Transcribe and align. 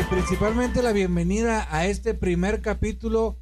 y 0.00 0.04
principalmente 0.04 0.82
la 0.82 0.92
bienvenida 0.92 1.68
a 1.70 1.86
este 1.86 2.14
primer 2.14 2.62
capítulo 2.62 3.36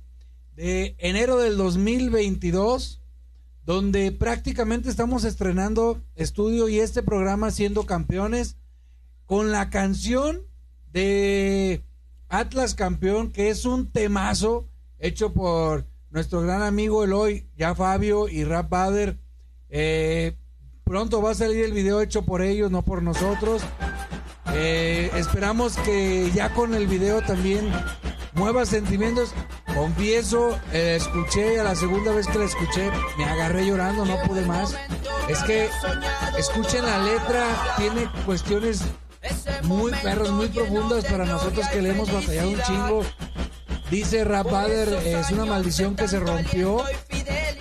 de 0.56 0.96
enero 0.98 1.38
del 1.38 1.56
2022, 1.56 3.00
donde 3.64 4.10
prácticamente 4.10 4.88
estamos 4.88 5.24
estrenando 5.24 6.00
estudio 6.16 6.68
y 6.68 6.80
este 6.80 7.02
programa 7.02 7.52
siendo 7.52 7.84
campeones 7.84 8.56
con 9.26 9.52
la 9.52 9.70
canción 9.70 10.42
de 10.92 11.84
Atlas 12.28 12.74
Campeón, 12.74 13.30
que 13.30 13.50
es 13.50 13.64
un 13.64 13.92
temazo 13.92 14.68
hecho 14.98 15.32
por 15.32 15.86
nuestro 16.10 16.40
gran 16.40 16.62
amigo 16.62 17.04
Eloy, 17.04 17.46
ya 17.56 17.74
Fabio 17.74 18.28
y 18.28 18.42
Rap 18.42 18.68
Bader. 18.68 19.18
Eh, 19.68 20.36
pronto 20.82 21.22
va 21.22 21.32
a 21.32 21.34
salir 21.34 21.64
el 21.64 21.72
video 21.72 22.00
hecho 22.00 22.24
por 22.24 22.42
ellos, 22.42 22.70
no 22.70 22.82
por 22.82 23.02
nosotros. 23.02 23.62
Eh, 24.54 25.10
esperamos 25.16 25.76
que 25.76 26.30
ya 26.34 26.50
con 26.50 26.74
el 26.74 26.86
video 26.86 27.22
también 27.22 27.70
mueva 28.34 28.64
sentimientos. 28.64 29.34
Confieso, 29.74 30.58
eh, 30.72 30.96
escuché 30.96 31.60
a 31.60 31.64
la 31.64 31.74
segunda 31.74 32.12
vez 32.12 32.26
que 32.26 32.38
la 32.38 32.44
escuché, 32.46 32.90
me 33.16 33.24
agarré 33.24 33.66
llorando, 33.66 34.04
no 34.04 34.20
pude 34.22 34.44
más. 34.46 34.74
Es 35.28 35.42
que 35.42 35.68
escuchen 36.38 36.84
la 36.84 37.02
letra, 37.02 37.44
tiene 37.76 38.10
cuestiones 38.24 38.82
muy 39.64 39.92
perros, 40.02 40.30
muy 40.32 40.48
profundas 40.48 41.04
para 41.04 41.26
nosotros 41.26 41.66
que 41.68 41.82
le 41.82 41.90
hemos 41.90 42.10
batallado 42.10 42.48
un 42.48 42.62
chingo. 42.62 43.02
Dice 43.90 44.22
Rapader, 44.22 44.88
es 45.06 45.30
una 45.30 45.46
maldición 45.46 45.96
que 45.96 46.06
se 46.08 46.20
rompió 46.20 46.84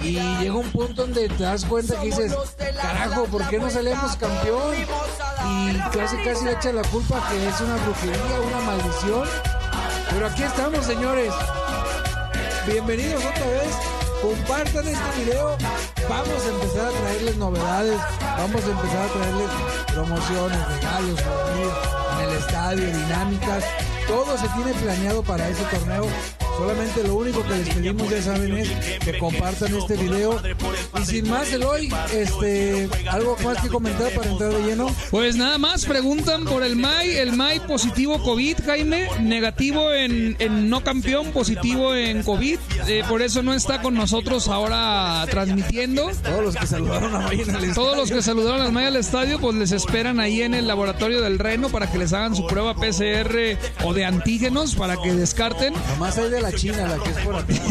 y 0.01 0.19
llega 0.39 0.55
un 0.55 0.69
punto 0.71 1.03
donde 1.03 1.29
te 1.29 1.43
das 1.43 1.63
cuenta 1.63 1.99
que 2.01 2.07
dices, 2.07 2.35
carajo, 2.81 3.25
¿por 3.25 3.47
qué 3.47 3.57
no 3.59 3.69
salimos 3.69 4.17
campeón? 4.17 4.75
Y 5.45 5.77
casi 5.97 6.17
casi 6.17 6.43
le 6.43 6.51
echan 6.51 6.75
la 6.75 6.81
culpa 6.83 7.23
que 7.29 7.47
es 7.47 7.61
una 7.61 7.75
brujería, 7.77 8.41
una 8.45 8.59
maldición. 8.59 9.27
Pero 10.09 10.27
aquí 10.27 10.43
estamos, 10.43 10.85
señores. 10.85 11.33
Bienvenidos 12.65 13.23
otra 13.23 13.47
vez. 13.47 13.75
Compartan 14.21 14.87
este 14.87 15.23
video. 15.23 15.57
Vamos 16.09 16.45
a 16.45 16.49
empezar 16.49 16.87
a 16.87 16.91
traerles 16.91 17.37
novedades. 17.37 18.01
Vamos 18.37 18.63
a 18.65 18.71
empezar 18.71 19.01
a 19.01 19.13
traerles 19.13 19.49
promociones, 19.93 20.67
regalos, 20.75 21.19
en 22.17 22.29
el 22.29 22.37
estadio, 22.37 22.85
dinámicas. 22.85 23.63
Todo 24.07 24.37
se 24.37 24.47
tiene 24.49 24.73
planeado 24.73 25.21
para 25.21 25.47
ese 25.49 25.63
torneo. 25.65 26.05
Solamente 26.57 27.03
lo 27.03 27.15
único 27.15 27.43
que 27.43 27.55
les 27.55 27.69
pedimos, 27.69 28.09
ya 28.09 28.21
saben, 28.21 28.57
es 28.57 28.69
que 28.99 29.19
compartan 29.19 29.75
este 29.75 29.95
video. 29.95 30.41
Y 30.99 31.05
sin 31.05 31.29
más, 31.29 31.51
Eloy, 31.53 31.93
este, 32.13 32.89
¿algo 33.09 33.37
más 33.43 33.61
que 33.61 33.69
comentar 33.69 34.11
para 34.13 34.31
entrar 34.31 34.51
de 34.51 34.63
lleno? 34.63 34.87
Pues 35.11 35.35
nada 35.35 35.59
más, 35.59 35.85
preguntan 35.85 36.45
por 36.45 36.63
el 36.63 36.75
MAI. 36.75 37.17
El 37.17 37.33
MAI 37.33 37.59
positivo 37.67 38.21
COVID, 38.23 38.57
Jaime. 38.65 39.07
Negativo 39.21 39.93
en, 39.93 40.35
en 40.39 40.69
no 40.69 40.83
campeón, 40.83 41.31
positivo 41.31 41.93
en 41.93 42.23
COVID. 42.23 42.57
Eh, 42.87 43.03
por 43.07 43.21
eso 43.21 43.43
no 43.43 43.53
está 43.53 43.81
con 43.81 43.93
nosotros 43.93 44.47
ahora 44.47 45.25
transmitiendo. 45.29 46.09
Todos 46.23 46.43
los 46.43 46.55
que 46.55 46.65
saludaron 46.65 47.15
a 47.15 47.19
May 47.19 47.41
en 47.41 47.49
el 47.49 47.55
estadio. 47.55 47.73
Todos 47.75 47.97
los 47.97 48.11
que 48.11 48.21
saludaron 48.23 48.61
a 48.65 48.71
May 48.71 48.85
al 48.85 48.95
estadio, 48.95 49.39
pues 49.39 49.55
les 49.55 49.71
esperan 49.71 50.19
ahí 50.19 50.41
en 50.41 50.55
el 50.55 50.67
laboratorio 50.67 51.21
del 51.21 51.37
Reno 51.37 51.69
para 51.69 51.91
que 51.91 51.99
les 51.99 52.13
hagan 52.13 52.35
su 52.35 52.47
prueba 52.47 52.73
PCR 52.73 53.57
o 53.83 53.93
de 53.93 54.05
antígenos 54.05 54.75
para 54.75 54.97
que 54.97 55.13
descarten. 55.13 55.73
Nomás 55.89 56.17
hay 56.17 56.31
de 56.31 56.41
la 56.41 56.46
China, 56.51 56.87
la 56.87 57.03
que 57.03 57.09
es 57.09 57.17
por 57.17 57.35
aquí. 57.35 57.61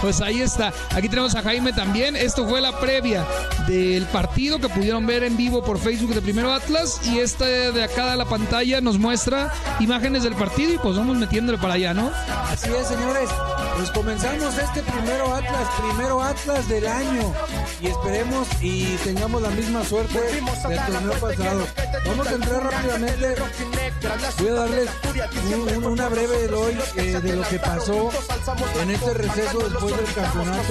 Pues 0.00 0.20
ahí 0.20 0.42
está. 0.42 0.72
Aquí 0.94 1.08
tenemos 1.08 1.34
a 1.34 1.42
Jaime 1.42 1.72
también. 1.72 2.16
Esto 2.16 2.46
fue 2.46 2.60
la 2.60 2.78
previa 2.78 3.26
del 3.66 4.04
partido 4.06 4.58
que 4.58 4.68
pudieron 4.68 5.06
ver 5.06 5.24
en 5.24 5.36
vivo 5.36 5.64
por 5.64 5.78
Facebook 5.78 6.14
de 6.14 6.22
Primero 6.22 6.52
Atlas. 6.52 7.00
Y 7.04 7.18
esta 7.18 7.46
de 7.46 7.82
acá 7.82 8.10
de 8.10 8.16
la 8.16 8.26
pantalla 8.26 8.80
nos 8.80 8.98
muestra 8.98 9.52
imágenes 9.80 10.22
del 10.22 10.34
partido 10.34 10.74
y 10.74 10.78
pues 10.78 10.96
vamos 10.96 11.16
metiéndole 11.16 11.58
para 11.58 11.74
allá, 11.74 11.94
¿no? 11.94 12.10
Así 12.50 12.70
es, 12.70 12.88
señores. 12.88 13.30
Pues 13.76 13.90
comenzamos 13.90 14.56
este 14.56 14.82
primero 14.82 15.34
Atlas, 15.34 15.68
primero 15.88 16.22
Atlas 16.22 16.68
del 16.68 16.86
año. 16.86 17.32
Y 17.80 17.86
esperemos 17.88 18.48
y 18.60 18.96
tengamos 19.04 19.42
la 19.42 19.50
misma 19.50 19.84
suerte 19.84 20.18
del 20.18 20.44
torneo 20.44 21.12
pasado. 21.12 21.66
Vamos 22.06 22.26
a 22.26 22.32
entrar 22.32 22.62
rápidamente. 22.64 23.34
Voy 24.38 24.48
a 24.48 24.52
darles 24.52 24.88
un- 25.54 25.76
un- 25.76 25.84
una 25.92 26.08
breve 26.08 26.46
de 26.48 26.54
hoy 26.54 26.78
eh, 26.96 27.18
de 27.20 27.36
lo 27.36 27.42
que 27.48 27.58
pasó 27.58 28.10
en 28.82 28.90
este 28.90 29.14
receso 29.14 29.58
después 29.58 29.96
del 29.96 30.14
campeonato. 30.14 30.62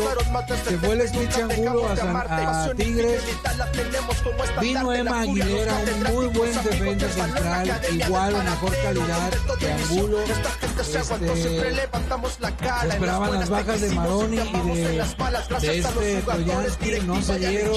Se 0.69 0.77
fue 0.77 0.93
el 0.93 1.07
Smith 1.09 1.31
Angulo 1.37 1.87
a, 1.89 1.95
San- 1.95 2.15
a 2.15 2.73
Tigres. 2.75 3.21
Vino 4.61 4.93
Emma 4.93 5.21
Aguilera, 5.21 5.73
un 6.07 6.13
muy 6.13 6.27
buen 6.27 6.63
defensa 6.63 7.09
central, 7.09 7.81
igual 7.91 8.35
o 8.35 8.43
mejor 8.43 8.71
calidad 8.83 9.29
que 9.59 9.71
Angulo. 9.71 10.17
Este, 11.35 11.57
esperaban 12.93 13.31
las 13.39 13.49
bajas 13.49 13.81
de 13.81 13.89
Maroni 13.91 14.37
y 14.37 14.69
de, 14.71 15.01
de 15.61 15.77
este 15.79 16.21
Troyansky, 16.45 17.01
no 17.01 17.21
se 17.21 17.39
dieron. 17.39 17.71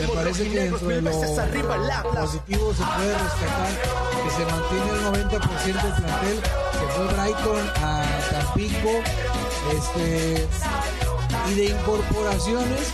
Me 0.00 0.08
parece 0.08 0.42
que 0.50 0.60
dentro 0.60 0.88
de 0.88 1.02
lo 1.02 1.10
positivo 2.26 2.74
se 2.74 2.82
puede 2.84 3.12
rescatar 3.12 3.68
que 4.22 4.30
se 4.30 4.44
mantiene 4.72 4.98
el 4.98 5.30
90% 5.30 5.82
del 5.82 5.92
plantel, 5.92 6.40
que 6.40 6.86
fue 6.94 7.06
Brighton 7.06 7.68
a 7.76 8.04
Tampico, 8.30 8.90
este 9.76 10.48
y 11.50 11.54
de 11.54 11.64
incorporaciones, 11.66 12.92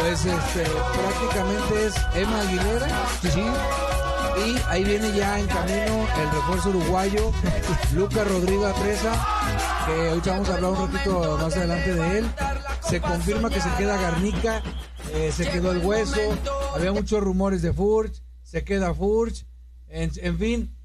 pues 0.00 0.24
este 0.24 0.64
prácticamente 0.64 1.86
es 1.86 1.94
Emma 2.14 2.40
Aguilera, 2.40 2.88
sí, 3.22 3.42
y 4.46 4.58
ahí 4.68 4.84
viene 4.84 5.12
ya 5.16 5.38
en 5.38 5.46
camino 5.46 6.06
el 6.20 6.30
refuerzo 6.30 6.70
uruguayo, 6.70 7.32
Lucas 7.94 8.28
Rodrigo 8.28 8.72
Presa, 8.80 9.12
que 9.86 10.08
ahorita 10.10 10.32
vamos 10.32 10.48
a 10.50 10.54
hablar 10.54 10.72
un 10.72 10.92
ratito 10.92 11.38
más 11.40 11.56
adelante 11.56 11.94
de 11.94 12.18
él. 12.18 12.30
Se 12.80 13.00
confirma 13.00 13.50
que 13.50 13.60
se 13.60 13.70
queda 13.76 14.00
Garnica, 14.00 14.62
eh, 15.12 15.30
se 15.32 15.48
quedó 15.48 15.72
el 15.72 15.78
hueso, 15.78 16.20
había 16.74 16.92
muchos 16.92 17.22
rumores 17.22 17.62
de 17.62 17.72
Furch, 17.72 18.22
se 18.42 18.64
queda 18.64 18.94
Furch, 18.94 19.46
en, 19.88 20.10
en 20.22 20.38
fin, 20.38 20.79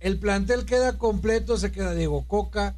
el 0.00 0.18
plantel 0.18 0.64
queda 0.64 0.98
completo, 0.98 1.56
se 1.56 1.72
queda 1.72 1.94
Diego 1.94 2.26
Coca, 2.26 2.76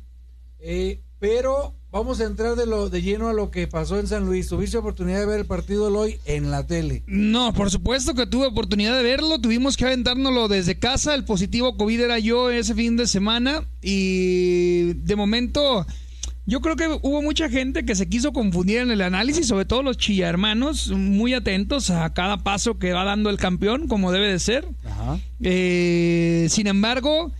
eh, 0.58 1.00
pero 1.18 1.74
vamos 1.90 2.20
a 2.20 2.24
entrar 2.24 2.56
de 2.56 2.66
lo 2.66 2.88
de 2.88 3.02
lleno 3.02 3.28
a 3.28 3.32
lo 3.32 3.50
que 3.50 3.66
pasó 3.66 3.98
en 3.98 4.06
San 4.06 4.24
Luis. 4.24 4.48
¿Tuviste 4.48 4.78
oportunidad 4.78 5.20
de 5.20 5.26
ver 5.26 5.40
el 5.40 5.46
partido 5.46 5.86
hoy 5.86 6.18
en 6.24 6.50
la 6.50 6.66
tele? 6.66 7.02
No, 7.06 7.52
por 7.52 7.70
supuesto 7.70 8.14
que 8.14 8.26
tuve 8.26 8.46
oportunidad 8.46 8.96
de 8.96 9.02
verlo. 9.02 9.38
Tuvimos 9.38 9.76
que 9.76 9.84
aventárnoslo 9.84 10.48
desde 10.48 10.78
casa. 10.78 11.14
El 11.14 11.24
positivo 11.24 11.76
COVID 11.76 12.00
era 12.00 12.18
yo 12.18 12.50
ese 12.50 12.74
fin 12.74 12.96
de 12.96 13.06
semana. 13.06 13.66
Y 13.82 14.94
de 14.94 15.16
momento, 15.16 15.86
yo 16.46 16.60
creo 16.60 16.74
que 16.76 16.88
hubo 17.02 17.22
mucha 17.22 17.48
gente 17.48 17.84
que 17.84 17.94
se 17.94 18.08
quiso 18.08 18.32
confundir 18.32 18.78
en 18.78 18.90
el 18.90 19.02
análisis, 19.02 19.46
sobre 19.46 19.64
todo 19.66 19.82
los 19.82 19.96
chillarmanos, 19.98 20.88
muy 20.90 21.34
atentos 21.34 21.90
a 21.90 22.12
cada 22.12 22.38
paso 22.38 22.78
que 22.78 22.92
va 22.92 23.04
dando 23.04 23.30
el 23.30 23.36
campeón, 23.36 23.86
como 23.88 24.10
debe 24.12 24.32
de 24.32 24.38
ser. 24.38 24.66
Ajá. 24.84 25.18
Eh, 25.42 26.46
sin 26.50 26.66
embargo, 26.66 27.32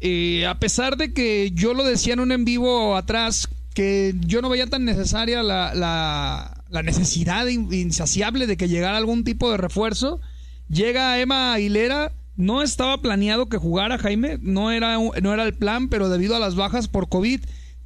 eh, 0.00 0.46
a 0.46 0.58
pesar 0.58 0.96
de 0.96 1.12
que 1.12 1.50
yo 1.54 1.74
lo 1.74 1.84
decía 1.84 2.14
en 2.14 2.20
un 2.20 2.32
en 2.32 2.44
vivo 2.44 2.96
atrás, 2.96 3.48
que 3.74 4.14
yo 4.20 4.40
no 4.40 4.48
veía 4.48 4.66
tan 4.66 4.84
necesaria 4.84 5.42
la, 5.42 5.74
la- 5.74 6.62
la 6.70 6.82
necesidad 6.82 7.46
in- 7.46 7.72
insaciable 7.72 8.46
de 8.46 8.56
que 8.56 8.68
llegara 8.68 8.96
algún 8.96 9.24
tipo 9.24 9.50
de 9.50 9.56
refuerzo, 9.56 10.20
llega 10.68 11.18
Emma 11.20 11.54
Aguilera. 11.54 12.12
No 12.36 12.62
estaba 12.62 13.00
planeado 13.00 13.48
que 13.48 13.58
jugara 13.58 13.96
Jaime, 13.98 14.38
no 14.42 14.72
era, 14.72 14.96
no 14.98 15.32
era 15.32 15.44
el 15.44 15.54
plan, 15.54 15.88
pero 15.88 16.08
debido 16.08 16.34
a 16.34 16.40
las 16.40 16.56
bajas 16.56 16.88
por 16.88 17.08
COVID, 17.08 17.40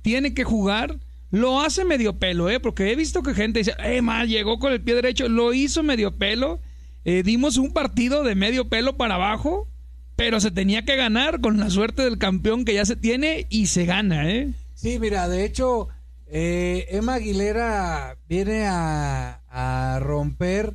tiene 0.08 0.32
que 0.32 0.44
jugar. 0.44 0.96
Lo 1.30 1.60
hace 1.60 1.84
medio 1.84 2.18
pelo, 2.18 2.48
¿eh? 2.48 2.60
Porque 2.60 2.90
he 2.90 2.96
visto 2.96 3.22
que 3.22 3.34
gente 3.34 3.58
dice, 3.58 3.74
eh, 3.84 4.00
mal, 4.00 4.26
llegó 4.26 4.58
con 4.58 4.72
el 4.72 4.80
pie 4.80 4.94
derecho. 4.94 5.28
Lo 5.28 5.52
hizo 5.52 5.82
medio 5.82 6.16
pelo. 6.16 6.60
Eh, 7.04 7.22
dimos 7.22 7.58
un 7.58 7.74
partido 7.74 8.22
de 8.22 8.34
medio 8.34 8.70
pelo 8.70 8.96
para 8.96 9.16
abajo, 9.16 9.68
pero 10.16 10.40
se 10.40 10.50
tenía 10.50 10.86
que 10.86 10.96
ganar 10.96 11.42
con 11.42 11.58
la 11.58 11.68
suerte 11.68 12.04
del 12.04 12.16
campeón 12.16 12.64
que 12.64 12.72
ya 12.72 12.86
se 12.86 12.96
tiene 12.96 13.46
y 13.50 13.66
se 13.66 13.84
gana, 13.84 14.30
¿eh? 14.30 14.48
Sí, 14.74 14.98
mira, 14.98 15.28
de 15.28 15.44
hecho, 15.44 15.88
eh, 16.26 16.86
Emma 16.88 17.16
Aguilera 17.16 18.16
viene 18.30 18.64
a, 18.66 19.42
a 19.50 20.00
romper 20.00 20.74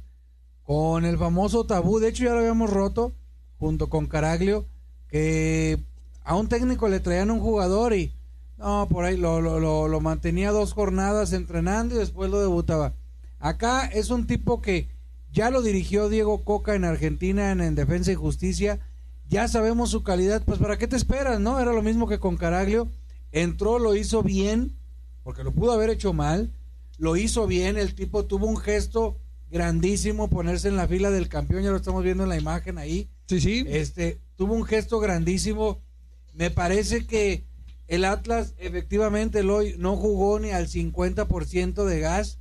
con 0.61 1.05
el 1.05 1.17
famoso 1.17 1.65
tabú. 1.65 1.97
De 1.97 2.09
hecho, 2.09 2.25
ya 2.25 2.33
lo 2.33 2.37
habíamos 2.37 2.69
roto 2.69 3.13
junto 3.57 3.89
con 3.89 4.05
Caraglio, 4.05 4.67
que 5.09 5.79
a 6.23 6.35
un 6.35 6.49
técnico 6.49 6.87
le 6.87 6.99
traían 6.99 7.31
un 7.31 7.39
jugador 7.39 7.95
y 7.95 8.13
no, 8.63 8.87
por 8.89 9.03
ahí 9.03 9.17
lo, 9.17 9.41
lo, 9.41 9.59
lo, 9.59 9.89
lo 9.89 9.99
mantenía 9.99 10.51
dos 10.51 10.71
jornadas 10.71 11.33
entrenando 11.33 11.95
y 11.95 11.99
después 11.99 12.31
lo 12.31 12.39
debutaba. 12.39 12.93
Acá 13.39 13.85
es 13.85 14.09
un 14.09 14.25
tipo 14.25 14.61
que 14.61 14.87
ya 15.33 15.49
lo 15.49 15.61
dirigió 15.61 16.07
Diego 16.07 16.45
Coca 16.45 16.73
en 16.73 16.85
Argentina 16.85 17.51
en, 17.51 17.59
en 17.59 17.75
Defensa 17.75 18.13
y 18.13 18.15
Justicia. 18.15 18.79
Ya 19.27 19.49
sabemos 19.49 19.89
su 19.89 20.03
calidad, 20.03 20.43
pues 20.45 20.59
¿para 20.59 20.77
qué 20.77 20.87
te 20.87 20.95
esperas, 20.95 21.41
no? 21.41 21.59
Era 21.59 21.73
lo 21.73 21.81
mismo 21.81 22.07
que 22.07 22.19
con 22.19 22.37
Caraglio. 22.37 22.87
Entró, 23.33 23.79
lo 23.79 23.95
hizo 23.95 24.23
bien, 24.23 24.77
porque 25.23 25.43
lo 25.43 25.51
pudo 25.51 25.73
haber 25.73 25.89
hecho 25.89 26.13
mal. 26.13 26.53
Lo 26.97 27.17
hizo 27.17 27.47
bien, 27.47 27.77
el 27.77 27.95
tipo 27.95 28.25
tuvo 28.25 28.47
un 28.47 28.57
gesto 28.57 29.17
grandísimo, 29.49 30.29
ponerse 30.29 30.69
en 30.69 30.77
la 30.77 30.87
fila 30.87 31.11
del 31.11 31.27
campeón, 31.27 31.63
ya 31.63 31.71
lo 31.71 31.77
estamos 31.77 32.03
viendo 32.03 32.23
en 32.23 32.29
la 32.29 32.37
imagen 32.37 32.77
ahí. 32.77 33.09
Sí, 33.27 33.41
sí. 33.41 33.65
Este, 33.67 34.21
tuvo 34.37 34.53
un 34.53 34.63
gesto 34.63 34.99
grandísimo. 34.99 35.81
Me 36.33 36.49
parece 36.49 37.05
que 37.05 37.43
el 37.87 38.05
Atlas 38.05 38.53
efectivamente 38.57 39.41
hoy 39.41 39.75
no 39.77 39.97
jugó 39.97 40.39
ni 40.39 40.51
al 40.51 40.67
50% 40.67 41.83
de 41.85 41.99
gas, 41.99 42.39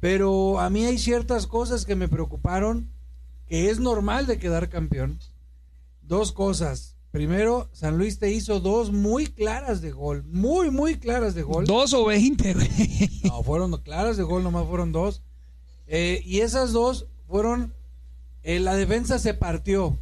pero 0.00 0.60
a 0.60 0.68
mí 0.70 0.84
hay 0.84 0.98
ciertas 0.98 1.46
cosas 1.46 1.84
que 1.84 1.96
me 1.96 2.08
preocuparon, 2.08 2.90
que 3.46 3.70
es 3.70 3.78
normal 3.78 4.26
de 4.26 4.38
quedar 4.38 4.68
campeón. 4.68 5.18
Dos 6.02 6.32
cosas. 6.32 6.96
Primero, 7.10 7.68
San 7.72 7.96
Luis 7.96 8.18
te 8.18 8.32
hizo 8.32 8.58
dos 8.58 8.90
muy 8.90 9.28
claras 9.28 9.80
de 9.80 9.92
gol, 9.92 10.24
muy, 10.24 10.70
muy 10.72 10.96
claras 10.98 11.34
de 11.34 11.44
gol. 11.44 11.64
Dos 11.64 11.94
o 11.94 12.04
veinte, 12.04 12.54
güey. 12.54 12.68
No, 13.22 13.42
fueron 13.44 13.76
claras 13.78 14.16
de 14.16 14.24
gol, 14.24 14.42
nomás 14.42 14.66
fueron 14.66 14.90
dos. 14.90 15.22
Eh, 15.86 16.22
y 16.24 16.40
esas 16.40 16.72
dos 16.72 17.06
fueron, 17.28 17.72
eh, 18.42 18.58
la 18.58 18.74
defensa 18.74 19.20
se 19.20 19.32
partió. 19.32 19.96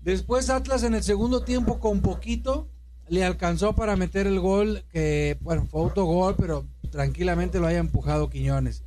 Después 0.00 0.48
Atlas 0.48 0.82
en 0.82 0.94
el 0.94 1.02
segundo 1.02 1.42
tiempo 1.42 1.78
con 1.78 2.00
poquito 2.00 2.68
le 3.08 3.24
alcanzó 3.24 3.74
para 3.74 3.96
meter 3.96 4.26
el 4.26 4.40
gol, 4.40 4.84
que 4.92 5.36
bueno, 5.40 5.66
fue 5.70 5.82
autogol, 5.82 6.34
pero 6.36 6.66
tranquilamente 6.90 7.60
lo 7.60 7.66
haya 7.66 7.78
empujado 7.78 8.30
Quiñones. 8.30 8.84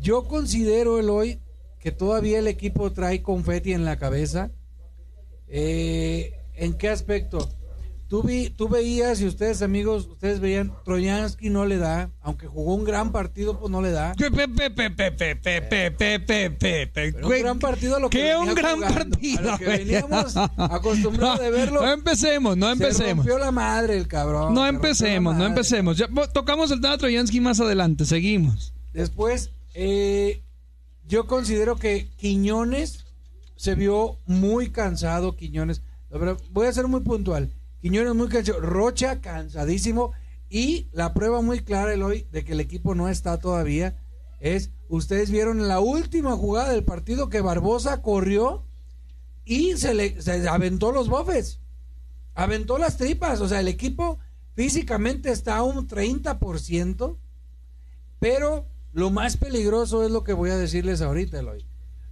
Yo 0.00 0.24
considero 0.24 0.98
el 0.98 1.10
hoy 1.10 1.40
que 1.78 1.92
todavía 1.92 2.38
el 2.38 2.46
equipo 2.46 2.92
trae 2.92 3.22
confeti 3.22 3.72
en 3.72 3.84
la 3.84 3.98
cabeza. 3.98 4.50
Eh, 5.48 6.32
¿En 6.54 6.74
qué 6.74 6.88
aspecto? 6.88 7.48
Tú, 8.12 8.22
vi, 8.22 8.50
tú 8.50 8.68
veías 8.68 9.22
y 9.22 9.26
ustedes 9.26 9.62
amigos, 9.62 10.06
ustedes 10.06 10.38
veían, 10.38 10.70
Troyansky 10.84 11.48
no 11.48 11.64
le 11.64 11.78
da, 11.78 12.10
aunque 12.20 12.46
jugó 12.46 12.74
un 12.74 12.84
gran 12.84 13.10
partido, 13.10 13.58
pues 13.58 13.70
no 13.72 13.80
le 13.80 13.90
da. 13.90 14.12
Pe, 14.18 14.30
pe, 14.30 14.48
pe, 14.48 14.70
pe, 14.70 14.90
pe, 14.90 15.10
pe, 15.10 15.34
pe, 15.34 15.62
pe, 15.62 15.90
pe, 15.90 16.20
pe, 16.20 16.50
pe, 16.50 16.86
pe. 16.88 17.12
Pero 17.14 17.26
un 17.26 17.40
gran 17.42 17.58
partido 17.58 17.96
a 17.96 18.00
lo 18.00 18.10
que 18.10 18.18
¿Qué 18.18 18.36
un 18.36 18.54
gran 18.54 18.74
jugando, 18.74 18.94
partido? 18.98 19.38
a 19.38 19.52
lo 19.52 19.58
que 19.58 19.64
veníamos 19.64 20.36
acostumbrados 20.36 21.40
de 21.40 21.50
verlo. 21.52 21.80
No 21.80 21.90
empecemos, 21.90 22.54
no 22.54 22.66
Se 22.66 22.72
empecemos. 22.74 23.24
rompió 23.24 23.38
la 23.38 23.50
madre 23.50 23.96
el 23.96 24.06
cabrón. 24.08 24.52
No 24.52 24.64
se 24.64 24.68
empecemos, 24.68 25.34
no 25.34 25.46
empecemos. 25.46 25.96
Ya, 25.96 26.06
tocamos 26.34 26.70
el 26.70 26.82
tema 26.82 26.92
de 26.92 26.98
Troyansky 26.98 27.40
más 27.40 27.60
adelante, 27.60 28.04
seguimos. 28.04 28.74
Después, 28.92 29.52
eh, 29.72 30.42
yo 31.08 31.26
considero 31.26 31.76
que 31.76 32.10
Quiñones 32.18 33.06
se 33.56 33.74
vio 33.74 34.18
muy 34.26 34.68
cansado, 34.68 35.34
Quiñones. 35.34 35.80
Voy 36.50 36.66
a 36.66 36.72
ser 36.74 36.88
muy 36.88 37.00
puntual. 37.00 37.48
Quiñones 37.82 38.14
muy 38.14 38.28
cansado, 38.28 38.60
Rocha 38.60 39.20
cansadísimo 39.20 40.12
y 40.48 40.88
la 40.92 41.12
prueba 41.14 41.42
muy 41.42 41.60
clara 41.60 41.92
el 41.92 42.02
hoy 42.02 42.26
de 42.30 42.44
que 42.44 42.52
el 42.52 42.60
equipo 42.60 42.94
no 42.94 43.08
está 43.08 43.38
todavía 43.38 43.98
es, 44.38 44.70
ustedes 44.88 45.30
vieron 45.30 45.68
la 45.68 45.80
última 45.80 46.36
jugada 46.36 46.70
del 46.70 46.84
partido 46.84 47.28
que 47.28 47.40
Barbosa 47.40 48.00
corrió 48.02 48.64
y 49.44 49.76
se 49.76 49.94
le 49.94 50.22
se 50.22 50.48
aventó 50.48 50.92
los 50.92 51.08
bofes, 51.08 51.60
aventó 52.34 52.78
las 52.78 52.96
tripas, 52.96 53.40
o 53.40 53.48
sea, 53.48 53.60
el 53.60 53.68
equipo 53.68 54.18
físicamente 54.54 55.30
está 55.30 55.56
a 55.56 55.62
un 55.62 55.88
30%, 55.88 57.16
pero 58.20 58.66
lo 58.92 59.10
más 59.10 59.36
peligroso 59.36 60.04
es 60.04 60.10
lo 60.10 60.22
que 60.22 60.34
voy 60.34 60.50
a 60.50 60.56
decirles 60.56 61.00
ahorita, 61.00 61.38
Eloy. 61.38 61.64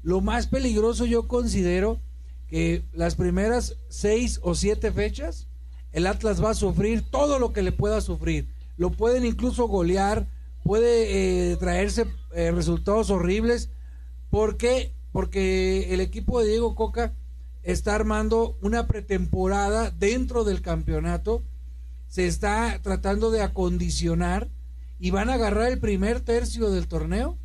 Lo 0.02 0.20
más 0.20 0.46
peligroso 0.46 1.04
yo 1.04 1.28
considero 1.28 2.00
que 2.48 2.84
las 2.92 3.14
primeras 3.14 3.76
seis 3.88 4.40
o 4.42 4.54
siete 4.54 4.90
fechas, 4.90 5.46
el 5.92 6.06
Atlas 6.06 6.42
va 6.42 6.50
a 6.50 6.54
sufrir 6.54 7.02
todo 7.02 7.38
lo 7.38 7.52
que 7.52 7.62
le 7.62 7.72
pueda 7.72 8.00
sufrir. 8.00 8.48
Lo 8.76 8.90
pueden 8.90 9.24
incluso 9.24 9.66
golear, 9.66 10.26
puede 10.62 11.52
eh, 11.52 11.56
traerse 11.56 12.06
eh, 12.34 12.50
resultados 12.52 13.10
horribles. 13.10 13.70
¿Por 14.30 14.56
qué? 14.56 14.92
Porque 15.12 15.92
el 15.92 16.00
equipo 16.00 16.40
de 16.40 16.48
Diego 16.48 16.74
Coca 16.74 17.12
está 17.62 17.94
armando 17.94 18.56
una 18.62 18.86
pretemporada 18.86 19.90
dentro 19.90 20.44
del 20.44 20.62
campeonato. 20.62 21.42
Se 22.08 22.26
está 22.26 22.80
tratando 22.82 23.30
de 23.30 23.42
acondicionar 23.42 24.48
y 24.98 25.10
van 25.10 25.30
a 25.30 25.34
agarrar 25.34 25.70
el 25.70 25.80
primer 25.80 26.20
tercio 26.20 26.70
del 26.70 26.86
torneo 26.86 27.36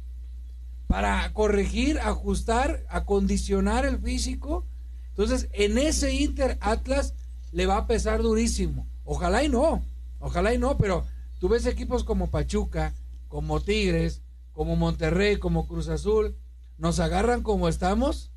para 0.88 1.34
corregir, 1.34 2.00
ajustar, 2.00 2.86
acondicionar 2.90 3.86
el 3.86 4.00
físico. 4.00 4.66
Entonces, 5.10 5.50
en 5.54 5.78
ese 5.78 6.14
Inter 6.14 6.58
Atlas 6.62 7.14
le 7.56 7.66
va 7.66 7.78
a 7.78 7.88
pesar 7.88 8.22
durísimo. 8.22 8.86
Ojalá 9.06 9.42
y 9.42 9.48
no, 9.48 9.82
ojalá 10.20 10.54
y 10.54 10.58
no, 10.58 10.78
pero 10.78 11.06
tú 11.40 11.48
ves 11.48 11.66
equipos 11.66 12.04
como 12.04 12.30
Pachuca, 12.30 12.94
como 13.30 13.62
Tigres, 13.62 14.22
como 14.52 14.76
Monterrey, 14.76 15.38
como 15.38 15.66
Cruz 15.66 15.88
Azul, 15.88 16.36
nos 16.78 17.00
agarran 17.00 17.44
como 17.44 17.70
estamos 17.70 18.30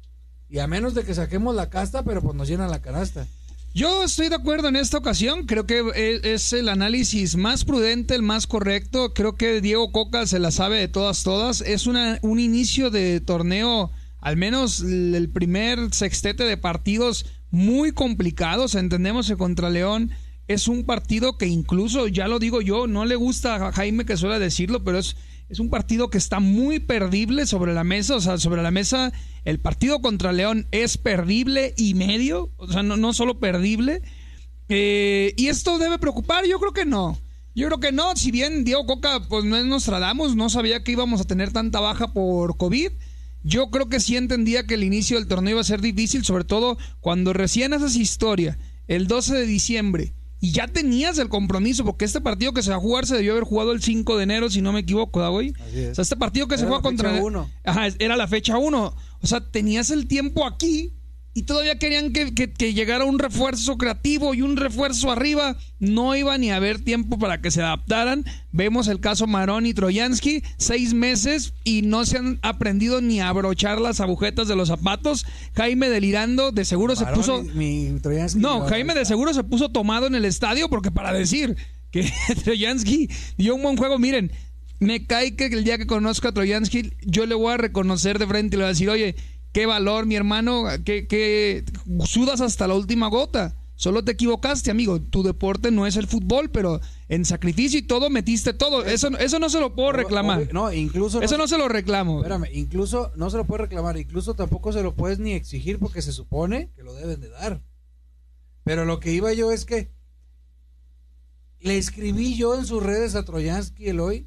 y 0.48 0.60
a 0.60 0.68
menos 0.68 0.94
de 0.94 1.02
que 1.02 1.14
saquemos 1.14 1.56
la 1.56 1.68
casta, 1.68 2.04
pero 2.04 2.22
pues 2.22 2.36
nos 2.36 2.46
llenan 2.46 2.70
la 2.70 2.80
canasta. 2.80 3.26
Yo 3.74 4.04
estoy 4.04 4.28
de 4.28 4.36
acuerdo 4.36 4.68
en 4.68 4.76
esta 4.76 4.98
ocasión. 4.98 5.46
Creo 5.46 5.66
que 5.66 5.80
es, 5.96 6.24
es 6.24 6.52
el 6.52 6.68
análisis 6.68 7.34
más 7.34 7.64
prudente, 7.64 8.14
el 8.14 8.22
más 8.22 8.46
correcto. 8.46 9.14
Creo 9.14 9.34
que 9.34 9.60
Diego 9.60 9.90
Coca 9.90 10.28
se 10.28 10.38
la 10.38 10.52
sabe 10.52 10.78
de 10.78 10.86
todas, 10.86 11.24
todas. 11.24 11.60
Es 11.60 11.88
una, 11.88 12.20
un 12.22 12.38
inicio 12.38 12.90
de 12.90 13.20
torneo, 13.20 13.90
al 14.20 14.36
menos 14.36 14.80
el 14.80 15.28
primer 15.28 15.92
sextete 15.92 16.44
de 16.44 16.56
partidos 16.56 17.26
muy 17.50 17.92
complicados. 17.92 18.74
Entendemos 18.74 19.28
que 19.28 19.36
contra 19.36 19.70
León 19.70 20.10
es 20.46 20.68
un 20.68 20.84
partido 20.84 21.36
que 21.36 21.46
incluso, 21.46 22.08
ya 22.08 22.28
lo 22.28 22.38
digo 22.38 22.60
yo, 22.60 22.86
no 22.86 23.04
le 23.04 23.16
gusta 23.16 23.54
a 23.56 23.72
Jaime 23.72 24.04
que 24.04 24.16
suele 24.16 24.38
decirlo, 24.38 24.82
pero 24.84 24.98
es, 24.98 25.16
es 25.48 25.58
un 25.58 25.70
partido 25.70 26.10
que 26.10 26.18
está 26.18 26.40
muy 26.40 26.78
perdible 26.80 27.46
sobre 27.46 27.74
la 27.74 27.84
mesa. 27.84 28.16
O 28.16 28.20
sea, 28.20 28.38
sobre 28.38 28.62
la 28.62 28.70
mesa 28.70 29.12
el 29.44 29.60
partido 29.60 30.00
contra 30.00 30.32
León 30.32 30.66
es 30.70 30.98
perdible 30.98 31.74
y 31.76 31.94
medio, 31.94 32.50
o 32.56 32.66
sea, 32.66 32.82
no, 32.82 32.96
no 32.96 33.12
solo 33.12 33.38
perdible. 33.38 34.02
Eh, 34.68 35.34
y 35.36 35.48
esto 35.48 35.78
debe 35.78 35.98
preocupar, 35.98 36.44
yo 36.46 36.58
creo 36.58 36.72
que 36.72 36.84
no. 36.84 37.18
Yo 37.54 37.66
creo 37.66 37.80
que 37.80 37.90
no, 37.90 38.14
si 38.14 38.30
bien 38.30 38.64
Diego 38.64 38.86
Coca 38.86 39.26
pues 39.28 39.44
no 39.44 39.56
es 39.56 39.64
Nostradamus, 39.64 40.36
no 40.36 40.48
sabía 40.48 40.84
que 40.84 40.92
íbamos 40.92 41.20
a 41.20 41.24
tener 41.24 41.52
tanta 41.52 41.80
baja 41.80 42.12
por 42.12 42.56
COVID. 42.56 42.92
Yo 43.42 43.70
creo 43.70 43.88
que 43.88 44.00
sí 44.00 44.16
entendía 44.16 44.66
que 44.66 44.74
el 44.74 44.84
inicio 44.84 45.16
del 45.16 45.28
torneo 45.28 45.52
iba 45.52 45.60
a 45.60 45.64
ser 45.64 45.80
difícil, 45.80 46.24
sobre 46.24 46.44
todo 46.44 46.76
cuando 47.00 47.32
recién 47.32 47.72
haces 47.72 47.96
historia, 47.96 48.58
el 48.86 49.06
12 49.06 49.34
de 49.34 49.46
diciembre, 49.46 50.14
y 50.40 50.52
ya 50.52 50.68
tenías 50.68 51.18
el 51.18 51.28
compromiso, 51.28 51.84
porque 51.84 52.04
este 52.04 52.20
partido 52.20 52.52
que 52.52 52.62
se 52.62 52.70
va 52.70 52.76
a 52.76 52.80
jugar 52.80 53.06
se 53.06 53.16
debió 53.16 53.32
haber 53.32 53.44
jugado 53.44 53.72
el 53.72 53.82
5 53.82 54.16
de 54.16 54.22
enero, 54.22 54.50
si 54.50 54.62
no 54.62 54.72
me 54.72 54.80
equivoco, 54.80 55.20
¿da, 55.20 55.28
güey? 55.28 55.52
Así 55.60 55.80
es. 55.80 55.90
O 55.90 55.94
sea, 55.96 56.02
este 56.02 56.16
partido 56.16 56.46
que 56.46 56.58
se 56.58 56.66
juega 56.66 56.80
contra... 56.82 57.10
fecha 57.10 57.24
uno. 57.24 57.50
Ajá, 57.64 57.88
era 57.98 58.16
la 58.16 58.28
fecha 58.28 58.56
1. 58.56 58.94
O 59.20 59.26
sea, 59.26 59.40
tenías 59.40 59.90
el 59.90 60.06
tiempo 60.06 60.46
aquí 60.46 60.92
y 61.38 61.42
todavía 61.44 61.78
querían 61.78 62.12
que, 62.12 62.34
que- 62.34 62.50
que 62.50 62.74
llegara 62.74 63.04
un 63.04 63.18
refuerzo 63.18 63.78
creativo 63.78 64.34
y 64.34 64.42
un 64.42 64.56
refuerzo 64.56 65.10
arriba. 65.12 65.56
No 65.78 66.16
iba 66.16 66.36
ni 66.36 66.50
a 66.50 66.56
haber 66.56 66.80
tiempo 66.80 67.18
para 67.18 67.40
que 67.40 67.50
se 67.52 67.62
adaptaran. 67.62 68.24
Vemos 68.50 68.88
el 68.88 68.98
caso 68.98 69.26
Marón 69.28 69.64
y 69.66 69.72
Troyansky, 69.74 70.42
seis 70.56 70.94
meses 70.94 71.54
y 71.62 71.82
no 71.82 72.04
se 72.04 72.18
han 72.18 72.38
aprendido 72.42 73.00
ni 73.00 73.20
a 73.20 73.28
abrochar 73.28 73.80
las 73.80 74.00
agujetas 74.00 74.48
de 74.48 74.56
los 74.56 74.68
zapatos. 74.68 75.26
Jaime 75.54 75.88
delirando, 75.88 76.50
de 76.50 76.64
seguro 76.64 76.96
se 76.96 77.06
puso... 77.06 77.42
mi 77.44 77.98
Troyansky, 78.02 78.40
No, 78.40 78.62
Jaime 78.66 78.94
de 78.94 79.04
seguro 79.04 79.32
se 79.32 79.44
puso 79.44 79.68
tomado 79.68 80.06
en 80.08 80.14
el 80.16 80.24
estadio 80.24 80.68
porque 80.68 80.90
para 80.90 81.12
decir 81.12 81.56
que 81.92 82.10
Troyansky 82.44 83.08
dio 83.36 83.54
un 83.54 83.62
buen 83.62 83.76
juego, 83.76 83.98
miren, 83.98 84.32
me 84.80 85.06
cae 85.06 85.36
que 85.36 85.46
el 85.46 85.62
día 85.64 85.78
que 85.78 85.86
conozca 85.86 86.30
a 86.30 86.32
Troyansky 86.32 86.92
yo 87.02 87.26
le 87.26 87.34
voy 87.34 87.52
a 87.52 87.56
reconocer 87.58 88.18
de 88.18 88.26
frente 88.26 88.56
y 88.56 88.58
le 88.58 88.64
voy 88.64 88.70
a 88.70 88.74
decir, 88.74 88.90
oye, 88.90 89.14
qué 89.52 89.66
valor, 89.66 90.06
mi 90.06 90.14
hermano, 90.16 90.64
que, 90.84 91.06
que 91.06 91.64
sudas 92.04 92.40
hasta 92.40 92.66
la 92.68 92.74
última 92.74 93.08
gota. 93.08 93.54
Solo 93.74 94.02
te 94.02 94.10
equivocaste, 94.12 94.72
amigo. 94.72 95.00
Tu 95.00 95.22
deporte 95.22 95.70
no 95.70 95.86
es 95.86 95.94
el 95.94 96.08
fútbol, 96.08 96.50
pero 96.50 96.80
en 97.08 97.24
sacrificio 97.24 97.78
y 97.78 97.82
todo 97.82 98.10
metiste 98.10 98.52
todo. 98.52 98.84
Eso, 98.84 99.06
eso 99.18 99.38
no 99.38 99.48
se 99.48 99.60
lo 99.60 99.76
puedo 99.76 99.92
reclamar. 99.92 100.40
Obvio- 100.40 100.52
No, 100.52 100.72
incluso. 100.72 101.22
Eso 101.22 101.38
no 101.38 101.46
se 101.46 101.58
lo 101.58 101.68
reclamo. 101.68 102.18
Espérame, 102.18 102.48
incluso 102.54 103.12
no 103.14 103.30
se 103.30 103.36
lo 103.36 103.44
puede 103.44 103.62
reclamar, 103.62 103.96
incluso 103.96 104.34
tampoco 104.34 104.72
se 104.72 104.82
lo 104.82 104.96
puedes 104.96 105.20
ni 105.20 105.32
exigir 105.32 105.78
porque 105.78 106.02
se 106.02 106.10
supone 106.12 106.70
que 106.74 106.82
lo 106.82 106.92
deben 106.94 107.20
de 107.20 107.28
dar. 107.28 107.62
Pero 108.64 108.84
lo 108.84 108.98
que 108.98 109.12
iba 109.12 109.32
yo 109.32 109.52
es 109.52 109.64
que 109.64 109.92
le 111.60 111.78
escribí 111.78 112.36
yo 112.36 112.56
en 112.58 112.66
sus 112.66 112.82
redes 112.82 113.14
a 113.14 113.24
Troyansky 113.24 113.88
el 113.88 114.00
hoy, 114.00 114.26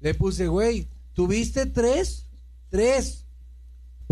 le 0.00 0.14
puse, 0.14 0.48
güey, 0.48 0.88
tuviste 1.14 1.66
tres, 1.66 2.26
tres, 2.68 3.26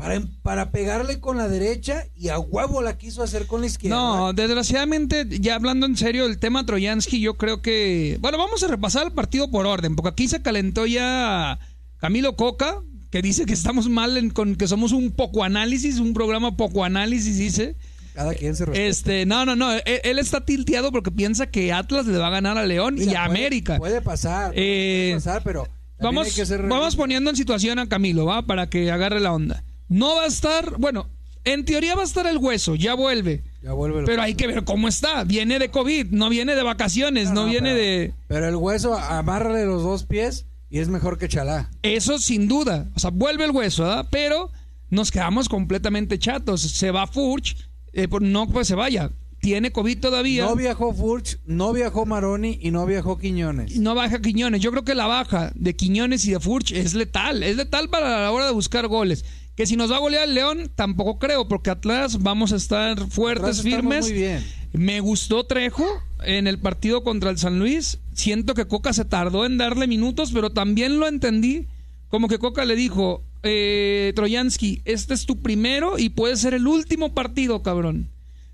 para, 0.01 0.23
para 0.43 0.71
pegarle 0.71 1.21
con 1.21 1.37
la 1.37 1.49
derecha 1.49 2.05
y 2.17 2.29
a 2.29 2.39
huevo 2.39 2.81
la 2.83 2.97
quiso 2.97 3.23
hacer 3.23 3.47
con 3.47 3.61
la 3.61 3.67
izquierda. 3.67 3.97
No, 3.97 4.33
desgraciadamente, 4.33 5.27
ya 5.41 5.55
hablando 5.57 5.87
en 5.87 5.97
serio, 5.97 6.27
el 6.27 6.39
tema 6.39 6.65
Troyansky, 6.65 7.21
yo 7.21 7.35
creo 7.35 7.61
que. 7.63 8.17
Bueno, 8.21 8.39
vamos 8.39 8.63
a 8.63 8.69
repasar 8.69 9.07
el 9.07 9.13
partido 9.13 9.51
por 9.51 9.67
orden, 9.67 9.97
porque 9.97 10.09
aquí 10.11 10.29
se 10.29 10.43
calentó 10.43 10.87
ya 10.87 11.59
Camilo 11.99 12.35
Coca, 12.37 12.79
que 13.11 13.21
dice 13.23 13.45
que 13.45 13.53
estamos 13.53 13.89
mal 13.89 14.17
en- 14.17 14.31
con 14.31 14.57
que 14.57 14.67
somos 14.69 14.93
un 14.93 15.11
poco 15.13 15.45
análisis, 15.45 15.99
un 15.99 16.15
programa 16.15 16.57
poco 16.57 16.85
análisis, 16.85 17.37
dice. 17.37 17.77
Cada 18.15 18.35
quien 18.35 18.57
se 18.57 18.65
respeta. 18.65 18.87
Este, 18.89 19.27
no, 19.27 19.45
no, 19.45 19.55
no, 19.55 19.73
él, 19.73 19.83
él 19.85 20.19
está 20.19 20.45
tilteado 20.45 20.91
porque 20.93 21.11
piensa 21.11 21.47
que 21.47 21.73
Atlas 21.73 22.07
le 22.07 22.19
va 22.19 22.27
a 22.29 22.31
ganar 22.31 22.59
a 22.59 22.65
León 22.67 22.97
y 22.99 23.03
a 23.03 23.05
puede- 23.05 23.17
América. 23.19 23.77
Puede 23.79 24.01
pasar, 24.01 24.53
Eh, 24.57 25.11
puede 25.13 25.15
pasar, 25.17 25.43
pero 25.45 25.69
Vamos, 26.03 26.29
vamos 26.69 26.97
poniendo 26.97 27.29
en 27.29 27.37
situación 27.37 27.79
a 27.79 27.87
Camilo, 27.87 28.25
¿va? 28.25 28.41
Para 28.47 28.71
que 28.71 28.91
agarre 28.91 29.21
la 29.21 29.33
onda. 29.35 29.63
No 29.91 30.15
va 30.17 30.23
a 30.23 30.27
estar, 30.27 30.77
bueno, 30.79 31.07
En 31.45 31.65
teoría 31.65 31.95
va 31.95 32.03
a 32.03 32.05
estar 32.05 32.27
el 32.27 32.37
hueso, 32.37 32.75
ya 32.75 32.93
vuelve. 32.95 33.43
Ya 33.63 33.73
vuelve. 33.73 34.01
el 34.01 34.05
Pero 34.05 34.21
hay 34.23 34.35
que 34.35 34.47
ver 34.47 34.63
cómo 34.65 34.89
está. 34.89 35.25
Viene 35.25 35.59
de 35.59 35.71
COVID, 35.71 36.09
no 36.11 36.29
viene 36.29 36.55
de 36.55 36.63
vacaciones, 36.63 37.31
no, 37.31 37.45
No, 37.45 37.51
viene 37.51 37.73
pero- 37.73 37.77
de... 37.83 38.15
Pero 38.29 38.49
el 38.49 38.57
hueso, 38.57 38.95
amárrale 38.97 39.65
los 39.65 39.83
dos 39.83 40.05
pies 40.05 40.45
y 40.69 40.79
es 40.81 40.89
mejor 40.89 41.17
que 41.19 41.29
chalá. 41.29 41.71
Eso 41.83 42.19
sin 42.19 42.47
duda. 42.47 42.89
O 42.95 42.99
sea, 43.01 43.11
vuelve 43.11 43.45
el 43.47 43.51
hueso, 43.53 43.85
¿verdad? 43.85 44.07
Pero 44.11 44.51
nos 44.91 45.11
quedamos 45.11 45.49
completamente 45.49 46.19
chatos. 46.19 46.61
Se 46.61 46.91
va 46.91 47.07
Furch, 47.07 47.57
eh, 47.95 48.07
no 48.21 48.47
pues 48.49 48.69
se 48.69 48.75
vaya. 48.75 49.11
Tiene 49.41 49.73
COVID 49.73 49.99
todavía. 49.99 50.45
No 50.45 50.55
viajó 50.57 50.93
Furch, 50.93 51.39
no 51.47 51.73
viajó 51.73 52.05
Maroni 52.05 52.59
y 52.61 52.71
no 52.71 52.85
viajó 52.85 53.17
Quiñones. 53.19 53.77
no 53.79 53.95
baja 53.95 54.21
Quiñones. 54.21 54.61
Yo 54.61 54.71
creo 54.71 54.85
que 54.85 54.95
la 54.95 55.07
baja 55.07 55.51
de 55.55 55.75
Quiñones 55.75 56.27
y 56.27 56.33
de 56.33 56.41
Furch 56.41 56.73
es 56.73 56.93
letal. 56.93 57.43
Es 57.43 57.57
letal 57.57 57.89
para 57.89 58.21
la 58.21 58.31
hora 58.31 58.45
de 58.45 58.53
buscar 58.53 58.87
goles. 58.87 59.25
Que 59.61 59.67
si 59.67 59.77
nos 59.77 59.93
va 59.93 59.97
a 59.97 60.01
golear 60.01 60.27
el 60.27 60.35
León, 60.35 60.71
tampoco 60.75 61.19
creo, 61.19 61.47
porque 61.47 61.69
atrás 61.69 62.23
vamos 62.23 62.55
a 62.55 62.57
estar 62.57 62.99
fuertes, 63.11 63.61
firmes. 63.61 64.07
Muy 64.07 64.15
bien. 64.15 64.43
Me 64.73 65.01
gustó 65.01 65.45
Trejo 65.45 65.85
en 66.25 66.47
el 66.47 66.59
partido 66.59 67.05
contra 67.05 67.29
el 67.29 67.37
San 67.37 67.59
Luis. 67.59 67.99
Siento 68.15 68.55
que 68.55 68.65
Coca 68.65 68.95
se 68.95 69.05
tardó 69.05 69.45
en 69.45 69.59
darle 69.59 69.87
minutos, 69.87 70.31
pero 70.33 70.49
también 70.49 70.99
lo 70.99 71.07
entendí 71.07 71.67
como 72.09 72.27
que 72.29 72.39
Coca 72.39 72.65
le 72.65 72.75
dijo, 72.75 73.23
eh, 73.43 74.15
Troyansky, 74.17 74.81
este 74.87 75.13
es 75.13 75.27
tu 75.27 75.43
primero 75.43 75.99
y 75.99 76.09
puede 76.09 76.37
ser 76.37 76.55
el 76.55 76.67
último 76.67 77.13
partido, 77.13 77.63
cabrón. 77.63 78.09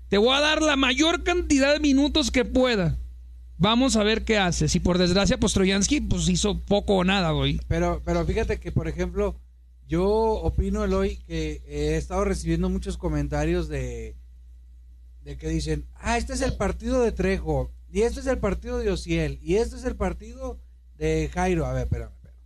Te 0.09 0.17
voy 0.17 0.35
a 0.35 0.41
dar 0.41 0.61
la 0.61 0.75
mayor 0.75 1.23
cantidad 1.23 1.71
de 1.71 1.79
minutos 1.79 2.31
que 2.31 2.43
pueda. 2.43 2.97
Vamos 3.57 3.95
a 3.95 4.03
ver 4.03 4.25
qué 4.25 4.39
haces. 4.39 4.75
Y 4.75 4.81
por 4.81 4.97
desgracia, 4.97 5.39
pues 5.39 5.53
Troyansky 5.53 6.01
pues 6.01 6.27
hizo 6.27 6.59
poco 6.59 6.95
o 6.95 7.05
nada, 7.05 7.31
güey. 7.31 7.61
Pero, 7.69 8.01
pero 8.03 8.25
fíjate 8.25 8.59
que, 8.59 8.73
por 8.73 8.89
ejemplo, 8.89 9.37
yo 9.87 10.05
opino, 10.05 10.83
Eloy, 10.83 11.17
que 11.17 11.61
he 11.67 11.95
estado 11.95 12.23
recibiendo 12.25 12.69
muchos 12.69 12.97
comentarios 12.97 13.69
de, 13.69 14.15
de 15.23 15.37
que 15.37 15.47
dicen, 15.47 15.85
ah, 15.95 16.17
este 16.17 16.33
es 16.33 16.41
el 16.41 16.57
partido 16.57 17.01
de 17.01 17.11
Trejo, 17.11 17.71
y 17.89 18.01
este 18.01 18.19
es 18.19 18.27
el 18.27 18.37
partido 18.37 18.79
de 18.79 18.91
Ociel, 18.91 19.39
y 19.41 19.55
este 19.55 19.77
es 19.77 19.85
el 19.85 19.95
partido 19.95 20.59
de 20.97 21.29
Jairo. 21.33 21.65
A 21.65 21.73
ver, 21.73 21.83
espérame, 21.83 22.11
espérame. 22.11 22.39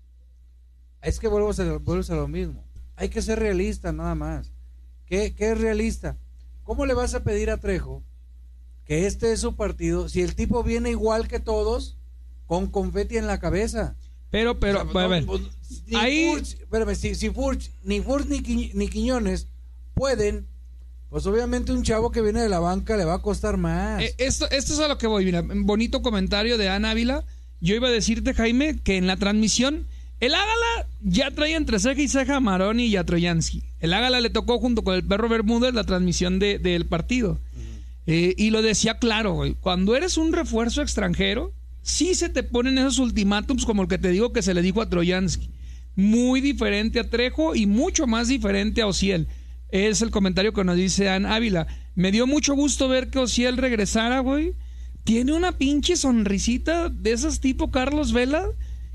Es 1.01 1.19
que 1.19 1.27
vuelvo 1.27 1.49
a, 1.49 1.77
vuelvo 1.79 2.13
a 2.13 2.15
lo 2.15 2.27
mismo. 2.27 2.63
Hay 2.95 3.09
que 3.09 3.21
ser 3.21 3.39
realista, 3.39 3.91
nada 3.91 4.13
más. 4.13 4.51
¿Qué, 5.07 5.33
¿Qué 5.33 5.51
es 5.51 5.59
realista? 5.59 6.17
¿Cómo 6.63 6.85
le 6.85 6.93
vas 6.93 7.15
a 7.15 7.23
pedir 7.23 7.49
a 7.49 7.57
Trejo 7.57 8.03
que 8.85 9.07
este 9.07 9.31
es 9.31 9.39
su 9.39 9.55
partido 9.55 10.09
si 10.09 10.21
el 10.21 10.35
tipo 10.35 10.63
viene 10.63 10.91
igual 10.91 11.27
que 11.27 11.39
todos 11.39 11.97
con 12.45 12.67
confeti 12.67 13.17
en 13.17 13.25
la 13.27 13.39
cabeza? 13.39 13.95
Pero, 14.29 14.59
pero, 14.59 14.83
O 14.83 14.91
sea, 14.91 15.03
a 15.03 15.07
ver. 15.07 15.25
Ni 15.87 15.95
ahí- 15.97 16.25
Furch- 16.33 16.57
espérame, 16.61 16.95
si, 16.95 17.15
si 17.15 17.29
Furch, 17.29 17.69
ni 17.83 18.01
Furch 18.01 18.27
ni, 18.27 18.71
ni 18.73 18.87
Quiñones 18.87 19.47
pueden, 19.93 20.47
pues 21.09 21.25
obviamente 21.25 21.71
un 21.73 21.83
chavo 21.83 22.11
que 22.11 22.21
viene 22.21 22.41
de 22.41 22.49
la 22.49 22.59
banca 22.59 22.95
le 22.97 23.05
va 23.05 23.15
a 23.15 23.21
costar 23.21 23.57
más. 23.57 24.01
Eh, 24.01 24.15
esto, 24.17 24.49
esto 24.49 24.73
es 24.73 24.79
a 24.79 24.87
lo 24.87 24.97
que 24.97 25.07
voy, 25.07 25.25
mira, 25.25 25.43
bonito 25.43 26.01
comentario 26.01 26.57
de 26.57 26.69
Ana 26.69 26.91
Ávila. 26.91 27.23
Yo 27.59 27.75
iba 27.75 27.89
a 27.89 27.91
decirte, 27.91 28.33
Jaime, 28.33 28.79
que 28.83 28.97
en 28.97 29.07
la 29.07 29.17
transmisión, 29.17 29.85
el 30.19 30.33
Ágala 30.33 30.87
ya 31.03 31.29
trae 31.31 31.55
entre 31.55 31.79
ceja 31.79 32.01
y 32.01 32.07
ceja 32.07 32.37
a 32.37 32.39
Maroni 32.39 32.85
y 32.85 32.95
a 32.95 33.03
Troyansky. 33.05 33.63
El 33.79 33.93
Ágala 33.93 34.21
le 34.21 34.29
tocó 34.29 34.59
junto 34.59 34.83
con 34.83 34.95
el 34.95 35.03
perro 35.05 35.27
Bermúdez 35.29 35.73
la 35.73 35.83
transmisión 35.83 36.39
de- 36.39 36.59
del 36.59 36.85
partido. 36.85 37.39
Eh, 38.07 38.33
y 38.37 38.49
lo 38.49 38.61
decía 38.61 38.97
claro, 38.97 39.33
güey. 39.33 39.55
Cuando 39.59 39.95
eres 39.95 40.17
un 40.17 40.33
refuerzo 40.33 40.81
extranjero, 40.81 41.53
sí 41.83 42.15
se 42.15 42.29
te 42.29 42.41
ponen 42.43 42.77
esos 42.77 42.99
ultimátums 42.99 43.65
como 43.65 43.83
el 43.83 43.87
que 43.87 43.97
te 43.99 44.09
digo 44.09 44.33
que 44.33 44.41
se 44.41 44.53
le 44.53 44.61
dijo 44.61 44.81
a 44.81 44.89
Troyansky. 44.89 45.49
Muy 45.95 46.41
diferente 46.41 46.99
a 46.99 47.09
Trejo 47.09 47.55
y 47.55 47.65
mucho 47.65 48.07
más 48.07 48.27
diferente 48.27 48.81
a 48.81 48.87
Ociel. 48.87 49.27
Es 49.69 50.01
el 50.01 50.11
comentario 50.11 50.53
que 50.53 50.63
nos 50.63 50.75
dice 50.75 51.09
Ann 51.09 51.25
Ávila. 51.25 51.67
Me 51.95 52.11
dio 52.11 52.27
mucho 52.27 52.53
gusto 52.55 52.87
ver 52.87 53.09
que 53.09 53.19
Ociel 53.19 53.57
regresara, 53.57 54.19
güey. 54.19 54.53
Tiene 55.03 55.33
una 55.33 55.53
pinche 55.53 55.95
sonrisita 55.95 56.89
de 56.89 57.11
esas 57.11 57.39
tipo 57.39 57.71
Carlos 57.71 58.13
Vela 58.13 58.45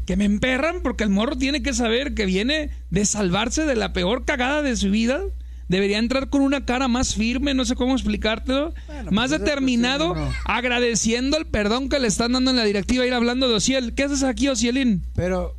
que 0.07 0.17
me 0.17 0.25
emperran 0.25 0.83
porque 0.83 1.03
el 1.05 1.11
morro 1.11 1.37
tiene 1.37 1.63
que 1.63 1.75
saber 1.75 2.15
que 2.15 2.27
viene 2.27 2.71
de 2.91 3.05
salvarse 3.05 3.65
de 3.67 3.75
la 3.75 3.93
peor 3.93 4.25
cagada 4.25 4.63
de 4.63 4.77
su 4.77 4.91
vida. 4.91 5.21
Debería 5.69 5.99
entrar 5.99 6.31
con 6.31 6.43
una 6.43 6.65
cara 6.65 6.87
más 6.87 7.17
firme, 7.17 7.53
no 7.53 7.65
sé 7.65 7.75
cómo 7.75 7.93
explicártelo, 7.95 8.73
Bueno, 8.87 9.11
más 9.11 9.31
pues 9.31 9.41
esa 9.41 9.45
determinado, 9.45 10.15
no. 10.15 10.33
agradeciendo 10.45 11.37
el 11.39 11.47
perdón 11.47 11.89
que 11.89 11.99
le 11.99 12.07
están 12.07 12.33
dando 12.33 12.53
en 12.53 12.57
la 12.57 12.65
directiva, 12.65 13.05
ir 13.05 13.15
hablando 13.15 13.49
de 13.49 13.55
Ociel. 13.55 13.95
¿Qué 13.95 14.05
haces 14.05 14.23
aquí, 14.23 14.47
Ocielín? 14.47 15.03
Pero, 15.17 15.57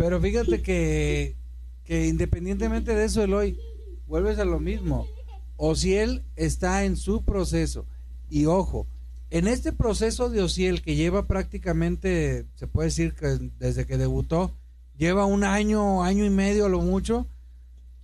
pero 0.00 0.18
fíjate 0.18 0.62
que, 0.62 1.36
que 1.84 2.06
independientemente 2.06 2.94
de 2.94 3.04
eso, 3.04 3.22
Eloy, 3.22 3.58
vuelves 4.06 4.38
a 4.38 4.46
lo 4.46 4.58
mismo. 4.58 5.06
Ociel 5.58 6.24
está 6.36 6.86
en 6.86 6.96
su 6.96 7.22
proceso. 7.22 7.84
Y 8.30 8.46
ojo, 8.46 8.86
en 9.28 9.46
este 9.46 9.72
proceso 9.72 10.30
de 10.30 10.40
Ociel 10.40 10.80
que 10.80 10.96
lleva 10.96 11.26
prácticamente, 11.26 12.46
se 12.54 12.66
puede 12.66 12.86
decir 12.86 13.12
que 13.12 13.50
desde 13.58 13.84
que 13.84 13.98
debutó, 13.98 14.56
lleva 14.96 15.26
un 15.26 15.44
año, 15.44 16.02
año 16.02 16.24
y 16.24 16.30
medio 16.30 16.64
a 16.64 16.70
lo 16.70 16.80
mucho, 16.80 17.26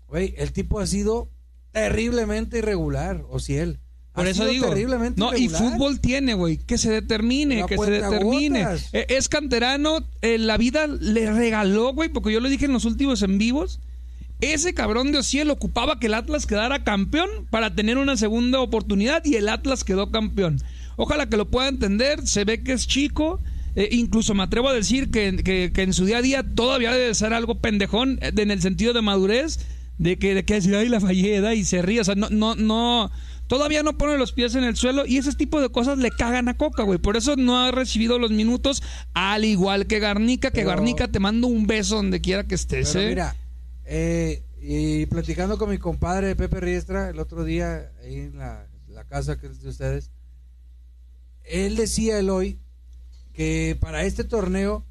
güey, 0.06 0.34
el 0.36 0.52
tipo 0.52 0.80
ha 0.80 0.86
sido 0.86 1.30
terriblemente 1.72 2.58
irregular, 2.58 3.24
Ociel. 3.30 3.80
Ha 4.16 4.20
Por 4.22 4.28
eso 4.28 4.46
digo. 4.46 4.68
Terriblemente 4.68 5.20
No, 5.20 5.36
y 5.36 5.48
fútbol 5.48 6.00
tiene, 6.00 6.32
güey. 6.34 6.56
Que 6.56 6.78
se 6.78 6.90
determine, 6.90 7.60
La 7.60 7.66
que 7.66 7.76
se 7.76 7.90
determine. 7.90 8.66
Eh, 8.92 9.06
Es 9.10 9.28
canterano, 9.28 9.98
eh, 10.22 10.38
la 10.38 10.56
vida 10.56 10.86
le 10.86 11.30
regaló, 11.32 11.92
güey, 11.92 12.08
porque 12.08 12.32
yo 12.32 12.40
lo 12.40 12.48
dije 12.48 12.64
en 12.64 12.72
los 12.72 12.84
últimos 12.86 13.20
en 13.22 13.36
vivos. 13.38 13.78
Ese 14.40 14.74
cabrón 14.74 15.12
de 15.12 15.18
Ociel 15.18 15.50
ocupaba 15.50 15.98
que 15.98 16.06
el 16.08 16.14
Atlas 16.14 16.46
quedara 16.46 16.84
campeón 16.84 17.28
para 17.50 17.74
tener 17.74 17.96
una 17.98 18.16
segunda 18.16 18.60
oportunidad 18.60 19.24
y 19.24 19.36
el 19.36 19.48
Atlas 19.48 19.84
quedó 19.84 20.10
campeón. 20.10 20.60
Ojalá 20.96 21.26
que 21.28 21.36
lo 21.36 21.50
pueda 21.50 21.68
entender, 21.68 22.26
se 22.26 22.44
ve 22.44 22.62
que 22.62 22.72
es 22.72 22.86
chico. 22.86 23.38
eh, 23.78 23.90
incluso 23.92 24.32
me 24.32 24.42
atrevo 24.42 24.70
a 24.70 24.72
decir 24.72 25.10
que, 25.10 25.36
que- 25.44 25.70
que 25.70 25.82
en 25.82 25.92
su 25.92 26.06
día 26.06 26.16
a 26.16 26.22
día 26.22 26.42
todavía 26.42 26.92
debe 26.92 27.14
ser 27.14 27.34
algo 27.34 27.56
pendejón 27.56 28.16
de- 28.16 28.42
en 28.42 28.50
el 28.50 28.62
sentido 28.62 28.94
de 28.94 29.02
madurez, 29.02 29.58
de 29.98 30.16
que, 30.18 30.34
de 30.34 30.46
que 30.46 30.54
decir, 30.54 30.74
ay, 30.74 30.88
la 30.88 30.98
fallé, 30.98 31.42
da", 31.42 31.54
y 31.54 31.62
se 31.62 31.82
ríe. 31.82 32.00
O 32.00 32.04
sea, 32.04 32.14
no, 32.14 32.30
no, 32.30 32.54
no, 32.54 33.10
todavía 33.46 33.82
no 33.82 33.96
pone 33.98 34.18
los 34.18 34.32
pies 34.32 34.54
en 34.54 34.64
el 34.64 34.76
suelo 34.76 35.06
y 35.06 35.18
ese 35.18 35.32
tipo 35.34 35.60
de 35.60 35.68
cosas 35.70 35.98
le 35.98 36.10
cagan 36.10 36.48
a 36.48 36.56
Coca, 36.56 36.82
güey. 36.82 36.98
Por 36.98 37.16
eso 37.16 37.36
no 37.36 37.58
ha 37.58 37.70
recibido 37.70 38.18
los 38.18 38.30
minutos, 38.30 38.82
al 39.14 39.44
igual 39.44 39.86
que 39.86 39.98
Garnica, 39.98 40.50
que 40.50 40.56
Pero- 40.60 40.68
Garnica 40.70 41.08
te 41.08 41.20
mando 41.20 41.46
un 41.46 41.66
beso 41.66 41.96
donde 41.96 42.20
quiera 42.20 42.46
que 42.46 42.54
estés. 42.54 42.90
Pero 42.92 43.04
¿eh? 43.04 43.08
mira, 43.10 43.36
eh, 43.84 44.42
y 44.60 45.06
platicando 45.06 45.58
con 45.58 45.70
mi 45.70 45.78
compadre 45.78 46.34
Pepe 46.36 46.60
Riestra 46.60 47.10
el 47.10 47.18
otro 47.20 47.44
día, 47.44 47.92
ahí 48.02 48.16
en 48.16 48.38
la, 48.38 48.66
la 48.88 49.04
casa 49.04 49.38
que 49.38 49.46
es 49.46 49.62
de 49.62 49.68
ustedes, 49.68 50.10
él 51.44 51.76
decía, 51.76 52.18
Eloy, 52.18 52.58
que 53.32 53.76
para 53.80 54.04
este 54.04 54.24
torneo, 54.24 54.84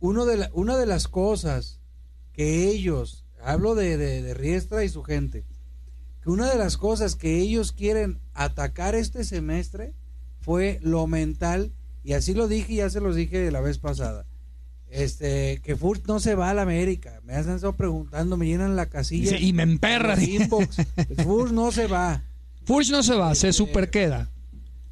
uno 0.00 0.26
de 0.26 0.36
la- 0.36 0.50
una 0.52 0.76
de 0.76 0.86
las 0.86 1.08
cosas 1.08 1.80
que 2.32 2.68
ellos, 2.68 3.24
hablo 3.42 3.74
de, 3.74 3.96
de, 3.96 4.22
de 4.22 4.34
Riestra 4.34 4.84
y 4.84 4.88
su 4.88 5.02
gente, 5.02 5.44
una 6.30 6.50
de 6.50 6.58
las 6.58 6.76
cosas 6.76 7.14
que 7.14 7.38
ellos 7.38 7.72
quieren 7.72 8.18
atacar 8.34 8.94
este 8.94 9.24
semestre 9.24 9.92
fue 10.40 10.78
lo 10.82 11.06
mental, 11.06 11.72
y 12.04 12.12
así 12.12 12.34
lo 12.34 12.48
dije 12.48 12.74
y 12.74 12.76
ya 12.76 12.90
se 12.90 13.00
los 13.00 13.16
dije 13.16 13.50
la 13.50 13.60
vez 13.60 13.78
pasada 13.78 14.26
este 14.90 15.60
que 15.62 15.76
Furt 15.76 16.06
no 16.06 16.20
se 16.20 16.34
va 16.34 16.50
a 16.50 16.54
la 16.54 16.62
América. 16.62 17.20
Me 17.24 17.34
han 17.34 17.40
estado 17.40 17.74
preguntando, 17.74 18.36
me 18.36 18.46
llenan 18.46 18.76
la 18.76 18.86
casilla. 18.86 19.32
Dice, 19.32 19.44
y 19.44 19.52
me 19.52 19.62
emperra. 19.62 20.16
Furt 21.24 21.52
no 21.52 21.70
se 21.72 21.86
va. 21.86 22.22
Furch 22.64 22.90
no 22.90 23.02
se 23.02 23.14
va, 23.14 23.34
se 23.34 23.52
super 23.52 23.90
queda. 23.90 24.28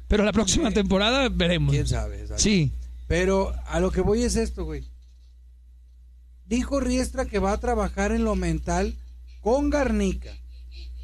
Pero 0.07 0.23
la 0.23 0.31
próxima 0.31 0.71
temporada 0.71 1.29
veremos. 1.29 1.73
¿Quién 1.73 1.87
sabe? 1.87 2.21
exacto. 2.21 2.41
Sí. 2.41 2.71
Pero 3.07 3.53
a 3.67 3.79
lo 3.79 3.91
que 3.91 4.01
voy 4.01 4.23
es 4.23 4.35
esto, 4.35 4.65
güey. 4.65 4.83
Dijo 6.47 6.79
Riestra 6.79 7.25
que 7.25 7.39
va 7.39 7.51
a 7.51 7.59
trabajar 7.59 8.11
en 8.11 8.23
lo 8.23 8.35
mental 8.35 8.95
con 9.41 9.69
Garnica. 9.69 10.31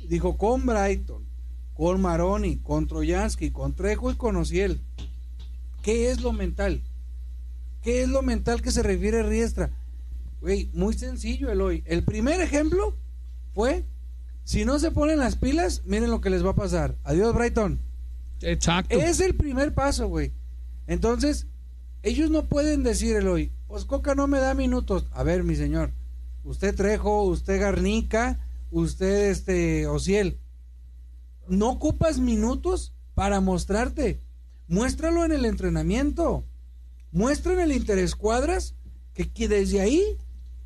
Dijo 0.08 0.38
con 0.38 0.66
Brighton, 0.66 1.26
con 1.74 2.02
Maroni, 2.02 2.58
con 2.58 2.88
Troyansky, 2.88 3.52
con 3.52 3.74
Trejo 3.74 4.12
y 4.12 4.16
con 4.16 4.36
Ociel. 4.36 4.82
¿Qué 5.82 6.12
es 6.12 6.22
lo 6.22 6.32
mental? 6.32 6.82
¿Qué 7.82 8.04
es 8.04 8.10
lo 8.10 8.22
mental 8.22 8.62
que 8.62 8.72
se 8.72 8.84
refiere 8.84 9.24
Riestra? 9.24 9.72
Güey, 10.42 10.70
muy 10.74 10.94
sencillo, 10.94 11.52
Eloy. 11.52 11.84
El 11.86 12.04
primer 12.04 12.42
ejemplo 12.42 12.96
fue, 13.54 13.86
si 14.44 14.66
no 14.66 14.80
se 14.80 14.92
ponen 14.92 15.20
las 15.20 15.36
pilas, 15.36 15.84
miren 15.86 16.10
lo 16.10 16.22
que 16.22 16.30
les 16.30 16.46
va 16.46 16.52
a 16.52 16.56
pasar. 16.56 16.96
Adiós, 17.04 17.34
Brighton. 17.34 17.80
Exacto. 18.42 18.98
Es 18.98 19.20
el 19.20 19.36
primer 19.36 19.74
paso, 19.74 20.08
güey. 20.08 20.32
Entonces, 20.88 21.48
ellos 22.02 22.30
no 22.30 22.46
pueden 22.46 22.84
decir, 22.84 23.16
Eloy, 23.16 23.52
pues 23.68 23.86
Coca 23.86 24.16
no 24.16 24.28
me 24.28 24.40
da 24.40 24.54
minutos. 24.54 25.08
A 25.12 25.24
ver, 25.24 25.44
mi 25.44 25.56
señor, 25.56 25.92
usted 26.44 26.76
Trejo, 26.76 27.24
usted 27.24 27.60
Garnica, 27.60 28.43
usted 28.74 29.30
este 29.30 29.88
Ociel, 29.88 30.40
no 31.48 31.70
ocupas 31.70 32.20
minutos 32.20 32.94
para 33.16 33.40
mostrarte. 33.42 34.22
Muéstralo 34.68 35.24
en 35.26 35.32
el 35.32 35.46
entrenamiento. 35.46 36.46
Muestra 37.12 37.54
en 37.54 37.60
el 37.60 37.72
interescuadras 37.72 38.76
que, 39.14 39.30
que 39.30 39.48
desde 39.48 39.82
ahí 39.82 40.04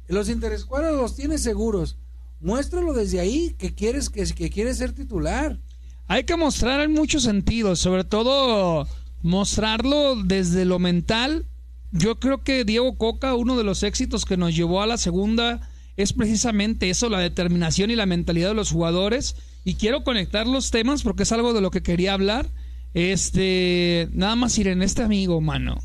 los 0.08 0.30
interescuadras 0.30 0.96
los 0.96 1.16
tienes 1.16 1.42
seguros. 1.42 1.98
muéstralo 2.40 2.94
desde 2.94 3.20
ahí 3.20 3.56
que 3.58 3.74
quieres 3.74 4.10
que, 4.10 4.24
que 4.26 4.50
quieres 4.50 4.78
ser 4.78 4.94
titular. 4.94 5.60
Hay 6.08 6.24
que 6.24 6.38
mostrar 6.38 6.80
en 6.82 6.94
muchos 6.94 7.24
sentidos, 7.24 7.80
sobre 7.80 8.04
todo 8.04 8.88
mostrarlo 9.22 10.16
desde 10.24 10.64
lo 10.64 10.80
mental. 10.80 11.46
Yo 11.92 12.20
creo 12.20 12.44
que 12.44 12.64
Diego 12.64 12.96
Coca, 12.98 13.36
uno 13.36 13.58
de 13.58 13.64
los 13.64 13.84
éxitos 13.84 14.24
que 14.24 14.38
nos 14.38 14.56
llevó 14.56 14.82
a 14.82 14.88
la 14.88 14.98
segunda, 14.98 15.70
es 15.98 16.14
precisamente 16.14 16.90
eso, 16.90 17.10
la 17.10 17.20
determinación 17.20 17.92
y 17.92 17.96
la 17.96 18.06
mentalidad 18.06 18.50
de 18.50 18.56
los 18.56 18.72
jugadores. 18.72 19.36
Y 19.66 19.76
quiero 19.76 20.04
conectar 20.04 20.48
los 20.48 20.72
temas 20.72 21.04
porque 21.04 21.24
es 21.24 21.32
algo 21.32 21.54
de 21.54 21.62
lo 21.62 21.72
que 21.72 21.84
quería 21.84 22.14
hablar. 22.14 22.48
Este, 22.94 24.08
nada 24.14 24.36
más 24.36 24.58
ir 24.58 24.70
en 24.70 24.82
este 24.82 25.04
amigo, 25.04 25.42
mano. 25.42 25.78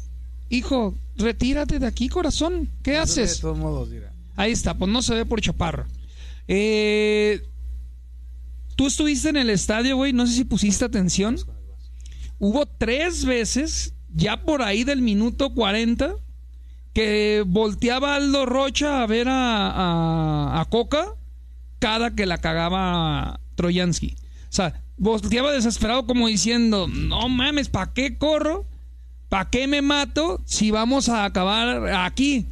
Hijo, 0.50 0.95
retírate 1.16 1.78
de 1.78 1.87
aquí, 1.87 2.09
corazón. 2.09 2.69
¿Qué 2.83 2.97
haces? 2.97 3.37
De 3.37 3.40
todos 3.42 3.59
modos, 3.59 3.90
dirá. 3.90 4.12
Ahí 4.37 4.52
está, 4.52 4.75
pues 4.75 4.90
no 4.90 5.02
se 5.02 5.14
ve 5.14 5.26
por 5.26 5.40
chaparro. 5.40 5.87
Eh, 6.47 7.42
Tú 8.76 8.87
estuviste 8.87 9.28
en 9.28 9.37
el 9.37 9.50
estadio, 9.50 9.97
güey, 9.97 10.12
no 10.12 10.26
sé 10.26 10.35
si 10.35 10.45
pusiste 10.45 10.85
atención. 10.85 11.38
Hubo 12.38 12.66
tres 12.66 13.25
veces, 13.25 13.95
ya 14.14 14.45
por 14.45 14.62
ahí 14.62 14.85
del 14.85 15.02
minuto 15.02 15.54
40, 15.54 16.16
que 16.92 17.44
volteaba 17.46 18.16
Aldo 18.16 18.46
Rocha 18.46 19.02
a 19.02 19.06
ver 19.06 19.28
a, 19.28 20.61
a, 20.61 20.64
Coca 20.66 21.14
cada 21.78 22.14
que 22.14 22.26
la 22.26 22.38
cagaba 22.38 23.40
Troyansky. 23.54 24.14
O 24.14 24.52
sea, 24.52 24.80
volteaba 24.99 25.52
desesperado 25.52 26.06
como 26.06 26.28
diciendo, 26.28 26.87
no 26.88 27.28
mames, 27.28 27.68
¿para 27.68 27.92
qué 27.92 28.18
corro? 28.18 28.66
¿Para 29.28 29.49
qué 29.49 29.66
me 29.66 29.80
mato 29.80 30.40
si 30.44 30.70
vamos 30.70 31.08
a 31.08 31.25
acabar 31.25 31.88
aquí? 31.94 32.46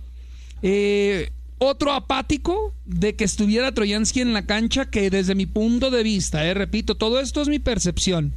Eh, 0.62 1.30
otro 1.58 1.92
apático 1.92 2.74
de 2.86 3.14
que 3.16 3.24
estuviera 3.24 3.72
Troyansky 3.72 4.22
en 4.22 4.32
la 4.32 4.46
cancha 4.46 4.90
que 4.90 5.10
desde 5.10 5.34
mi 5.34 5.44
punto 5.44 5.90
de 5.90 6.02
vista, 6.02 6.46
eh, 6.46 6.54
repito, 6.54 6.96
todo 6.96 7.20
esto 7.20 7.42
es 7.42 7.48
mi 7.48 7.58
percepción. 7.58 8.34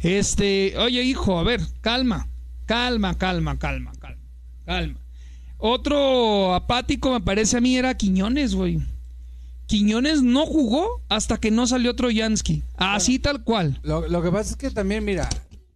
Este, 0.00 0.76
oye 0.76 1.02
hijo, 1.04 1.38
a 1.38 1.44
ver, 1.44 1.60
calma, 1.80 2.26
calma, 2.66 3.16
calma, 3.16 3.58
calma, 3.58 3.92
calma, 4.00 4.22
calma. 4.66 5.03
Otro 5.66 6.54
apático 6.54 7.10
me 7.10 7.22
parece 7.22 7.56
a 7.56 7.60
mí 7.62 7.78
era 7.78 7.96
Quiñones, 7.96 8.54
güey. 8.54 8.82
Quiñones 9.66 10.22
no 10.22 10.44
jugó 10.44 11.00
hasta 11.08 11.38
que 11.38 11.50
no 11.50 11.66
salió 11.66 11.96
Troyansky. 11.96 12.62
Así 12.76 13.18
tal 13.18 13.44
cual. 13.44 13.80
Lo, 13.82 14.22
que 14.22 14.30
pasa 14.30 14.50
es 14.50 14.56
que 14.56 14.70
también, 14.70 15.06
mira, 15.06 15.26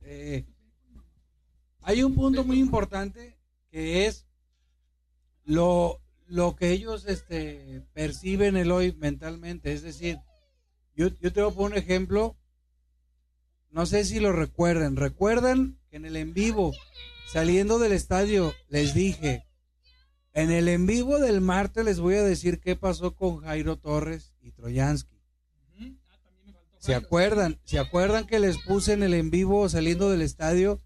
eh, 0.03 0.45
hay 1.81 2.03
un 2.03 2.15
punto 2.15 2.45
muy 2.45 2.59
importante 2.59 3.39
que 3.71 4.05
es 4.05 4.27
lo, 5.47 6.03
lo 6.27 6.55
que 6.55 6.73
ellos 6.73 7.07
este, 7.07 7.83
perciben 7.95 8.59
el 8.59 8.71
hoy 8.73 8.93
mentalmente. 8.93 9.73
Es 9.73 9.81
decir, 9.81 10.19
yo, 10.97 11.09
yo 11.19 11.33
te 11.33 11.41
voy 11.41 11.51
a 11.51 11.55
poner 11.55 11.79
un 11.79 11.83
ejemplo. 11.83 12.37
No 13.71 13.87
sé 13.87 14.05
si 14.05 14.21
lo 14.21 14.33
recuerdan. 14.33 14.97
¿Recuerdan 14.97 15.79
que 15.89 15.97
en 15.97 16.05
el 16.05 16.17
en 16.17 16.35
vivo, 16.35 16.75
saliendo 17.33 17.79
del 17.79 17.93
estadio, 17.93 18.53
les 18.69 18.93
dije, 18.93 19.48
en 20.43 20.53
el 20.53 20.69
en 20.69 20.87
vivo 20.87 21.19
del 21.19 21.41
martes 21.41 21.85
les 21.85 21.99
voy 21.99 22.15
a 22.15 22.23
decir 22.23 22.61
qué 22.61 22.77
pasó 22.77 23.17
con 23.17 23.39
Jairo 23.39 23.77
Torres 23.77 24.35
y 24.41 24.53
Troyansky. 24.53 25.19
¿Se 26.79 26.95
acuerdan? 26.95 27.59
¿Se 27.65 27.81
acuerdan 27.81 28.25
que 28.25 28.39
les 28.39 28.57
puse 28.59 28.93
en 28.93 29.03
el 29.03 29.15
en 29.15 29.31
vivo 29.31 29.69
saliendo 29.69 30.11
del 30.11 30.23
estadio? 30.23 30.81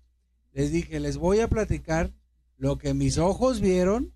Les 0.54 0.72
dije, 0.72 1.00
les 1.00 1.18
voy 1.18 1.40
a 1.40 1.48
platicar 1.48 2.14
lo 2.56 2.78
que 2.78 2.94
mis 2.94 3.18
ojos 3.18 3.60
vieron 3.60 4.14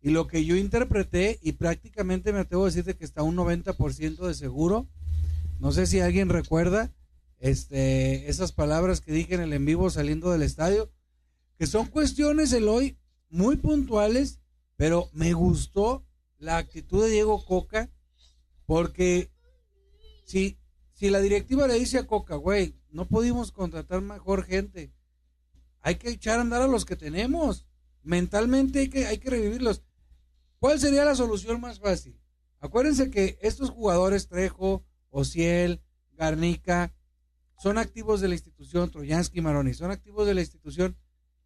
y 0.00 0.10
lo 0.10 0.26
que 0.26 0.46
yo 0.46 0.56
interpreté, 0.56 1.38
y 1.42 1.52
prácticamente 1.52 2.32
me 2.32 2.38
atrevo 2.38 2.62
a 2.62 2.68
decirte 2.68 2.96
que 2.96 3.04
está 3.04 3.22
un 3.22 3.36
90% 3.36 4.26
de 4.26 4.32
seguro, 4.32 4.88
no 5.58 5.72
sé 5.72 5.86
si 5.86 6.00
alguien 6.00 6.30
recuerda 6.30 6.90
este, 7.38 8.30
esas 8.30 8.52
palabras 8.52 9.02
que 9.02 9.12
dije 9.12 9.34
en 9.34 9.42
el 9.42 9.52
en 9.52 9.66
vivo 9.66 9.90
saliendo 9.90 10.32
del 10.32 10.40
estadio, 10.40 10.90
que 11.58 11.66
son 11.66 11.84
cuestiones, 11.84 12.54
el 12.54 12.66
hoy 12.66 12.96
muy 13.28 13.56
puntuales, 13.56 14.40
pero 14.80 15.10
me 15.12 15.34
gustó 15.34 16.06
la 16.38 16.56
actitud 16.56 17.04
de 17.04 17.10
Diego 17.10 17.44
Coca, 17.44 17.90
porque 18.64 19.30
si, 20.24 20.58
si 20.94 21.10
la 21.10 21.20
directiva 21.20 21.66
le 21.66 21.74
dice 21.74 21.98
a 21.98 22.06
Coca, 22.06 22.36
güey, 22.36 22.80
no 22.88 23.06
pudimos 23.06 23.52
contratar 23.52 24.00
mejor 24.00 24.42
gente, 24.42 24.90
hay 25.82 25.96
que 25.96 26.08
echar 26.08 26.38
a 26.38 26.40
andar 26.40 26.62
a 26.62 26.66
los 26.66 26.86
que 26.86 26.96
tenemos, 26.96 27.66
mentalmente 28.02 28.78
hay 28.78 28.88
que, 28.88 29.04
hay 29.04 29.18
que 29.18 29.28
revivirlos. 29.28 29.82
¿Cuál 30.58 30.80
sería 30.80 31.04
la 31.04 31.14
solución 31.14 31.60
más 31.60 31.78
fácil? 31.78 32.18
Acuérdense 32.58 33.10
que 33.10 33.38
estos 33.42 33.68
jugadores, 33.68 34.28
Trejo, 34.28 34.86
Ociel, 35.10 35.82
Garnica, 36.12 36.94
son 37.58 37.76
activos 37.76 38.22
de 38.22 38.28
la 38.28 38.34
institución, 38.34 38.90
Troyansky, 38.90 39.42
Maroni, 39.42 39.74
son 39.74 39.90
activos 39.90 40.26
de 40.26 40.32
la 40.32 40.40
institución. 40.40 40.96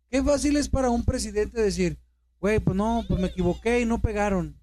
Qué 0.09 0.23
fácil 0.23 0.57
es 0.57 0.69
para 0.69 0.91
un 0.91 1.05
presidente 1.05 1.61
decir, 1.61 1.99
güey, 2.45 2.61
pues 2.61 2.77
no, 2.77 3.07
pues 3.09 3.19
me 3.19 3.29
equivoqué 3.29 3.81
y 3.81 3.87
no 3.87 4.03
pegaron. 4.03 4.61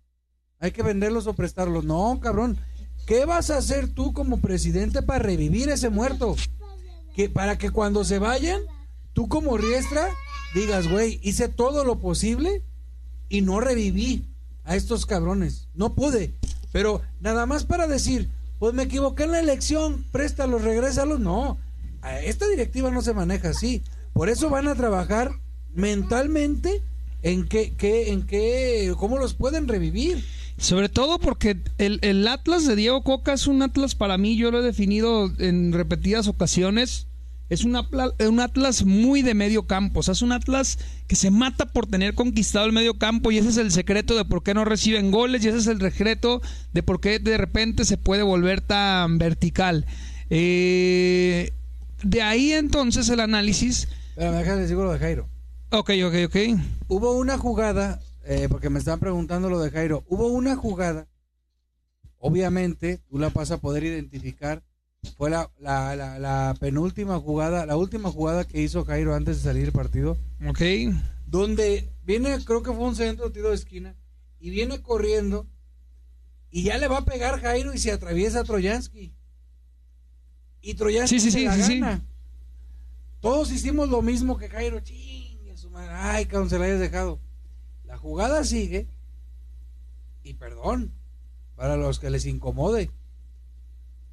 Hay 0.60 0.70
que 0.70 0.84
venderlos 0.84 1.26
o 1.26 1.34
prestarlos. 1.34 1.84
No, 1.84 2.20
cabrón. 2.22 2.60
¿Qué 3.08 3.26
vas 3.26 3.50
a 3.50 3.58
hacer 3.58 3.92
tú 3.92 4.14
como 4.14 4.40
presidente 4.40 5.02
para 5.02 5.18
revivir 5.18 5.68
ese 5.68 5.90
muerto? 5.90 6.36
Que 7.16 7.28
para 7.28 7.58
que 7.58 7.72
cuando 7.72 8.04
se 8.04 8.20
vayan, 8.20 8.62
tú 9.14 9.28
como 9.28 9.58
riestra 9.58 10.10
digas, 10.54 10.92
güey, 10.92 11.20
hice 11.24 11.50
todo 11.50 11.84
lo 11.84 11.98
posible 11.98 12.62
y 13.30 13.42
no 13.42 13.60
reviví 13.60 14.28
a 14.64 14.76
estos 14.76 15.08
cabrones. 15.08 15.68
No 15.74 15.96
pude. 15.96 16.36
Pero 16.72 17.02
nada 17.20 17.48
más 17.48 17.64
para 17.64 17.88
decir, 17.88 18.30
pues 18.60 18.76
me 18.76 18.84
equivoqué 18.84 19.24
en 19.24 19.32
la 19.32 19.40
elección, 19.40 20.06
préstalos, 20.12 20.62
regrésalos. 20.62 21.20
No, 21.20 21.58
esta 22.22 22.48
directiva 22.48 22.92
no 22.92 23.02
se 23.02 23.16
maneja 23.16 23.50
así. 23.50 23.82
Por 24.14 24.30
eso 24.30 24.52
van 24.52 24.68
a 24.68 24.76
trabajar 24.76 25.32
mentalmente 25.74 26.84
en 27.24 27.48
qué, 27.48 27.74
qué, 27.78 28.12
en 28.12 28.24
qué, 28.24 28.94
cómo 28.98 29.18
los 29.18 29.34
pueden 29.34 29.68
revivir. 29.68 30.24
Sobre 30.58 30.90
todo 30.90 31.20
porque 31.20 31.58
el, 31.78 32.00
el, 32.04 32.28
Atlas 32.28 32.68
de 32.68 32.76
Diego 32.76 33.04
Coca 33.04 33.34
es 33.34 33.48
un 33.48 33.62
Atlas 33.62 33.96
para 33.96 34.18
mí, 34.18 34.38
yo 34.38 34.52
lo 34.52 34.60
he 34.60 34.64
definido 34.64 35.32
en 35.40 35.74
repetidas 35.74 36.28
ocasiones, 36.28 37.08
es 37.50 37.66
un, 37.66 37.76
un 37.76 38.40
Atlas 38.40 38.86
muy 38.86 39.24
de 39.24 39.34
medio 39.34 39.68
campo. 39.68 40.00
O 40.00 40.04
sea, 40.04 40.14
es 40.14 40.22
un 40.22 40.32
Atlas 40.32 40.80
que 41.08 41.18
se 41.18 41.32
mata 41.32 41.66
por 41.66 41.86
tener 41.86 42.14
conquistado 42.14 42.66
el 42.66 42.72
medio 42.72 42.94
campo 42.94 43.32
y 43.32 43.40
ese 43.40 43.50
es 43.50 43.58
el 43.58 43.72
secreto 43.72 44.16
de 44.16 44.24
por 44.24 44.42
qué 44.42 44.54
no 44.54 44.64
reciben 44.64 45.12
goles 45.12 45.44
y 45.44 45.50
ese 45.50 45.58
es 45.58 45.68
el 45.68 45.82
secreto 45.82 46.42
de 46.74 46.82
por 46.82 47.02
qué 47.02 47.20
de 47.20 47.38
repente 47.38 47.84
se 47.84 47.98
puede 47.98 48.24
volver 48.24 48.62
tan 48.62 49.18
vertical. 49.18 49.86
Eh, 50.30 51.52
de 52.04 52.22
ahí 52.22 52.54
entonces 52.54 53.10
el 53.10 53.20
análisis... 53.20 53.90
Pero 54.16 54.32
me 54.32 54.38
dejas 54.38 54.70
de 54.70 55.00
Jairo. 55.00 55.28
Ok, 55.72 55.92
ok, 56.06 56.16
ok. 56.26 56.36
Hubo 56.90 57.14
una 57.14 57.38
jugada, 57.38 58.02
eh, 58.26 58.48
porque 58.50 58.70
me 58.70 58.80
están 58.80 59.00
preguntando 59.00 59.50
lo 59.50 59.60
de 59.62 59.72
Jairo, 59.72 60.04
hubo 60.10 60.28
una 60.28 60.58
jugada, 60.58 61.08
obviamente 62.18 63.00
tú 63.10 63.18
la 63.18 63.30
vas 63.30 63.52
a 63.52 63.58
poder 63.58 63.86
identificar 63.86 64.64
fue 65.18 65.30
la, 65.30 65.50
la, 65.60 65.96
la, 65.96 66.56
penúltima 66.60 67.20
jugada, 67.20 67.66
la 67.66 67.78
última 67.78 68.12
jugada 68.12 68.46
que 68.46 68.62
hizo 68.62 68.86
Jairo 68.86 69.16
antes 69.16 69.38
de 69.38 69.44
salir 69.44 69.64
del 69.64 69.72
partido. 69.72 70.18
Ok. 70.48 70.62
Donde 71.26 71.90
viene, 72.04 72.38
creo 72.46 72.62
que 72.62 72.72
fue 72.72 72.86
un 72.86 72.96
centro, 72.96 73.32
tiro 73.32 73.50
de 73.50 73.56
esquina, 73.56 73.96
y 74.40 74.50
viene 74.50 74.82
corriendo, 74.82 75.48
y 76.52 76.64
ya 76.64 76.78
le 76.78 76.88
va 76.88 76.98
a 76.98 77.06
pegar 77.06 77.40
Jairo 77.40 77.74
y 77.74 77.78
se 77.78 77.92
atraviesa 77.92 78.42
a 78.42 78.44
Troyansky. 78.44 79.14
Y 80.62 80.74
Troyansky 80.76 81.20
se 81.20 81.46
la 81.46 81.56
gana. 81.56 82.02
Todos 83.22 83.52
hicimos 83.52 83.90
lo 83.90 84.02
mismo 84.02 84.38
que 84.38 84.50
Jairo. 84.50 84.80
Chingue 84.82 85.12
su 85.12 85.21
madre. 85.72 85.94
Ay, 85.94 86.26
cabrón, 86.26 86.50
se 86.50 86.60
la 86.60 86.66
hayas 86.66 86.80
dejado. 86.80 87.20
La 87.86 87.98
jugada 87.98 88.44
sigue. 88.44 88.88
Y 90.24 90.36
perdón, 90.36 90.94
para 91.56 91.78
los 91.78 92.00
que 92.00 92.10
les 92.10 92.26
incomode. 92.26 92.92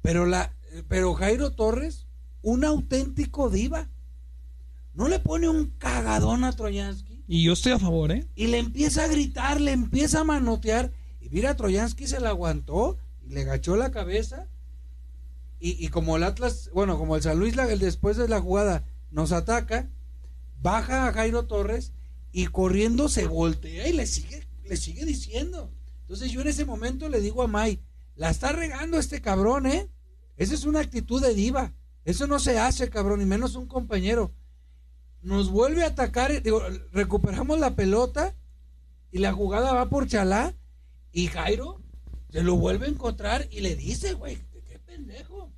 Pero 0.01 0.25
la, 0.25 0.53
pero 0.87 1.13
Jairo 1.13 1.51
Torres, 1.51 2.07
un 2.41 2.63
auténtico 2.63 3.49
diva. 3.49 3.89
No 4.93 5.07
le 5.07 5.19
pone 5.19 5.47
un 5.47 5.67
cagadón 5.77 6.43
a 6.43 6.51
Troyansky. 6.51 7.23
Y 7.27 7.43
yo 7.43 7.53
estoy 7.53 7.73
a 7.73 7.79
favor, 7.79 8.11
¿eh? 8.11 8.25
Y 8.35 8.47
le 8.47 8.57
empieza 8.57 9.03
a 9.03 9.07
gritar, 9.07 9.61
le 9.61 9.71
empieza 9.71 10.21
a 10.21 10.23
manotear. 10.23 10.91
Y 11.21 11.29
mira, 11.29 11.55
Troyansky 11.55 12.07
se 12.07 12.19
la 12.19 12.29
aguantó 12.29 12.97
y 13.25 13.29
le 13.29 13.43
gachó 13.43 13.75
la 13.75 13.91
cabeza. 13.91 14.47
Y, 15.61 15.89
como 15.89 16.15
el 16.15 16.23
Atlas, 16.23 16.69
bueno, 16.73 16.97
como 16.97 17.17
el 17.17 17.21
San 17.21 17.37
Luis 17.37 17.57
el 17.57 17.79
después 17.79 18.15
de 18.15 18.29
la 18.29 18.39
jugada 18.39 18.85
nos 19.11 19.33
ataca, 19.33 19.89
baja 20.61 21.07
a 21.07 21.13
Jairo 21.13 21.45
Torres 21.45 21.93
y 22.31 22.47
corriendo 22.47 23.09
se 23.09 23.27
voltea 23.27 23.87
y 23.87 23.93
le 23.93 24.05
sigue, 24.05 24.47
le 24.63 24.77
sigue 24.77 25.05
diciendo. 25.05 25.71
Entonces 26.01 26.31
yo 26.31 26.41
en 26.41 26.47
ese 26.47 26.65
momento 26.65 27.09
le 27.09 27.21
digo 27.21 27.43
a 27.43 27.47
May, 27.47 27.81
la 28.15 28.29
está 28.29 28.51
regando 28.51 28.97
este 28.97 29.21
cabrón, 29.21 29.65
¿eh? 29.65 29.89
Esa 30.37 30.53
es 30.53 30.65
una 30.65 30.79
actitud 30.79 31.21
de 31.21 31.33
diva. 31.33 31.73
Eso 32.05 32.27
no 32.27 32.39
se 32.39 32.57
hace, 32.57 32.89
cabrón, 32.89 33.21
y 33.21 33.25
menos 33.25 33.55
un 33.55 33.67
compañero. 33.67 34.33
Nos 35.21 35.51
vuelve 35.51 35.83
a 35.83 35.87
atacar, 35.87 36.41
digo, 36.41 36.61
recuperamos 36.91 37.59
la 37.59 37.75
pelota 37.75 38.35
y 39.11 39.19
la 39.19 39.33
jugada 39.33 39.73
va 39.73 39.89
por 39.89 40.07
Chalá 40.07 40.55
y 41.11 41.27
Jairo 41.27 41.81
Se 42.31 42.43
lo 42.43 42.55
vuelve 42.55 42.85
a 42.85 42.89
encontrar 42.89 43.47
y 43.51 43.61
le 43.61 43.75
dice, 43.75 44.13
güey, 44.13 44.37
qué 44.67 44.79
pendejo. 44.79 45.51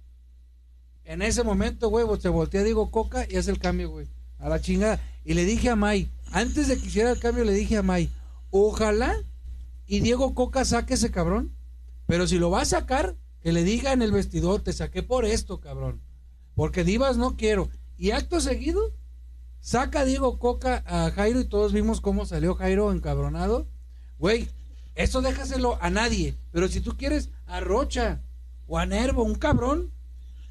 En 1.04 1.22
ese 1.22 1.44
momento, 1.44 1.90
güey, 1.90 2.06
se 2.20 2.30
voltea 2.30 2.64
Diego 2.64 2.92
Coca 2.92 3.28
y 3.30 3.36
hace 3.36 3.52
el 3.52 3.60
cambio, 3.60 3.90
güey. 3.90 4.08
A 4.42 4.50
la 4.50 4.60
chingada. 4.60 5.00
Y 5.24 5.34
le 5.34 5.46
dije 5.46 5.70
a 5.70 5.76
May, 5.76 6.12
antes 6.32 6.68
de 6.68 6.78
que 6.78 6.88
hiciera 6.88 7.12
el 7.12 7.20
cambio, 7.20 7.46
le 7.46 7.54
dije 7.54 7.78
a 7.78 7.84
May, 7.84 8.10
ojalá 8.50 9.16
y 9.88 10.00
Diego 10.00 10.34
Coca 10.34 10.66
saque 10.66 10.94
ese 10.96 11.12
cabrón. 11.12 11.54
Pero 12.08 12.28
si 12.28 12.40
lo 12.40 12.50
va 12.50 12.62
a 12.62 12.66
sacar, 12.66 13.16
que 13.42 13.52
le 13.52 13.64
diga 13.64 13.92
en 13.92 14.02
el 14.02 14.12
vestidor, 14.12 14.62
te 14.62 14.74
saqué 14.74 15.04
por 15.04 15.26
esto, 15.26 15.60
cabrón. 15.60 16.02
Porque 16.56 16.84
divas 16.84 17.18
no 17.18 17.36
quiero. 17.36 17.70
Y 17.98 18.12
acto 18.12 18.40
seguido, 18.40 18.94
saca 19.60 20.06
Diego 20.06 20.40
Coca 20.40 20.84
a 20.86 21.12
Jairo 21.12 21.42
y 21.42 21.46
todos 21.46 21.74
vimos 21.74 22.02
cómo 22.02 22.26
salió 22.26 22.56
Jairo 22.56 22.92
encabronado. 22.92 23.68
Güey, 24.18 24.48
eso 24.96 25.22
déjaselo 25.22 25.78
a 25.82 25.90
nadie. 25.90 26.38
Pero 26.52 26.68
si 26.68 26.82
tú 26.82 26.96
quieres 26.98 27.30
a 27.46 27.60
Rocha 27.60 28.22
o 28.68 28.78
a 28.78 28.86
Nervo, 28.86 29.24
un 29.24 29.36
cabrón, 29.36 29.92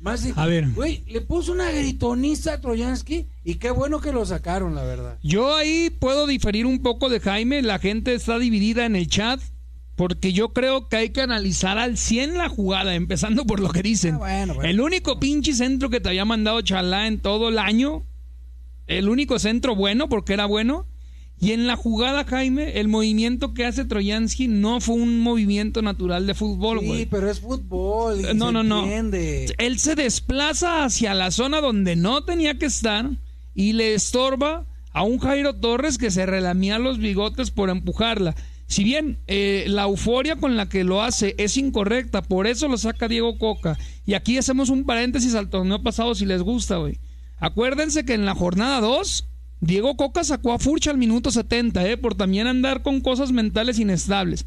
más 0.00 0.26
a 0.34 0.46
ver. 0.46 0.68
Güey, 0.70 1.04
le 1.06 1.20
puso 1.20 1.52
una 1.52 1.70
gritoniza 1.70 2.54
a 2.54 2.60
Troyansky 2.60 3.26
y 3.44 3.54
qué 3.56 3.70
bueno 3.70 4.00
que 4.00 4.12
lo 4.12 4.24
sacaron, 4.24 4.74
la 4.74 4.82
verdad. 4.82 5.18
Yo 5.22 5.54
ahí 5.54 5.90
puedo 5.90 6.26
diferir 6.26 6.66
un 6.66 6.80
poco 6.82 7.08
de 7.08 7.20
Jaime. 7.20 7.62
La 7.62 7.78
gente 7.78 8.14
está 8.14 8.38
dividida 8.38 8.86
en 8.86 8.96
el 8.96 9.08
chat. 9.08 9.40
Porque 9.96 10.32
yo 10.32 10.54
creo 10.54 10.88
que 10.88 10.96
hay 10.96 11.10
que 11.10 11.20
analizar 11.20 11.76
al 11.76 11.98
100 11.98 12.38
la 12.38 12.48
jugada, 12.48 12.94
empezando 12.94 13.44
por 13.44 13.60
lo 13.60 13.68
que 13.68 13.82
dicen. 13.82 14.18
Ah, 14.22 14.46
el 14.62 14.80
único 14.80 15.20
pinche 15.20 15.52
centro 15.52 15.90
que 15.90 16.00
te 16.00 16.08
había 16.08 16.24
mandado 16.24 16.62
Chalá 16.62 17.06
en 17.06 17.20
todo 17.20 17.50
el 17.50 17.58
año, 17.58 18.02
el 18.86 19.10
único 19.10 19.38
centro 19.38 19.76
bueno, 19.76 20.08
porque 20.08 20.32
era 20.32 20.46
bueno, 20.46 20.86
y 21.40 21.52
en 21.52 21.66
la 21.66 21.74
jugada, 21.74 22.24
Jaime, 22.24 22.80
el 22.80 22.88
movimiento 22.88 23.54
que 23.54 23.64
hace 23.64 23.86
Troyansky 23.86 24.46
no 24.46 24.78
fue 24.80 24.96
un 24.96 25.20
movimiento 25.20 25.80
natural 25.80 26.26
de 26.26 26.34
fútbol, 26.34 26.80
güey. 26.80 27.00
Sí, 27.00 27.06
pero 27.10 27.30
es 27.30 27.40
fútbol. 27.40 28.20
Y 28.20 28.34
no, 28.34 28.52
no, 28.52 28.62
no. 28.62 28.82
Entiende. 28.82 29.54
Él 29.56 29.78
se 29.78 29.94
desplaza 29.94 30.84
hacia 30.84 31.14
la 31.14 31.30
zona 31.30 31.62
donde 31.62 31.96
no 31.96 32.24
tenía 32.24 32.58
que 32.58 32.66
estar 32.66 33.08
y 33.54 33.72
le 33.72 33.94
estorba 33.94 34.66
a 34.92 35.02
un 35.02 35.18
Jairo 35.18 35.54
Torres 35.54 35.96
que 35.96 36.10
se 36.10 36.26
relamía 36.26 36.78
los 36.78 36.98
bigotes 36.98 37.50
por 37.50 37.70
empujarla. 37.70 38.34
Si 38.66 38.84
bien 38.84 39.18
eh, 39.26 39.64
la 39.66 39.84
euforia 39.84 40.36
con 40.36 40.58
la 40.58 40.68
que 40.68 40.84
lo 40.84 41.02
hace 41.02 41.34
es 41.38 41.56
incorrecta, 41.56 42.20
por 42.20 42.46
eso 42.46 42.68
lo 42.68 42.76
saca 42.76 43.08
Diego 43.08 43.38
Coca. 43.38 43.78
Y 44.04 44.12
aquí 44.12 44.36
hacemos 44.36 44.68
un 44.68 44.84
paréntesis 44.84 45.34
al 45.34 45.48
torneo 45.48 45.82
pasado 45.82 46.14
si 46.14 46.26
les 46.26 46.42
gusta, 46.42 46.76
güey. 46.76 46.98
Acuérdense 47.38 48.04
que 48.04 48.12
en 48.12 48.26
la 48.26 48.34
jornada 48.34 48.82
2 48.82 49.24
Diego 49.60 49.96
Coca 49.96 50.24
sacó 50.24 50.52
a 50.52 50.58
Furcha 50.58 50.90
al 50.90 50.98
minuto 50.98 51.30
70, 51.30 51.86
¿eh? 51.86 51.96
por 51.96 52.14
también 52.14 52.46
andar 52.46 52.82
con 52.82 53.00
cosas 53.00 53.30
mentales 53.30 53.78
inestables. 53.78 54.46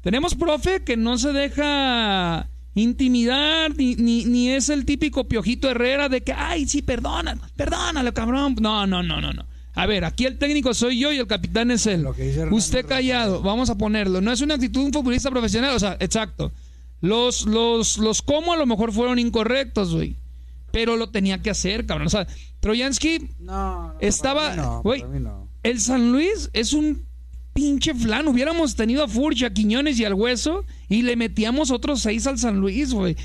Tenemos 0.00 0.34
profe 0.34 0.84
que 0.84 0.96
no 0.96 1.18
se 1.18 1.32
deja 1.32 2.48
intimidar, 2.74 3.74
ni, 3.76 3.94
ni, 3.94 4.50
es 4.50 4.68
el 4.68 4.84
típico 4.84 5.28
piojito 5.28 5.70
Herrera 5.70 6.08
de 6.08 6.22
que, 6.22 6.32
ay, 6.32 6.66
sí, 6.66 6.82
perdona, 6.82 7.38
perdónalo, 7.56 8.12
cabrón. 8.12 8.56
No, 8.60 8.86
no, 8.86 9.02
no, 9.02 9.20
no, 9.20 9.32
no. 9.32 9.46
A 9.74 9.86
ver, 9.86 10.04
aquí 10.04 10.24
el 10.24 10.38
técnico 10.38 10.72
soy 10.72 10.98
yo 10.98 11.12
y 11.12 11.18
el 11.18 11.26
capitán 11.26 11.70
es 11.70 11.86
él. 11.86 12.06
Usted 12.50 12.86
callado, 12.86 13.42
vamos 13.42 13.70
a 13.70 13.76
ponerlo. 13.76 14.20
No 14.20 14.32
es 14.32 14.40
una 14.40 14.54
actitud 14.54 14.80
de 14.80 14.86
un 14.86 14.92
futbolista 14.92 15.30
profesional, 15.30 15.74
o 15.74 15.78
sea, 15.78 15.96
exacto. 16.00 16.52
Los, 17.00 17.44
los, 17.44 17.98
los 17.98 18.22
cómo 18.22 18.52
a 18.52 18.56
lo 18.56 18.66
mejor 18.66 18.92
fueron 18.92 19.18
incorrectos, 19.18 19.94
güey. 19.94 20.16
Pero 20.70 20.96
lo 20.96 21.10
tenía 21.10 21.42
que 21.42 21.50
hacer, 21.50 21.86
cabrón. 21.86 22.06
O 22.06 22.10
sea, 22.10 22.26
Troyansky 22.64 23.28
estaba. 24.00 24.80
El 25.62 25.80
San 25.80 26.12
Luis 26.12 26.48
es 26.54 26.72
un 26.72 27.04
pinche 27.52 27.94
flan. 27.94 28.26
Hubiéramos 28.26 28.74
tenido 28.74 29.04
a 29.04 29.08
Furcha, 29.08 29.52
Quiñones 29.52 30.00
y 30.00 30.06
al 30.06 30.14
Hueso 30.14 30.64
y 30.88 31.02
le 31.02 31.14
metíamos 31.14 31.70
otros 31.70 32.00
seis 32.00 32.26
al 32.26 32.38
San 32.38 32.60
Luis, 32.60 32.94
güey. 32.94 33.16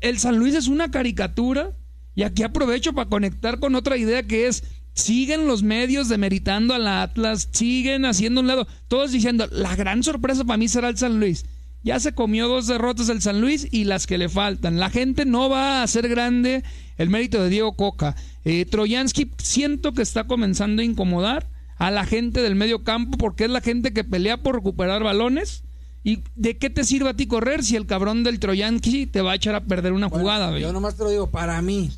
el 0.00 0.18
San 0.18 0.38
Luis 0.38 0.56
es 0.56 0.66
una 0.66 0.90
caricatura. 0.90 1.70
Y 2.16 2.24
aquí 2.24 2.42
aprovecho 2.42 2.92
para 2.92 3.08
conectar 3.08 3.60
con 3.60 3.76
otra 3.76 3.96
idea 3.96 4.24
que 4.24 4.48
es. 4.48 4.64
Siguen 4.92 5.46
los 5.46 5.62
medios 5.62 6.08
demeritando 6.08 6.74
a 6.74 6.78
la 6.80 7.02
Atlas, 7.02 7.48
siguen 7.52 8.04
haciendo 8.04 8.40
un 8.40 8.48
lado, 8.48 8.66
todos 8.88 9.12
diciendo, 9.12 9.46
la 9.52 9.76
gran 9.76 10.02
sorpresa 10.02 10.44
para 10.44 10.56
mí 10.56 10.66
será 10.66 10.88
el 10.88 10.98
San 10.98 11.20
Luis. 11.20 11.46
Ya 11.82 11.98
se 11.98 12.12
comió 12.12 12.46
dos 12.46 12.66
derrotas 12.66 13.08
el 13.08 13.22
San 13.22 13.40
Luis 13.40 13.66
y 13.70 13.84
las 13.84 14.06
que 14.06 14.18
le 14.18 14.28
faltan. 14.28 14.78
La 14.78 14.90
gente 14.90 15.24
no 15.24 15.48
va 15.48 15.80
a 15.80 15.82
hacer 15.82 16.08
grande 16.08 16.62
el 16.98 17.08
mérito 17.08 17.42
de 17.42 17.48
Diego 17.48 17.74
Coca. 17.74 18.16
Eh, 18.44 18.66
Troyansky 18.66 19.30
siento 19.38 19.92
que 19.92 20.02
está 20.02 20.26
comenzando 20.26 20.82
a 20.82 20.84
incomodar 20.84 21.48
a 21.76 21.90
la 21.90 22.04
gente 22.04 22.42
del 22.42 22.54
medio 22.54 22.84
campo 22.84 23.16
porque 23.16 23.44
es 23.44 23.50
la 23.50 23.62
gente 23.62 23.94
que 23.94 24.04
pelea 24.04 24.42
por 24.42 24.56
recuperar 24.56 25.02
balones. 25.02 25.64
¿Y 26.02 26.22
de 26.34 26.56
qué 26.58 26.70
te 26.70 26.84
sirve 26.84 27.10
a 27.10 27.14
ti 27.14 27.26
correr 27.26 27.62
si 27.62 27.76
el 27.76 27.86
cabrón 27.86 28.24
del 28.24 28.40
Troyansky 28.40 29.06
te 29.06 29.22
va 29.22 29.32
a 29.32 29.34
echar 29.34 29.54
a 29.54 29.64
perder 29.64 29.92
una 29.92 30.08
jugada? 30.08 30.58
Yo 30.58 30.72
nomás 30.72 30.96
te 30.96 31.04
lo 31.04 31.10
digo, 31.10 31.30
para 31.30 31.60
mí, 31.60 31.90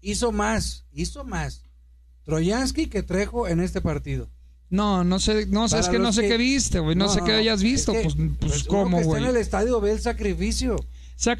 hizo 0.00 0.32
más, 0.32 0.86
hizo 0.92 1.24
más 1.24 1.64
Troyansky 2.24 2.86
que 2.86 3.02
Trejo 3.02 3.46
en 3.48 3.60
este 3.60 3.80
partido. 3.80 4.28
No, 4.70 5.04
no 5.04 5.20
sé, 5.20 5.46
no 5.46 5.68
sé, 5.68 5.78
es 5.78 5.88
que 5.88 5.98
no 5.98 6.12
sé 6.12 6.26
qué 6.26 6.36
viste, 6.36 6.80
güey, 6.80 6.96
no, 6.96 7.08
sé 7.08 7.20
qué 7.24 7.32
hayas 7.32 7.62
visto, 7.62 7.92
pues, 7.92 8.14
pues, 8.16 8.30
pues 8.40 8.64
cómo, 8.64 9.00
güey. 9.02 9.22
en 9.22 9.28
el 9.28 9.36
estadio 9.36 9.80
ve 9.80 9.92
el 9.92 10.00
sacrificio. 10.00 10.76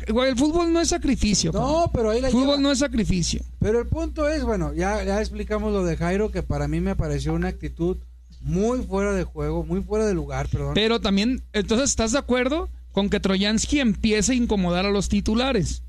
güey, 0.08 0.30
el 0.30 0.36
fútbol 0.36 0.72
no 0.72 0.80
es 0.80 0.88
sacrificio. 0.88 1.50
No, 1.52 1.90
pero 1.92 2.10
ahí 2.10 2.20
la 2.20 2.28
El 2.28 2.32
fútbol 2.32 2.62
no 2.62 2.70
es 2.70 2.78
sacrificio. 2.78 3.40
Pero 3.58 3.80
el 3.80 3.88
punto 3.88 4.28
es, 4.28 4.44
bueno, 4.44 4.72
ya, 4.72 5.02
ya 5.02 5.20
explicamos 5.20 5.72
lo 5.72 5.84
de 5.84 5.96
Jairo, 5.96 6.30
que 6.30 6.42
para 6.42 6.68
mí 6.68 6.80
me 6.80 6.94
pareció 6.94 7.34
una 7.34 7.48
actitud 7.48 7.96
muy 8.42 8.82
fuera 8.82 9.12
de 9.12 9.24
juego, 9.24 9.64
muy 9.64 9.82
fuera 9.82 10.06
de 10.06 10.14
lugar, 10.14 10.48
perdón. 10.48 10.74
Pero 10.74 11.00
también, 11.00 11.42
entonces, 11.52 11.90
¿estás 11.90 12.12
de 12.12 12.18
acuerdo 12.18 12.68
con 12.92 13.10
que 13.10 13.20
Troyansky 13.20 13.80
empiece 13.80 14.32
a 14.32 14.36
incomodar 14.36 14.86
a 14.86 14.90
los 14.90 15.08
titulares? 15.08 15.82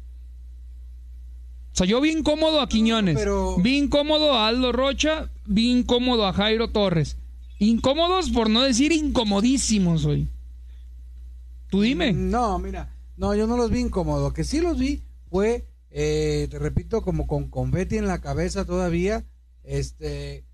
O 1.74 1.78
sea, 1.78 1.86
yo 1.86 2.00
vi 2.00 2.12
incómodo 2.12 2.62
a 2.62 2.70
Quiñones, 2.70 3.20
vi 3.58 3.78
incómodo 3.78 4.34
a 4.34 4.48
Aldo 4.48 4.72
Rocha, 4.72 5.30
vi 5.46 5.72
incómodo 5.72 6.26
a 6.26 6.32
Jairo 6.32 6.70
Torres. 6.70 7.18
Incómodos 7.66 8.30
por 8.30 8.48
no 8.48 8.62
decir 8.62 8.92
incomodísimos, 8.92 10.06
hoy. 10.06 10.28
Tú 11.68 11.82
dime. 11.82 12.14
No, 12.14 12.60
mira, 12.60 12.96
no, 13.18 13.34
yo 13.34 13.48
no 13.48 13.58
los 13.58 13.72
vi 13.72 13.80
incómodos. 13.80 14.34
que 14.34 14.44
sí 14.44 14.62
los 14.62 14.78
vi 14.78 15.02
fue, 15.32 15.66
eh, 15.90 16.48
te 16.52 16.60
repito, 16.60 17.02
como 17.02 17.26
con 17.26 17.50
confeti 17.50 17.98
en 17.98 18.06
la 18.06 18.22
cabeza 18.22 18.66
todavía. 18.66 19.26
Este, 19.64 20.46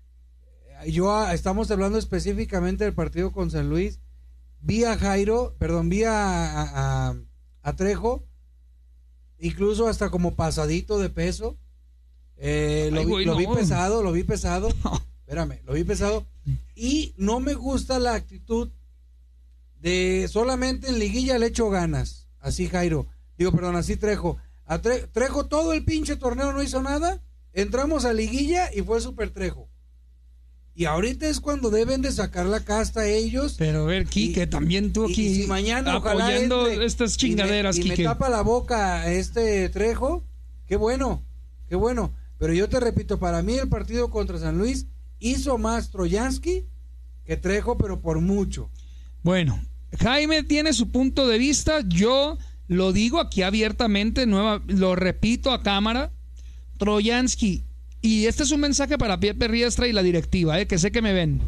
yo 0.86 1.14
ah, 1.14 1.34
estamos 1.34 1.70
hablando 1.70 1.98
específicamente 1.98 2.84
del 2.84 2.94
partido 2.94 3.30
con 3.30 3.50
San 3.50 3.68
Luis. 3.68 4.00
Vi 4.62 4.84
a 4.84 4.96
Jairo, 4.96 5.54
perdón, 5.58 5.90
vi 5.90 6.04
a, 6.04 7.10
a, 7.62 7.76
Trejo, 7.76 8.24
incluso 9.38 9.86
hasta 9.86 10.08
como 10.08 10.34
pasadito 10.34 10.98
de 10.98 11.10
peso. 11.10 11.58
Eh, 12.38 12.88
lo, 12.90 13.04
vi, 13.04 13.26
lo 13.26 13.36
vi 13.36 13.46
pesado, 13.46 14.02
lo 14.02 14.12
vi 14.12 14.24
pesado. 14.24 14.68
Espérame, 15.26 15.60
lo 15.66 15.74
vi 15.74 15.84
pesado. 15.84 16.31
Y 16.74 17.14
no 17.16 17.40
me 17.40 17.54
gusta 17.54 17.98
la 17.98 18.14
actitud 18.14 18.70
de 19.80 20.28
solamente 20.30 20.88
en 20.88 20.98
liguilla 20.98 21.38
le 21.38 21.46
echo 21.46 21.70
ganas. 21.70 22.28
Así 22.40 22.68
Jairo. 22.68 23.06
Digo, 23.36 23.52
perdón, 23.52 23.76
así 23.76 23.96
Trejo. 23.96 24.38
A 24.66 24.80
Trejo 24.80 25.46
todo 25.46 25.72
el 25.72 25.84
pinche 25.84 26.16
torneo 26.16 26.52
no 26.52 26.62
hizo 26.62 26.82
nada. 26.82 27.20
Entramos 27.52 28.04
a 28.04 28.12
liguilla 28.12 28.70
y 28.72 28.82
fue 28.82 29.00
super 29.00 29.30
Trejo. 29.30 29.68
Y 30.74 30.86
ahorita 30.86 31.28
es 31.28 31.40
cuando 31.40 31.68
deben 31.70 32.00
de 32.00 32.10
sacar 32.12 32.46
la 32.46 32.60
casta 32.60 33.06
ellos. 33.06 33.56
Pero 33.58 33.82
a 33.82 33.86
ver, 33.86 34.06
Quique, 34.06 34.46
también 34.46 34.92
tú 34.92 35.04
aquí 35.04 35.44
mañana 35.46 35.94
apoyando 35.94 36.66
estas 36.66 37.18
chingaderas, 37.18 37.76
y 37.76 37.84
me, 37.90 37.96
tapa 37.98 38.30
la 38.30 38.40
boca 38.40 39.12
este 39.12 39.68
Trejo, 39.68 40.24
qué 40.66 40.76
bueno, 40.76 41.22
qué 41.68 41.76
bueno. 41.76 42.14
Pero 42.38 42.54
yo 42.54 42.70
te 42.70 42.80
repito, 42.80 43.18
para 43.18 43.42
mí 43.42 43.54
el 43.54 43.68
partido 43.68 44.10
contra 44.10 44.38
San 44.38 44.56
Luis 44.56 44.86
hizo 45.22 45.56
más 45.56 45.90
Troyansky 45.90 46.66
que 47.24 47.36
Trejo, 47.36 47.78
pero 47.78 48.00
por 48.00 48.20
mucho. 48.20 48.70
Bueno, 49.22 49.64
Jaime 49.98 50.42
tiene 50.42 50.72
su 50.72 50.90
punto 50.90 51.28
de 51.28 51.38
vista. 51.38 51.80
Yo 51.86 52.36
lo 52.68 52.92
digo 52.92 53.20
aquí 53.20 53.42
abiertamente, 53.42 54.26
nueva, 54.26 54.62
lo 54.66 54.96
repito 54.96 55.52
a 55.52 55.62
cámara. 55.62 56.12
Troyansky, 56.78 57.64
y 58.00 58.26
este 58.26 58.42
es 58.42 58.50
un 58.50 58.60
mensaje 58.60 58.98
para 58.98 59.20
Pepe 59.20 59.46
Riestra 59.46 59.86
y 59.86 59.92
la 59.92 60.02
directiva, 60.02 60.60
eh, 60.60 60.66
que 60.66 60.78
sé 60.78 60.90
que 60.90 61.02
me 61.02 61.12
ven. 61.12 61.40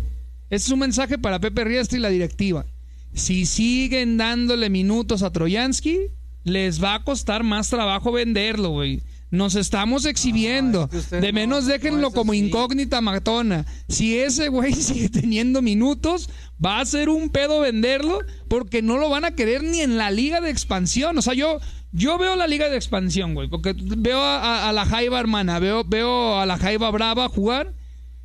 Este 0.50 0.68
es 0.68 0.70
un 0.70 0.78
mensaje 0.78 1.18
para 1.18 1.40
Pepe 1.40 1.64
Riestra 1.64 1.98
y 1.98 2.00
la 2.00 2.10
directiva. 2.10 2.64
Si 3.12 3.44
siguen 3.44 4.16
dándole 4.16 4.70
minutos 4.70 5.24
a 5.24 5.32
Troyansky, 5.32 6.10
les 6.44 6.82
va 6.82 6.94
a 6.94 7.04
costar 7.04 7.42
más 7.42 7.70
trabajo 7.70 8.12
venderlo, 8.12 8.70
güey. 8.70 9.02
Nos 9.34 9.56
estamos 9.56 10.04
exhibiendo. 10.04 10.88
de 11.10 11.32
menos 11.32 11.66
déjenlo 11.66 12.12
como 12.12 12.34
incógnita 12.34 13.00
matona. 13.00 13.66
Si 13.88 14.16
ese 14.16 14.48
güey 14.48 14.72
sigue 14.74 15.08
teniendo 15.08 15.60
minutos, 15.60 16.30
va 16.64 16.78
a 16.78 16.86
ser 16.86 17.08
un 17.08 17.30
pedo 17.30 17.60
venderlo 17.60 18.20
porque 18.48 18.80
no 18.80 18.96
lo 18.96 19.08
van 19.08 19.24
a 19.24 19.32
querer 19.34 19.64
ni 19.64 19.80
en 19.80 19.96
la 19.98 20.12
liga 20.12 20.40
de 20.40 20.50
expansión. 20.50 21.18
O 21.18 21.22
sea, 21.22 21.34
yo, 21.34 21.58
yo 21.90 22.16
veo 22.16 22.36
la 22.36 22.46
liga 22.46 22.68
de 22.68 22.76
expansión, 22.76 23.34
güey, 23.34 23.48
porque 23.48 23.74
veo 23.76 24.20
a, 24.22 24.70
la 24.72 24.86
Jaiba 24.86 25.18
hermana, 25.18 25.58
veo, 25.58 25.82
veo 25.82 26.38
a 26.38 26.46
la 26.46 26.56
Jaiba 26.56 26.90
Brava 26.92 27.28
jugar. 27.28 27.74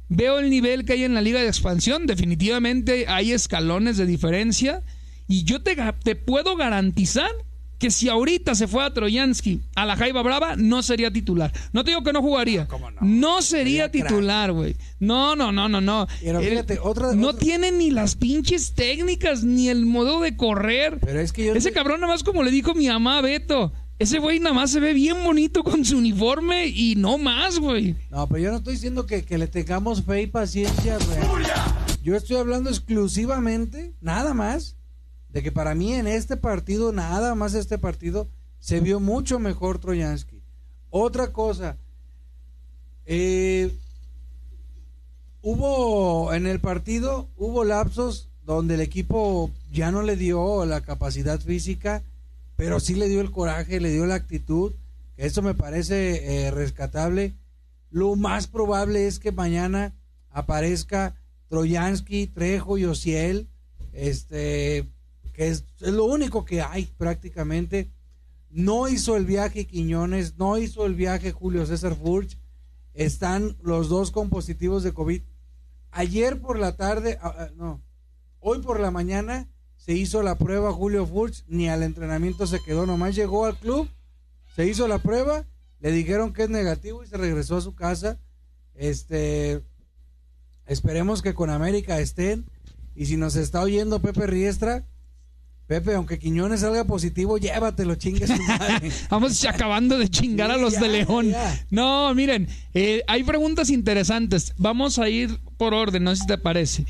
Veo 0.09 0.39
el 0.39 0.49
nivel 0.49 0.85
que 0.85 0.93
hay 0.93 1.03
en 1.03 1.15
la 1.15 1.21
liga 1.21 1.39
de 1.39 1.47
expansión. 1.47 2.05
Definitivamente 2.05 3.05
hay 3.07 3.31
escalones 3.31 3.97
de 3.97 4.05
diferencia. 4.05 4.83
Y 5.27 5.43
yo 5.43 5.61
te, 5.61 5.75
te 6.03 6.15
puedo 6.15 6.55
garantizar 6.55 7.31
que 7.79 7.89
si 7.91 8.09
ahorita 8.09 8.53
se 8.55 8.67
fue 8.67 8.83
a 8.83 8.93
Troyansky 8.93 9.61
a 9.75 9.85
la 9.85 9.95
Jaiba 9.95 10.21
Brava, 10.21 10.55
no 10.57 10.83
sería 10.83 11.11
titular. 11.11 11.51
No 11.73 11.83
te 11.83 11.91
digo 11.91 12.03
que 12.03 12.11
no 12.13 12.21
jugaría. 12.21 12.67
¿Cómo 12.67 12.91
no? 12.91 12.97
no? 13.01 13.41
sería 13.41 13.85
Sería 13.85 13.89
titular, 13.89 14.51
güey. 14.51 14.75
No, 14.99 15.35
no, 15.35 15.51
no, 15.51 15.69
no, 15.69 15.79
no. 15.81 16.05
Pero 16.21 16.41
fíjate, 16.41 16.77
otra- 16.79 17.13
no 17.15 17.29
otra- 17.29 17.39
tiene 17.39 17.71
ni 17.71 17.89
las 17.89 18.15
pinches 18.15 18.73
técnicas, 18.73 19.43
ni 19.43 19.69
el 19.69 19.85
modo 19.85 20.19
de 20.21 20.35
correr. 20.35 20.99
Pero 20.99 21.19
es 21.21 21.31
que 21.31 21.45
yo 21.45 21.53
Ese 21.55 21.69
te- 21.69 21.73
cabrón 21.75 22.01
nada 22.01 22.13
más 22.13 22.23
como 22.23 22.43
le 22.43 22.51
dijo 22.51 22.75
mi 22.75 22.87
mamá 22.89 23.21
Beto. 23.21 23.71
Ese 23.97 24.19
güey 24.19 24.39
nada 24.39 24.53
más 24.55 24.71
se 24.71 24.79
ve 24.79 24.93
bien 24.93 25.23
bonito 25.25 25.61
con 25.63 25.83
su 25.83 25.97
uniforme 25.97 26.67
y 26.67 26.95
no 26.95 27.17
más, 27.17 27.59
güey. 27.59 27.95
No, 28.09 28.27
pero 28.27 28.43
yo 28.43 28.51
no 28.51 28.57
estoy 28.57 28.73
diciendo 28.75 29.05
que, 29.05 29.23
que 29.25 29.37
le 29.37 29.47
tengamos 29.47 30.03
fe 30.05 30.21
y 30.21 30.27
paciencia, 30.27 30.97
güey. 30.97 31.19
Yo 32.01 32.15
estoy 32.15 32.37
hablando 32.37 32.69
exclusivamente, 32.69 33.93
nada 33.99 34.33
más, 34.33 34.77
de 35.31 35.43
que 35.43 35.51
para 35.51 35.75
mí 35.75 35.93
en 35.93 36.07
este 36.07 36.37
partido, 36.37 36.91
nada 36.91 37.35
más 37.35 37.53
este 37.53 37.77
partido, 37.77 38.27
se 38.59 38.79
vio 38.79 38.99
mucho 38.99 39.39
mejor 39.39 39.79
Troyansky. 39.79 40.41
Otra 40.89 41.31
cosa, 41.31 41.77
eh, 43.05 43.71
hubo 45.41 46.33
en 46.33 46.47
el 46.47 46.59
partido, 46.59 47.29
hubo 47.37 47.63
lapsos 47.63 48.29
donde 48.45 48.75
el 48.75 48.81
equipo 48.81 49.51
ya 49.71 49.91
no 49.91 50.01
le 50.01 50.15
dio 50.15 50.65
la 50.65 50.81
capacidad 50.81 51.39
física, 51.39 52.03
pero 52.55 52.79
sí 52.79 52.95
le 52.95 53.07
dio 53.07 53.21
el 53.21 53.31
coraje, 53.31 53.79
le 53.79 53.91
dio 53.91 54.05
la 54.05 54.15
actitud, 54.15 54.73
que 55.15 55.25
eso 55.25 55.41
me 55.41 55.53
parece 55.53 56.47
eh, 56.47 56.51
rescatable. 56.51 57.35
Lo 57.91 58.15
más 58.15 58.47
probable 58.47 59.07
es 59.07 59.19
que 59.19 59.31
mañana 59.31 59.93
aparezca 60.31 61.15
Troyansky, 61.47 62.27
Trejo 62.27 62.77
y 62.77 62.85
Ociel, 62.85 63.47
este, 63.93 64.87
que 65.39 65.47
es, 65.47 65.63
lo 65.79 66.03
único 66.03 66.43
que 66.43 66.61
hay 66.61 66.91
prácticamente. 66.97 67.89
No 68.49 68.89
hizo 68.89 69.15
el 69.15 69.23
viaje 69.23 69.65
Quiñones, 69.65 70.37
no 70.37 70.57
hizo 70.57 70.85
el 70.85 70.95
viaje 70.95 71.31
Julio 71.31 71.65
César 71.65 71.95
Furch. 71.95 72.37
Están 72.93 73.55
los 73.61 73.87
dos 73.87 74.11
con 74.11 74.29
positivos 74.29 74.83
de 74.83 74.93
COVID. 74.93 75.21
Ayer 75.91 76.41
por 76.41 76.59
la 76.59 76.75
tarde, 76.75 77.19
ah, 77.21 77.33
ah, 77.37 77.47
no, 77.55 77.81
hoy 78.41 78.59
por 78.59 78.81
la 78.81 78.91
mañana 78.91 79.47
se 79.77 79.93
hizo 79.93 80.23
la 80.23 80.37
prueba 80.37 80.73
Julio 80.73 81.07
Furch, 81.07 81.45
ni 81.47 81.69
al 81.69 81.83
entrenamiento 81.83 82.45
se 82.45 82.59
quedó, 82.59 82.85
nomás 82.85 83.15
llegó 83.15 83.45
al 83.45 83.57
club, 83.57 83.87
se 84.57 84.65
hizo 84.67 84.89
la 84.89 84.99
prueba, 84.99 85.45
le 85.79 85.93
dijeron 85.93 86.33
que 86.33 86.43
es 86.43 86.49
negativo 86.49 87.01
y 87.01 87.07
se 87.07 87.15
regresó 87.15 87.55
a 87.55 87.61
su 87.61 87.75
casa. 87.75 88.19
Este, 88.75 89.63
esperemos 90.65 91.21
que 91.21 91.33
con 91.33 91.49
América 91.49 91.97
estén. 92.01 92.43
Y 92.93 93.05
si 93.05 93.15
nos 93.15 93.37
está 93.37 93.61
oyendo 93.61 94.01
Pepe 94.01 94.27
Riestra, 94.27 94.83
Pepe, 95.69 95.93
aunque 95.93 96.17
Quiñones 96.17 96.61
salga 96.61 96.83
positivo, 96.83 97.37
llévatelo, 97.37 97.93
chingue 97.93 98.25
su 98.25 98.41
madre. 98.47 98.91
Vamos 99.07 99.45
acabando 99.45 99.99
de 99.99 100.09
chingar 100.09 100.49
a 100.49 100.57
los 100.57 100.73
ya, 100.73 100.79
de 100.79 100.87
León. 100.89 101.29
ya. 101.29 101.65
No, 101.69 102.11
miren, 102.15 102.47
eh, 102.73 103.03
hay 103.05 103.23
preguntas 103.23 103.69
interesantes. 103.69 104.55
Vamos 104.57 104.97
a 104.97 105.09
ir 105.09 105.39
por 105.57 105.75
orden, 105.75 106.05
no 106.05 106.15
sé 106.15 106.23
si 106.23 106.27
te 106.27 106.39
parece. 106.39 106.87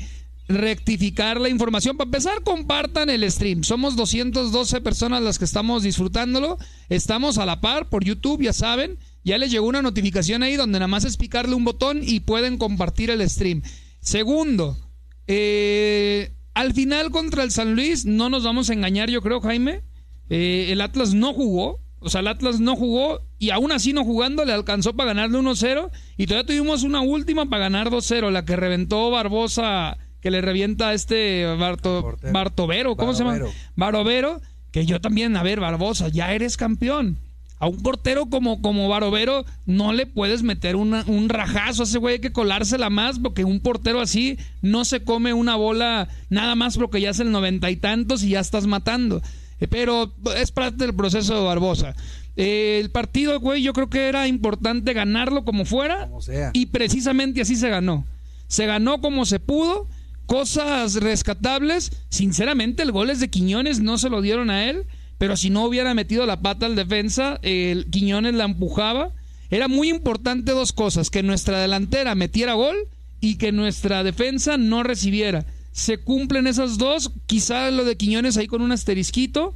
Rectificar 0.48 1.38
la 1.38 1.50
información. 1.50 1.98
Para 1.98 2.08
empezar, 2.08 2.42
compartan 2.42 3.10
el 3.10 3.30
stream. 3.30 3.64
Somos 3.64 3.96
212 3.96 4.80
personas 4.80 5.22
las 5.22 5.38
que 5.38 5.44
estamos 5.44 5.82
disfrutándolo. 5.82 6.56
Estamos 6.88 7.36
a 7.36 7.44
la 7.44 7.60
par 7.60 7.90
por 7.90 8.02
YouTube, 8.02 8.40
ya 8.40 8.54
saben. 8.54 8.96
Ya 9.24 9.36
les 9.36 9.50
llegó 9.50 9.66
una 9.66 9.82
notificación 9.82 10.42
ahí 10.42 10.56
donde 10.56 10.78
nada 10.78 10.88
más 10.88 11.04
es 11.04 11.18
picarle 11.18 11.54
un 11.54 11.64
botón 11.64 12.00
y 12.02 12.20
pueden 12.20 12.56
compartir 12.56 13.10
el 13.10 13.28
stream. 13.28 13.60
Segundo, 14.00 14.78
eh, 15.26 16.32
al 16.54 16.74
final 16.74 17.10
contra 17.10 17.42
el 17.42 17.50
San 17.50 17.74
Luis, 17.74 18.04
no 18.06 18.28
nos 18.28 18.44
vamos 18.44 18.70
a 18.70 18.72
engañar, 18.72 19.10
yo 19.10 19.22
creo, 19.22 19.40
Jaime. 19.40 19.82
Eh, 20.28 20.68
el 20.70 20.80
Atlas 20.80 21.14
no 21.14 21.32
jugó. 21.32 21.80
O 22.02 22.08
sea, 22.08 22.22
el 22.22 22.28
Atlas 22.28 22.60
no 22.60 22.76
jugó 22.76 23.20
y 23.38 23.50
aún 23.50 23.72
así 23.72 23.92
no 23.92 24.04
jugando 24.04 24.46
le 24.46 24.54
alcanzó 24.54 24.94
para 24.94 25.08
ganarle 25.12 25.38
1-0 25.38 25.90
y 26.16 26.26
todavía 26.26 26.46
tuvimos 26.46 26.82
una 26.82 27.02
última 27.02 27.46
para 27.50 27.64
ganar 27.64 27.90
2-0, 27.90 28.30
la 28.30 28.46
que 28.46 28.56
reventó 28.56 29.10
Barbosa, 29.10 29.98
que 30.22 30.30
le 30.30 30.40
revienta 30.40 30.88
a 30.88 30.94
este 30.94 31.44
Barto. 31.56 32.16
Bartovero, 32.32 32.96
¿cómo 32.96 33.12
se 33.12 33.22
llama? 33.22 33.40
Barovero, 33.76 34.40
que 34.72 34.86
yo 34.86 35.00
también, 35.02 35.36
a 35.36 35.42
ver, 35.42 35.60
Barbosa, 35.60 36.08
ya 36.08 36.32
eres 36.32 36.56
campeón. 36.56 37.18
A 37.60 37.68
un 37.68 37.76
portero 37.82 38.26
como, 38.26 38.60
como 38.62 38.88
Barovero 38.88 39.44
no 39.66 39.92
le 39.92 40.06
puedes 40.06 40.42
meter 40.42 40.76
una- 40.76 41.04
un 41.06 41.28
rajazo 41.28 41.82
a 41.82 41.84
ese 41.84 41.98
güey, 41.98 42.14
hay 42.14 42.20
que 42.20 42.32
colársela 42.32 42.90
más, 42.90 43.18
porque 43.18 43.44
un 43.44 43.60
portero 43.60 44.00
así 44.00 44.38
no 44.62 44.84
se 44.84 45.04
come 45.04 45.34
una 45.34 45.54
bola 45.56 46.08
nada 46.30 46.54
más 46.54 46.76
porque 46.78 47.00
ya 47.02 47.10
es 47.10 47.20
el 47.20 47.30
noventa 47.30 47.70
y 47.70 47.76
tantos 47.76 48.22
y 48.24 48.30
ya 48.30 48.40
estás 48.40 48.66
matando. 48.66 49.22
Eh, 49.60 49.68
Pero 49.68 50.12
es 50.36 50.50
parte 50.52 50.84
del 50.86 50.94
proceso 50.94 51.34
de 51.36 51.44
Barbosa. 51.44 51.94
Eh, 52.36 52.78
el 52.80 52.90
partido, 52.90 53.38
güey, 53.40 53.62
yo 53.62 53.74
creo 53.74 53.90
que 53.90 54.08
era 54.08 54.26
importante 54.26 54.94
ganarlo 54.94 55.44
como 55.44 55.66
fuera. 55.66 56.06
Como 56.06 56.22
sea. 56.22 56.50
Y 56.54 56.66
precisamente 56.66 57.42
así 57.42 57.56
se 57.56 57.68
ganó. 57.68 58.06
Se 58.48 58.64
ganó 58.64 59.02
como 59.02 59.26
se 59.26 59.38
pudo. 59.38 59.86
Cosas 60.24 60.94
rescatables. 60.94 61.92
Sinceramente, 62.08 62.82
el 62.84 62.92
gol 62.92 63.10
es 63.10 63.20
de 63.20 63.28
Quiñones, 63.28 63.80
no 63.80 63.98
se 63.98 64.08
lo 64.08 64.22
dieron 64.22 64.48
a 64.48 64.64
él. 64.70 64.84
Pero 65.20 65.36
si 65.36 65.50
no 65.50 65.66
hubiera 65.66 65.92
metido 65.92 66.24
la 66.24 66.40
pata 66.40 66.64
al 66.64 66.76
defensa, 66.76 67.38
el 67.42 67.90
Quiñones 67.90 68.32
la 68.32 68.44
empujaba. 68.44 69.12
Era 69.50 69.68
muy 69.68 69.90
importante 69.90 70.52
dos 70.52 70.72
cosas: 70.72 71.10
que 71.10 71.22
nuestra 71.22 71.60
delantera 71.60 72.14
metiera 72.14 72.54
gol 72.54 72.74
y 73.20 73.36
que 73.36 73.52
nuestra 73.52 74.02
defensa 74.02 74.56
no 74.56 74.82
recibiera. 74.82 75.44
Se 75.72 75.98
cumplen 75.98 76.46
esas 76.46 76.78
dos. 76.78 77.12
Quizá 77.26 77.70
lo 77.70 77.84
de 77.84 77.98
Quiñones 77.98 78.38
ahí 78.38 78.46
con 78.46 78.62
un 78.62 78.72
asterisquito. 78.72 79.54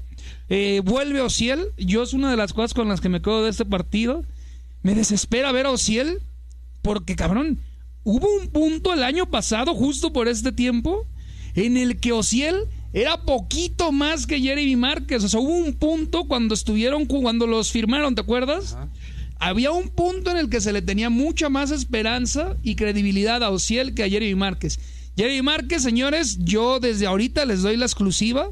Eh, 0.51 0.83
vuelve 0.85 1.23
Ociel. 1.23 1.69
Yo 1.79 2.03
es 2.03 2.13
una 2.13 2.31
de 2.31 2.37
las 2.37 2.53
cosas 2.53 2.75
con 2.75 2.89
las 2.89 3.01
que 3.01 3.09
me 3.09 3.23
quedo 3.23 3.43
de 3.43 3.49
este 3.49 3.65
partido. 3.65 4.23
Me 4.83 4.95
desespera 4.95 5.51
ver 5.51 5.65
a 5.65 5.71
Ociel 5.71 6.19
porque, 6.83 7.17
cabrón, 7.17 7.59
hubo 8.03 8.29
un 8.39 8.49
punto 8.49 8.93
el 8.93 9.03
año 9.03 9.31
pasado, 9.31 9.75
justo 9.75 10.13
por 10.13 10.29
este 10.29 10.53
tiempo, 10.53 11.07
en 11.55 11.79
el 11.79 12.01
que 12.01 12.13
Ociel 12.13 12.69
era 12.95 13.21
poquito 13.21 13.93
más 13.93 14.27
que 14.27 14.41
Jeremy 14.41 14.77
Márquez. 14.77 15.23
O 15.25 15.29
sea, 15.29 15.41
hubo 15.41 15.55
un 15.55 15.75
punto 15.75 16.25
cuando 16.25 16.55
estuvieron, 16.55 17.05
cuando 17.05 17.47
los 17.47 17.71
firmaron, 17.71 18.15
¿te 18.15 18.23
acuerdas? 18.23 18.73
Ajá. 18.73 18.89
Había 19.41 19.73
un 19.73 19.89
punto 19.91 20.31
en 20.31 20.39
el 20.39 20.49
que 20.49 20.61
se 20.61 20.73
le 20.73 20.81
tenía 20.81 21.11
mucha 21.11 21.49
más 21.49 21.71
esperanza 21.71 22.57
y 22.63 22.77
credibilidad 22.77 23.43
a 23.43 23.51
Ociel 23.51 23.95
que 23.95 24.05
a 24.05 24.09
Jeremy 24.09 24.35
Márquez. 24.35 24.79
Jeremy 25.17 25.43
Márquez, 25.43 25.83
señores, 25.83 26.39
yo 26.41 26.81
desde 26.81 27.07
ahorita 27.07 27.45
les 27.45 27.63
doy 27.63 27.77
la 27.77 27.85
exclusiva. 27.85 28.49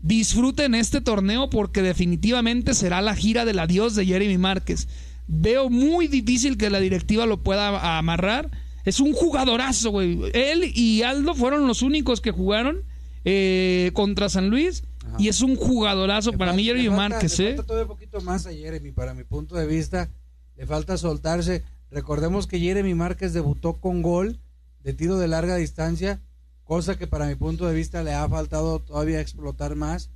Disfruten 0.00 0.74
este 0.74 1.00
torneo 1.00 1.50
porque 1.50 1.82
definitivamente 1.82 2.74
será 2.74 3.02
la 3.02 3.14
gira 3.14 3.44
del 3.44 3.58
adiós 3.58 3.94
de 3.94 4.06
Jeremy 4.06 4.38
Márquez. 4.38 4.88
Veo 5.26 5.68
muy 5.68 6.06
difícil 6.06 6.56
que 6.56 6.70
la 6.70 6.80
directiva 6.80 7.26
lo 7.26 7.42
pueda 7.42 7.98
amarrar. 7.98 8.50
Es 8.84 9.00
un 9.00 9.12
jugadorazo, 9.12 9.90
güey. 9.90 10.20
Él 10.32 10.72
y 10.74 11.02
Aldo 11.02 11.34
fueron 11.34 11.66
los 11.66 11.82
únicos 11.82 12.20
que 12.20 12.30
jugaron 12.30 12.82
eh, 13.24 13.90
contra 13.94 14.28
San 14.28 14.50
Luis. 14.50 14.84
Ajá. 15.06 15.16
Y 15.18 15.28
es 15.28 15.42
un 15.42 15.56
jugadorazo 15.56 16.32
Le 16.32 16.38
para 16.38 16.52
mí, 16.52 16.64
Jeremy 16.64 16.90
Márquez, 16.90 17.38
le 17.38 17.44
¿eh? 17.44 17.48
falta 17.56 17.66
todavía 17.66 17.84
un 17.84 17.88
poquito 17.96 18.20
más 18.20 18.46
a 18.46 18.52
Jeremy, 18.52 18.92
para 18.92 19.14
mi 19.14 19.24
punto 19.24 19.56
de 19.56 19.66
vista. 19.66 20.08
Le 20.56 20.66
falta 20.66 20.96
soltarse. 20.96 21.62
Recordemos 21.90 22.46
que 22.46 22.58
Jeremy 22.58 22.94
Márquez 22.94 23.32
debutó 23.32 23.74
con 23.74 24.02
gol 24.02 24.38
de 24.82 24.92
tiro 24.92 25.18
de 25.18 25.28
larga 25.28 25.56
distancia, 25.56 26.20
cosa 26.64 26.96
que 26.96 27.06
para 27.06 27.26
mi 27.26 27.34
punto 27.34 27.66
de 27.66 27.74
vista 27.74 28.02
le 28.02 28.12
ha 28.12 28.28
faltado 28.28 28.78
todavía 28.80 29.20
explotar 29.20 29.74
más. 29.76 30.10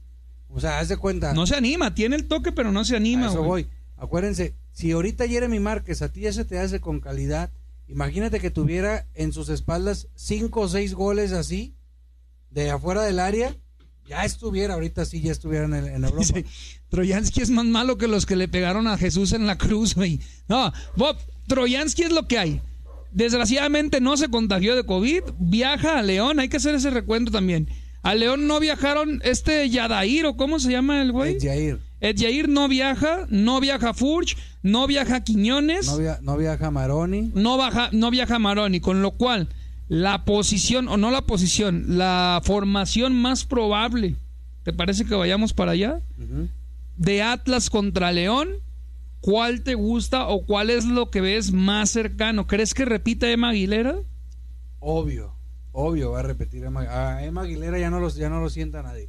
O 0.51 0.61
sea, 0.61 0.79
haz 0.79 0.89
de 0.89 0.97
cuenta. 0.97 1.35
No 1.35 1.47
se 1.47 1.57
anima, 1.57 1.95
tiene 1.95 2.17
el 2.17 2.27
toque, 2.27 2.53
pero 2.53 2.73
no 2.73 2.85
se 2.85 2.95
a 2.95 2.97
anima, 2.97 3.27
eso 3.27 3.43
güey. 3.43 3.65
voy. 3.65 3.67
Acuérdense, 3.97 4.55
si 4.73 4.93
ahorita 4.93 5.27
Jeremy 5.27 5.59
Márquez 5.59 6.03
a 6.03 6.09
ti 6.09 6.21
ya 6.23 6.33
se 6.33 6.45
te 6.45 6.59
hace 6.59 6.81
con 6.81 7.01
calidad, 7.01 7.51
imagínate 7.89 8.41
que 8.41 8.51
tuviera 8.51 9.07
en 9.15 9.33
sus 9.33 9.49
espaldas 9.49 10.09
cinco 10.15 10.61
o 10.61 10.69
seis 10.69 10.95
goles 10.95 11.33
así, 11.33 11.75
de 12.51 12.71
afuera 12.71 13.03
del 13.03 13.19
área, 13.21 13.55
ya 14.09 14.25
estuviera, 14.25 14.75
ahorita 14.75 15.05
sí 15.05 15.21
ya 15.21 15.33
estuviera 15.33 15.65
en, 15.67 15.75
el- 15.75 15.87
en 15.89 16.05
Europa. 16.05 16.19
Dice, 16.21 16.45
Troyansky 16.89 17.43
es 17.43 17.51
más 17.51 17.67
malo 17.67 17.99
que 17.99 18.09
los 18.09 18.25
que 18.27 18.37
le 18.37 18.49
pegaron 18.49 18.87
a 18.87 18.97
Jesús 18.97 19.33
en 19.33 19.47
la 19.47 19.59
cruz, 19.59 19.95
güey. 19.95 20.21
No, 20.49 20.73
Bob, 20.97 21.17
Troyansky 21.47 22.03
es 22.05 22.13
lo 22.13 22.27
que 22.27 22.39
hay. 22.39 22.61
Desgraciadamente 23.13 24.01
no 24.01 24.17
se 24.17 24.29
contagió 24.29 24.77
de 24.77 24.85
COVID, 24.85 25.23
viaja 25.39 25.99
a 25.99 26.03
León, 26.03 26.41
hay 26.41 26.49
que 26.49 26.59
hacer 26.59 26.75
ese 26.75 26.91
recuento 26.91 27.31
también. 27.33 27.69
A 28.03 28.15
León 28.15 28.47
no 28.47 28.61
viajaron 28.61 29.21
este 29.25 29.69
Yadair 29.69 30.27
o 30.27 30.37
cómo 30.37 30.61
se 30.61 30.71
llama 30.71 31.03
el 31.03 31.11
güey. 31.13 31.35
Ed 31.37 31.43
Jair. 31.43 31.79
Ed 32.01 32.17
Yair 32.17 32.49
no 32.49 32.69
viaja, 32.69 33.27
no 33.29 33.61
viaja 33.61 33.93
Furch, 33.93 34.37
no 34.63 34.87
viaja 34.87 35.25
Quiñones, 35.25 35.87
No, 35.87 35.99
via- 35.99 36.19
no 36.23 36.37
viaja 36.37 36.71
Maroni. 36.71 37.33
no, 37.35 37.57
baja, 37.57 37.89
no 37.93 38.11
viaja 38.11 38.39
Maroni, 38.39 38.79
con 38.81 39.03
lo 39.03 39.11
cual 39.13 39.49
la 39.89 40.25
posición, 40.25 40.89
o 40.89 40.97
no 40.97 41.11
la 41.11 41.23
posición, 41.23 41.99
la 41.99 42.41
formación 42.45 43.15
más 43.21 43.45
probable, 43.45 44.17
¿te 44.63 44.73
parece 44.73 45.05
que 45.07 45.15
vayamos 45.15 45.55
para 45.55 45.73
allá? 45.73 46.01
De 46.97 47.23
Atlas 47.23 47.71
contra 47.71 48.13
León, 48.13 48.51
¿cuál 49.21 49.63
te 49.63 49.75
gusta 49.75 50.29
o 50.29 50.45
cuál 50.45 50.71
es 50.71 50.85
lo 50.85 51.11
que 51.11 51.21
ves 51.21 51.53
más 51.53 51.91
cercano? 51.91 52.47
¿Crees 52.47 52.75
que 52.75 52.85
repita 52.85 53.31
Emma 53.31 53.51
Aguilera? 53.51 53.97
Obvio, 54.81 55.35
obvio 55.73 56.13
va 56.13 56.21
a 56.21 56.25
repetir 56.25 56.65
Emma, 56.65 56.83
a 56.83 57.25
Emma 57.25 57.43
Aguilera 57.43 57.79
ya 57.79 57.91
no, 57.91 57.99
los, 57.99 58.17
ya 58.17 58.29
no 58.29 58.41
lo 58.41 58.51
sienta 58.51 58.83
nadie. 58.83 59.09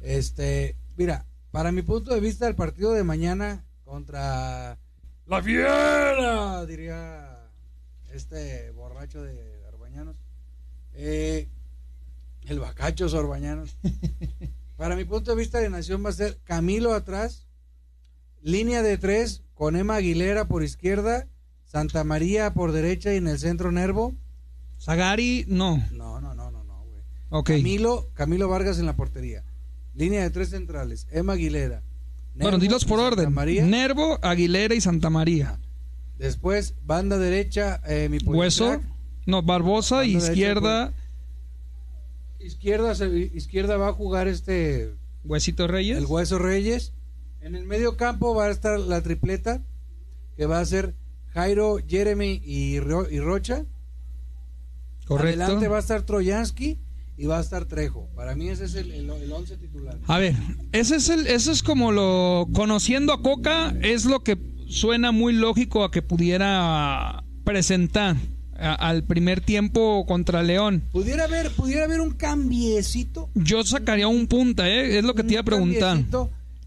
Este, 0.00 0.76
mira, 0.96 1.26
para 1.52 1.72
mi 1.72 1.82
punto 1.82 2.12
de 2.12 2.20
vista, 2.20 2.48
el 2.48 2.56
partido 2.56 2.92
de 2.92 3.04
mañana 3.04 3.64
contra 3.84 4.78
la 5.26 5.42
fiera, 5.42 6.66
diría 6.66 7.38
este 8.12 8.70
borracho 8.72 9.22
de 9.22 9.49
Eh, 10.94 11.48
el 12.46 12.58
bacacho 12.58 13.08
Sorbañanos. 13.08 13.76
para 14.76 14.96
mi 14.96 15.04
punto 15.04 15.30
de 15.30 15.36
vista 15.36 15.58
de 15.58 15.70
Nación 15.70 16.04
va 16.04 16.10
a 16.10 16.12
ser 16.12 16.38
Camilo 16.44 16.94
atrás, 16.94 17.46
línea 18.42 18.82
de 18.82 18.98
tres 18.98 19.42
con 19.54 19.76
Emma 19.76 19.96
Aguilera 19.96 20.46
por 20.48 20.62
izquierda, 20.62 21.26
Santa 21.64 22.02
María 22.02 22.52
por 22.54 22.72
derecha 22.72 23.12
y 23.12 23.18
en 23.18 23.28
el 23.28 23.38
centro 23.38 23.72
Nervo. 23.72 24.14
Sagari, 24.78 25.44
no. 25.48 25.76
No, 25.92 26.20
no, 26.20 26.34
no, 26.34 26.50
no, 26.50 26.64
no, 26.64 26.84
güey. 26.84 27.02
Ok. 27.28 27.50
Camilo, 27.50 28.08
Camilo 28.14 28.48
Vargas 28.48 28.78
en 28.78 28.86
la 28.86 28.96
portería. 28.96 29.44
Línea 29.94 30.22
de 30.22 30.30
tres 30.30 30.50
centrales. 30.50 31.06
Emma 31.10 31.34
Aguilera. 31.34 31.82
bueno, 32.34 32.52
Nervo 32.52 32.62
dilos 32.62 32.84
por 32.84 33.00
orden. 33.00 33.32
María. 33.32 33.64
Nervo, 33.64 34.18
Aguilera 34.22 34.74
y 34.74 34.80
Santa 34.80 35.10
María. 35.10 35.58
Después, 36.18 36.74
banda 36.84 37.18
derecha, 37.18 37.80
eh, 37.86 38.08
mi 38.08 38.18
Hueso. 38.18 38.80
No, 39.26 39.42
Barbosa, 39.42 40.04
izquierda, 40.04 40.92
Izquierda, 42.38 42.92
izquierda 43.34 43.76
va 43.76 43.88
a 43.88 43.92
jugar 43.92 44.26
este 44.28 44.94
Huesito 45.24 45.66
Reyes. 45.66 45.98
el 45.98 46.06
Hueso 46.06 46.38
Reyes. 46.38 46.92
En 47.42 47.54
el 47.54 47.64
medio 47.66 47.96
campo 47.96 48.34
va 48.34 48.46
a 48.46 48.50
estar 48.50 48.78
la 48.80 49.02
tripleta, 49.02 49.62
que 50.36 50.46
va 50.46 50.60
a 50.60 50.64
ser 50.64 50.94
Jairo, 51.34 51.78
Jeremy 51.86 52.40
y, 52.44 52.80
Ro- 52.80 53.10
y 53.10 53.20
Rocha. 53.20 53.64
Correcto. 55.06 55.42
Adelante 55.42 55.68
va 55.68 55.76
a 55.76 55.80
estar 55.80 56.02
Troyansky 56.02 56.78
y 57.18 57.26
va 57.26 57.38
a 57.38 57.40
estar 57.42 57.66
Trejo. 57.66 58.08
Para 58.14 58.34
mí 58.34 58.48
ese 58.48 58.64
es 58.64 58.74
el, 58.74 58.90
el, 58.92 59.10
el 59.10 59.32
once 59.32 59.56
titular. 59.58 59.98
A 60.06 60.18
ver, 60.18 60.34
ese 60.72 60.96
es 60.96 61.08
el, 61.10 61.26
eso 61.26 61.52
es 61.52 61.62
como 61.62 61.92
lo 61.92 62.46
conociendo 62.54 63.12
a 63.12 63.20
Coca 63.22 63.74
es 63.82 64.06
lo 64.06 64.20
que 64.24 64.38
suena 64.68 65.12
muy 65.12 65.32
lógico 65.34 65.84
a 65.84 65.90
que 65.90 66.00
pudiera 66.00 67.22
presentar 67.44 68.16
a- 68.60 68.74
al 68.74 69.04
primer 69.04 69.40
tiempo 69.40 70.04
contra 70.06 70.42
León. 70.42 70.82
Pudiera 70.92 71.24
haber, 71.24 71.50
pudiera 71.52 71.84
haber 71.84 72.00
un 72.00 72.12
cambiecito. 72.12 73.30
Yo 73.34 73.64
sacaría 73.64 74.06
un 74.08 74.26
punta, 74.26 74.68
¿eh? 74.68 74.98
es 74.98 75.04
lo 75.04 75.14
que 75.14 75.22
te 75.24 75.32
iba 75.32 75.40
a 75.40 75.42
un 75.42 75.46
preguntar. 75.46 75.98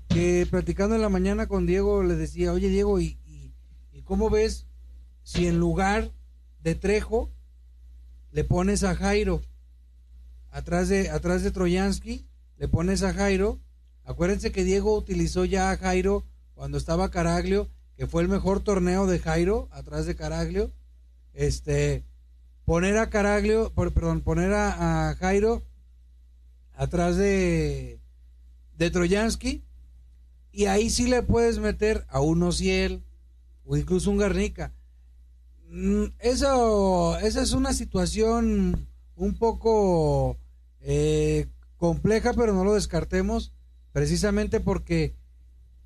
Que 0.10 0.45
platicando 0.49 0.95
en 0.95 1.01
la 1.01 1.10
mañana 1.10 1.47
con 1.47 1.65
Diego 1.65 2.03
le 2.03 2.15
decía, 2.15 2.51
oye 2.53 2.69
Diego, 2.69 2.99
¿y, 2.99 3.17
y, 3.25 3.51
y 3.91 4.01
cómo 4.01 4.29
ves 4.29 4.65
si 5.23 5.47
en 5.47 5.58
lugar 5.60 6.12
de 6.62 6.75
Trejo 6.75 7.32
le 8.32 8.43
pones 8.43 8.84
a 8.84 8.95
Jairo 8.95 9.41
atrás 10.51 10.89
de, 10.89 11.10
atrás 11.10 11.43
de 11.43 11.51
Troyansky, 11.51 12.25
le 12.58 12.67
pones 12.67 13.03
a 13.03 13.13
Jairo? 13.13 13.60
Acuérdense 14.06 14.51
que 14.51 14.63
Diego 14.63 14.95
utilizó 14.97 15.45
ya 15.45 15.71
a 15.71 15.77
Jairo 15.77 16.23
cuando 16.53 16.77
estaba 16.77 17.10
Caraglio, 17.10 17.69
que 17.97 18.06
fue 18.06 18.21
el 18.21 18.27
mejor 18.27 18.60
torneo 18.60 19.08
de 19.08 19.19
Jairo, 19.19 19.69
atrás 19.71 20.06
de 20.06 20.15
Caraglio. 20.15 20.71
Este, 21.34 22.04
poner 22.65 22.98
a 22.98 23.10
Caraglio, 23.10 23.72
por- 23.74 23.93
perdón, 23.93 24.22
poner 24.22 24.54
a, 24.54 25.15
Jairo 25.19 25.63
atrás 26.76 27.17
de, 27.17 28.00
de 28.78 28.91
Troyansky 28.91 29.63
y 30.52 30.65
ahí 30.65 30.89
sí 30.89 31.08
le 31.08 31.24
puedes 31.24 31.60
meter 31.60 32.06
a 32.10 32.19
un 32.19 32.43
Ociel 32.43 33.04
o 33.65 33.78
incluso 33.78 34.12
un 34.12 34.17
Garnica. 34.17 34.72
Mm, 35.69 36.06
Eso, 36.19 37.17
esa 37.19 37.41
es 37.41 37.54
una 37.54 37.74
situación 37.74 38.88
un 39.15 39.34
poco 39.38 40.38
eh, 40.82 41.48
compleja, 41.78 42.34
pero 42.34 42.54
no 42.54 42.63
lo 42.63 42.74
descartemos, 42.74 43.52
precisamente 43.91 44.60
porque 44.60 45.13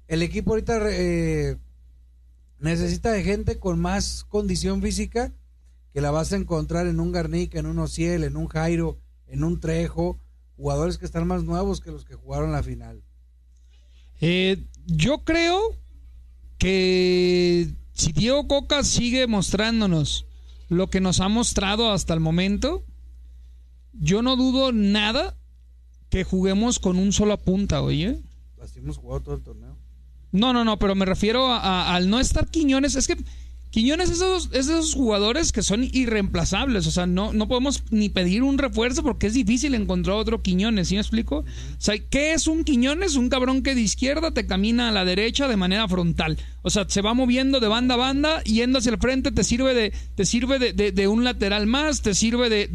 el 0.07 0.21
equipo 0.21 0.51
ahorita 0.51 0.79
eh, 0.89 1.57
necesita 2.59 3.11
de 3.11 3.23
gente 3.23 3.59
con 3.59 3.79
más 3.79 4.23
condición 4.25 4.81
física 4.81 5.33
que 5.93 6.01
la 6.01 6.11
vas 6.11 6.31
a 6.33 6.37
encontrar 6.37 6.87
en 6.87 6.99
un 6.99 7.11
Garnica, 7.11 7.59
en 7.59 7.65
un 7.65 7.79
Ociel, 7.79 8.23
en 8.23 8.37
un 8.37 8.47
Jairo, 8.47 8.99
en 9.27 9.43
un 9.43 9.59
Trejo, 9.59 10.19
jugadores 10.55 10.97
que 10.97 11.05
están 11.05 11.27
más 11.27 11.43
nuevos 11.43 11.81
que 11.81 11.91
los 11.91 12.05
que 12.05 12.15
jugaron 12.15 12.51
la 12.51 12.63
final. 12.63 13.01
Eh, 14.21 14.63
yo 14.85 15.23
creo 15.23 15.75
que 16.57 17.69
si 17.93 18.11
Diego 18.11 18.47
Coca 18.47 18.83
sigue 18.83 19.27
mostrándonos 19.27 20.25
lo 20.69 20.89
que 20.89 21.01
nos 21.01 21.19
ha 21.19 21.29
mostrado 21.29 21.91
hasta 21.91 22.13
el 22.13 22.19
momento, 22.19 22.83
yo 23.93 24.21
no 24.21 24.35
dudo 24.35 24.71
nada 24.71 25.35
que 26.09 26.23
juguemos 26.23 26.79
con 26.79 26.97
un 26.97 27.11
solo 27.11 27.37
punta, 27.37 27.81
oye. 27.81 28.21
Así 28.61 28.79
hemos 28.79 28.97
jugado 28.97 29.21
todo 29.21 29.35
el 29.35 29.43
torneo. 29.43 29.66
No, 30.31 30.53
no, 30.53 30.63
no, 30.65 30.77
pero 30.79 30.95
me 30.95 31.05
refiero 31.05 31.47
a- 31.51 31.95
al 31.95 32.09
no 32.09 32.19
estar 32.19 32.47
Quiñones. 32.47 32.95
Es 32.95 33.07
que 33.07 33.17
Quiñones 33.69 34.09
es 34.09 34.19
de, 34.19 34.25
esos, 34.25 34.45
es 34.53 34.67
esos 34.67 34.93
jugadores 34.95 35.51
que 35.51 35.61
son 35.61 35.83
irreemplazables. 35.83 36.87
O 36.87 36.91
sea, 36.91 37.05
no, 37.05 37.33
no 37.33 37.47
podemos 37.47 37.83
ni 37.91 38.09
pedir 38.09 38.41
un 38.43 38.57
refuerzo 38.57 39.03
porque 39.03 39.27
es 39.27 39.33
difícil 39.33 39.75
encontrar 39.75 40.15
otro 40.15 40.41
Quiñones. 40.41 40.87
¿Sí 40.87 40.95
me 40.95 41.01
explico? 41.01 41.39
O 41.39 41.45
sea, 41.77 41.95
¿qué 42.09 42.33
es 42.33 42.47
un 42.47 42.63
Quiñones? 42.63 43.15
Un 43.15 43.29
cabrón 43.29 43.61
que 43.63 43.75
de 43.75 43.81
izquierda 43.81 44.31
te 44.31 44.47
camina 44.47 44.89
a 44.89 44.91
la 44.91 45.05
derecha 45.05 45.47
de 45.47 45.57
manera 45.57 45.87
frontal. 45.87 46.37
O 46.61 46.69
sea, 46.69 46.85
se 46.87 47.01
va 47.01 47.13
moviendo 47.13 47.59
de 47.59 47.67
banda 47.67 47.95
a 47.95 47.97
banda, 47.97 48.41
yendo 48.43 48.79
hacia 48.79 48.91
el 48.93 48.99
frente, 48.99 49.31
te 49.31 49.43
sirve 49.43 49.73
de, 49.73 49.93
te 50.15 50.25
sirve 50.25 50.59
de, 50.59 50.73
de- 50.73 50.91
de 50.91 51.07
un 51.07 51.23
lateral 51.23 51.67
más, 51.67 52.01
te 52.01 52.15
sirve 52.15 52.49
de- 52.49 52.67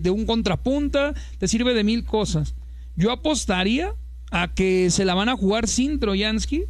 de 0.00 0.10
un 0.10 0.26
contrapunta, 0.26 1.14
te 1.38 1.48
sirve 1.48 1.74
de 1.74 1.84
mil 1.84 2.04
cosas. 2.04 2.54
Yo 2.96 3.12
apostaría 3.12 3.94
a 4.32 4.52
que 4.54 4.90
se 4.90 5.04
la 5.04 5.14
van 5.14 5.28
a 5.28 5.36
jugar 5.36 5.68
sin 5.68 6.00
Troyansky 6.00 6.64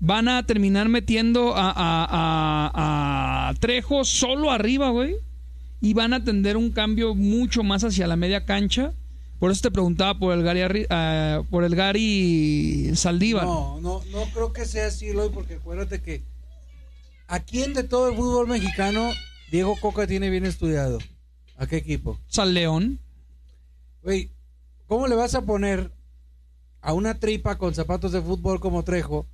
van 0.00 0.28
a 0.28 0.44
terminar 0.46 0.88
metiendo 0.88 1.54
a, 1.56 1.70
a- 1.70 2.06
a- 2.10 3.48
a 3.48 3.54
Trejo 3.54 4.04
solo 4.04 4.50
arriba, 4.50 4.90
güey. 4.90 5.16
Y 5.80 5.92
van 5.94 6.12
a 6.14 6.24
tender 6.24 6.56
un 6.56 6.70
cambio 6.70 7.14
mucho 7.14 7.62
más 7.62 7.84
hacia 7.84 8.06
la 8.06 8.16
media 8.16 8.44
cancha. 8.46 8.92
Por 9.38 9.50
eso 9.50 9.62
te 9.62 9.70
preguntaba 9.70 10.18
por 10.18 10.32
el 10.32 10.42
Gary, 10.42 10.86
ah, 10.88 11.42
por 11.50 11.64
el 11.64 11.74
Gary 11.76 12.90
Saldívar. 12.94 13.44
No, 13.44 13.80
no, 13.80 14.00
no 14.10 14.24
creo 14.32 14.52
que 14.52 14.64
sea 14.64 14.86
así, 14.86 15.08
Eloy, 15.08 15.28
porque 15.30 15.54
acuérdate 15.56 16.00
que 16.00 16.22
¿a 17.26 17.40
quién 17.40 17.74
de 17.74 17.82
todo 17.84 18.08
el 18.08 18.16
fútbol 18.16 18.48
mexicano 18.48 19.10
Diego 19.50 19.76
Coca 19.80 20.06
tiene 20.06 20.30
bien 20.30 20.46
estudiado? 20.46 20.98
¿A 21.58 21.66
qué 21.66 21.76
equipo? 21.76 22.18
Sal 22.28 22.54
León. 22.54 22.98
Güey, 24.02 24.30
¿cómo 24.86 25.06
le 25.06 25.14
vas 25.16 25.34
a 25.34 25.42
poner 25.42 25.90
a 26.80 26.92
una 26.94 27.18
tripa 27.18 27.58
con 27.58 27.74
zapatos 27.74 28.12
de 28.12 28.22
fútbol 28.22 28.60
como 28.60 28.84
Trejo, 28.84 29.26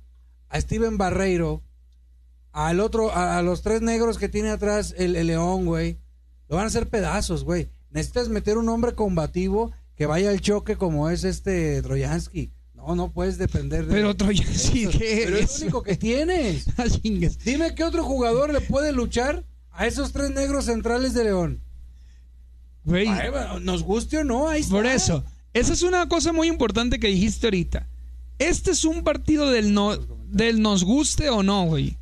a 0.51 0.59
Steven 0.59 0.97
Barreiro, 0.97 1.63
al 2.51 2.79
otro, 2.81 3.11
a, 3.11 3.37
a 3.37 3.41
los 3.41 3.61
tres 3.61 3.81
negros 3.81 4.17
que 4.17 4.29
tiene 4.29 4.49
atrás 4.49 4.93
el, 4.97 5.15
el 5.15 5.27
León, 5.27 5.65
güey? 5.65 5.97
Lo 6.49 6.57
van 6.57 6.65
a 6.65 6.67
hacer 6.67 6.89
pedazos, 6.89 7.45
güey. 7.45 7.69
Necesitas 7.89 8.27
meter 8.29 8.57
un 8.57 8.67
hombre 8.69 8.93
combativo 8.93 9.71
que 9.95 10.05
vaya 10.05 10.29
al 10.29 10.41
choque 10.41 10.75
como 10.75 11.09
es 11.09 11.23
este 11.23 11.81
Troyansky. 11.81 12.51
No, 12.73 12.95
no 12.95 13.11
puedes 13.11 13.37
depender 13.37 13.85
de 13.85 13.93
Pero 13.93 14.15
Troyansky. 14.15 14.87
¿qué 14.87 15.23
Pero 15.25 15.37
es 15.37 15.59
lo 15.59 15.63
único 15.65 15.83
que 15.83 15.95
tienes. 15.95 16.65
Ah. 16.77 16.85
Dime 17.45 17.73
qué 17.73 17.83
otro 17.83 18.03
jugador 18.03 18.51
le 18.51 18.59
puede 18.61 18.91
luchar 18.91 19.45
a 19.71 19.87
esos 19.87 20.11
tres 20.11 20.31
negros 20.31 20.65
centrales 20.65 21.13
de 21.13 21.23
León. 21.23 21.61
Güey, 22.83 23.07
nos 23.61 23.83
guste 23.83 24.17
o 24.17 24.23
no, 24.23 24.49
ahí 24.49 24.61
está. 24.61 24.75
por 24.75 24.85
eso. 24.85 25.23
Esa 25.53 25.73
es 25.73 25.83
una 25.83 26.07
cosa 26.09 26.33
muy 26.33 26.47
importante 26.47 26.99
que 26.99 27.07
dijiste 27.07 27.47
ahorita. 27.47 27.87
Este 28.39 28.71
es 28.71 28.85
un 28.85 29.03
partido 29.03 29.51
del, 29.51 29.73
no, 29.73 29.95
del 30.31 30.61
nos 30.61 30.83
guste 30.83 31.29
o 31.29 31.43
no, 31.43 31.65
güey. 31.65 31.97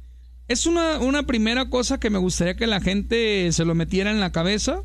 Es 0.48 0.65
una, 0.65 1.00
una 1.00 1.24
primera 1.24 1.70
cosa 1.70 2.00
que 2.00 2.10
me 2.10 2.18
gustaría 2.18 2.56
que 2.56 2.68
la 2.68 2.82
gente 2.82 3.52
se 3.52 3.65
lo 3.65 3.75
metiera 3.75 4.12
en 4.12 4.19
la 4.19 4.32
cabeza. 4.32 4.84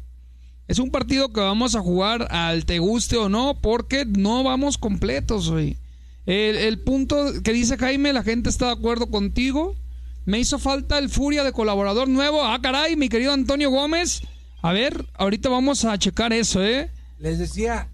Es 0.66 0.78
un 0.78 0.90
partido 0.90 1.32
que 1.32 1.40
vamos 1.40 1.74
a 1.74 1.80
jugar 1.80 2.28
al 2.30 2.64
te 2.64 2.78
guste 2.78 3.16
o 3.16 3.28
no, 3.28 3.58
porque 3.60 4.04
no 4.06 4.42
vamos 4.42 4.78
completos, 4.78 5.50
güey. 5.50 5.78
El, 6.26 6.80
punto 6.80 7.16
que 7.42 7.52
dice 7.52 7.76
Jaime, 7.76 8.14
la 8.14 8.22
gente 8.22 8.48
está 8.48 8.66
de 8.66 8.72
acuerdo 8.72 9.10
contigo. 9.10 9.74
Me 10.24 10.38
hizo 10.38 10.58
falta 10.58 10.98
el 10.98 11.10
Furia 11.10 11.44
de 11.44 11.52
colaborador 11.52 12.08
nuevo. 12.08 12.42
Ah, 12.42 12.58
caray, 12.62 12.96
mi 12.96 13.10
querido 13.10 13.32
Antonio 13.32 13.70
Gómez. 13.70 14.22
A 14.62 14.72
ver, 14.72 15.04
ahorita 15.14 15.50
vamos 15.50 15.84
a 15.84 15.98
checar 15.98 16.32
eso, 16.32 16.64
¿eh? 16.64 16.90
Les 17.18 17.38
decía, 17.38 17.88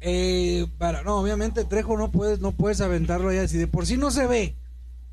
eh, 0.00 0.66
para, 0.78 1.02
no, 1.02 1.18
obviamente 1.18 1.66
Trejo 1.66 1.98
no 1.98 2.10
puedes, 2.10 2.40
no 2.40 2.52
puedes 2.52 2.80
aventarlo 2.80 3.28
allá. 3.28 3.46
Si 3.48 3.58
de 3.58 3.66
por 3.66 3.84
sí 3.84 3.98
no 3.98 4.10
se 4.10 4.26
ve 4.26 4.54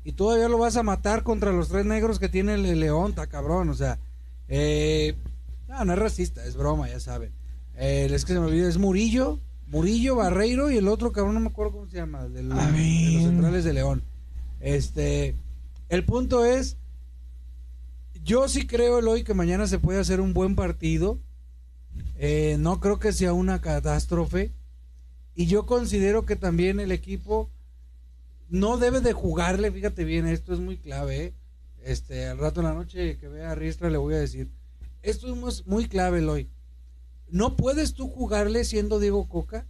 y 0.04 0.12
todavía 0.12 0.48
lo 0.48 0.58
vas 0.58 0.76
a 0.76 0.82
matar 0.82 1.22
contra 1.22 1.52
los 1.52 1.68
tres 1.68 1.84
negros 1.86 2.18
que 2.18 2.28
tiene 2.28 2.54
el, 2.54 2.80
León, 2.80 3.10
está 3.10 3.26
cabrón. 3.26 3.68
O 3.70 3.74
sea, 3.74 3.98
eh, 4.48 5.14
no, 5.68 5.84
no 5.84 5.92
es 5.92 5.98
racista, 5.98 6.44
es 6.44 6.56
broma, 6.56 6.88
ya 6.88 7.00
saben. 7.00 7.32
Eh, 7.76 8.08
es 8.10 8.24
que 8.24 8.32
se 8.34 8.40
me 8.40 8.46
olvidó, 8.46 8.68
es 8.68 8.78
Murillo, 8.78 9.38
Murillo, 9.68 10.16
Barreiro 10.16 10.70
y 10.70 10.76
el 10.76 10.88
otro 10.88 11.12
cabrón, 11.12 11.34
no 11.34 11.40
me 11.40 11.48
acuerdo 11.48 11.72
cómo 11.72 11.86
se 11.88 11.96
llama, 11.96 12.24
del- 12.28 12.48
de 12.50 12.54
los 13.14 13.22
centrales 13.24 13.64
de 13.64 13.72
León. 13.72 14.02
Este, 14.60 15.34
el 15.88 16.04
punto 16.04 16.44
es, 16.44 16.76
yo 18.24 18.48
sí 18.48 18.66
creo, 18.66 18.98
Eloy, 18.98 19.24
que 19.24 19.34
mañana 19.34 19.66
se 19.66 19.78
puede 19.78 19.98
hacer 20.00 20.20
un 20.20 20.34
buen 20.34 20.54
partido. 20.54 21.18
Eh, 22.18 22.56
no 22.58 22.78
creo 22.80 22.98
que 22.98 23.12
sea 23.12 23.32
una 23.32 23.60
catástrofe. 23.60 24.52
Y 25.34 25.46
yo 25.46 25.64
considero 25.66 26.26
que 26.26 26.36
también 26.36 26.78
el 26.78 26.92
equipo 26.92 27.48
no 28.52 28.76
debe 28.76 29.00
de 29.00 29.12
jugarle, 29.12 29.72
fíjate 29.72 30.04
bien, 30.04 30.26
esto 30.26 30.52
es 30.52 30.60
muy 30.60 30.76
clave, 30.76 31.24
¿eh? 31.24 31.34
este, 31.82 32.26
al 32.26 32.38
rato 32.38 32.60
en 32.60 32.66
la 32.66 32.74
noche 32.74 33.16
que 33.18 33.26
vea 33.26 33.50
a 33.50 33.54
Riestra 33.54 33.90
le 33.90 33.98
voy 33.98 34.14
a 34.14 34.18
decir, 34.18 34.50
esto 35.02 35.34
es 35.48 35.66
muy 35.66 35.88
clave, 35.88 36.18
Eloy. 36.18 36.48
No 37.28 37.56
puedes 37.56 37.94
tú 37.94 38.08
jugarle 38.08 38.64
siendo 38.64 39.00
Diego 39.00 39.28
Coca 39.28 39.66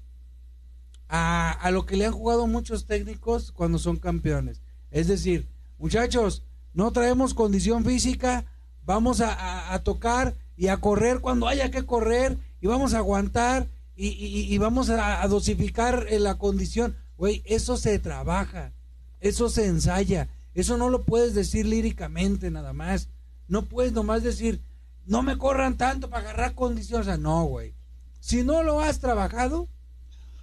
a, 1.09 1.53
a 1.53 1.71
lo 1.71 1.87
que 1.87 1.97
le 1.97 2.07
han 2.07 2.13
jugado 2.13 2.47
muchos 2.47 2.87
técnicos 2.87 3.53
cuando 3.53 3.79
son 3.79 3.97
campeones. 3.97 4.61
Es 4.91 5.07
decir, 5.07 5.49
muchachos, 5.79 6.43
no 6.75 6.91
traemos 6.93 7.35
condición 7.35 7.85
física, 7.85 8.47
vamos 8.85 9.21
a, 9.21 9.81
tocar 9.85 10.35
y 10.57 10.69
a 10.69 10.79
correr 10.79 11.21
cuando 11.21 11.47
haya 11.47 11.71
que 11.71 11.87
correr 11.87 12.37
y 12.61 12.67
vamos 12.67 12.95
a 12.95 12.99
aguantar 12.99 13.69
y, 13.95 14.59
vamos 14.59 14.91
a, 14.91 15.27
dosificar 15.29 16.07
la 16.11 16.37
condición. 16.37 16.97
Güey, 17.23 17.41
eso 17.47 17.77
se 17.77 18.01
trabaja, 18.01 18.73
eso 19.21 19.49
se 19.49 19.67
ensaya, 19.67 20.29
eso 20.55 20.77
no 20.77 20.91
lo 20.91 21.05
puedes 21.05 21.35
decir 21.35 21.67
líricamente 21.67 22.51
nada 22.51 22.73
más. 22.73 23.11
No 23.47 23.67
puedes 23.67 23.93
nomás 23.93 24.25
decir, 24.25 24.61
no 25.07 25.23
me 25.23 25.39
corran 25.39 25.77
tanto 25.77 26.11
para 26.11 26.25
agarrar 26.25 26.57
condiciones. 26.57 27.07
O 27.07 27.11
sea, 27.11 27.19
no, 27.19 27.45
güey. 27.45 27.75
Si 28.19 28.43
no 28.43 28.65
lo 28.65 28.81
has 28.81 28.99
trabajado, 28.99 29.69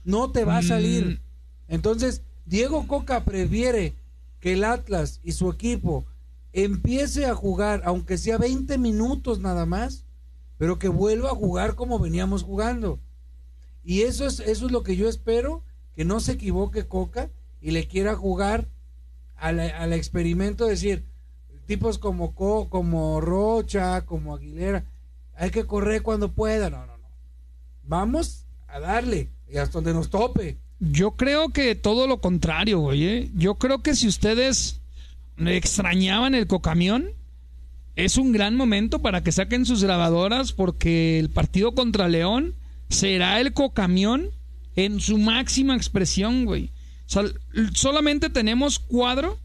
no 0.06 0.32
te 0.32 0.46
va 0.46 0.60
a 0.60 0.64
salir. 0.64 1.06
Mm. 1.06 1.20
Entonces, 1.74 2.22
Diego 2.46 2.88
Coca 2.88 3.26
prefiere 3.26 3.94
que 4.40 4.54
el 4.54 4.64
Atlas 4.64 5.20
y 5.22 5.34
su 5.34 5.50
equipo 5.50 6.06
empiece 6.54 7.26
a 7.26 7.36
jugar, 7.36 7.82
aunque 7.84 8.18
sea 8.18 8.38
20 8.38 8.78
minutos 8.78 9.40
nada 9.40 9.66
más, 9.66 10.06
pero 10.58 10.80
que 10.80 10.88
vuelva 10.88 11.32
a 11.32 11.36
jugar 11.36 11.76
como 11.76 12.00
veníamos 12.00 12.44
jugando. 12.44 13.02
Y 13.84 14.04
eso 14.04 14.26
es, 14.26 14.40
eso 14.40 14.68
es 14.68 14.72
lo 14.72 14.82
que 14.82 14.96
yo 14.96 15.10
espero, 15.10 15.66
que 16.00 16.06
no 16.06 16.22
se 16.22 16.32
equivoque 16.32 16.88
Coca 16.88 17.30
y 17.62 17.72
le 17.72 17.86
quiera 17.86 18.16
jugar 18.16 18.70
al, 19.36 19.92
experimento, 19.92 20.66
decir, 20.66 21.04
tipos 21.66 21.98
como, 21.98 22.34
como 22.36 23.20
Rocha, 23.20 24.06
como 24.06 24.34
Aguilera, 24.34 24.86
hay 25.36 25.50
que 25.50 25.66
correr 25.66 26.02
cuando 26.02 26.32
pueda. 26.32 26.70
No, 26.70 26.86
no, 26.86 26.98
no. 26.98 27.10
Vamos 27.84 28.46
a 28.70 28.80
darle 28.80 29.28
y 29.52 29.58
hasta 29.58 29.74
donde 29.74 29.94
nos 29.94 30.10
tope. 30.10 30.56
Yo 30.80 31.18
creo 31.18 31.50
que 31.50 31.76
todo 31.76 32.08
lo 32.08 32.22
contrario, 32.22 32.82
oye. 32.82 33.18
¿eh? 33.18 33.30
Yo 33.36 33.56
creo 33.56 33.84
que 33.84 33.94
si 33.94 34.08
ustedes 34.08 34.80
extrañaban 35.38 36.34
el 36.34 36.48
cocamión, 36.48 37.10
es 37.98 38.16
un 38.16 38.32
gran 38.32 38.56
momento 38.56 39.00
para 39.02 39.22
que 39.22 39.34
saquen 39.34 39.66
sus 39.66 39.84
grabadoras 39.84 40.54
porque 40.54 41.20
el 41.20 41.30
partido 41.30 41.76
contra 41.76 42.08
León 42.08 42.56
será 42.88 43.42
el 43.42 43.52
cocamión 43.52 44.32
en 44.86 45.02
su 45.02 45.18
máxima 45.18 45.76
expresión, 45.76 46.46
güey. 46.46 46.72
solamente 47.74 48.30
tenemos 48.30 48.80
cuadro, 48.80 49.38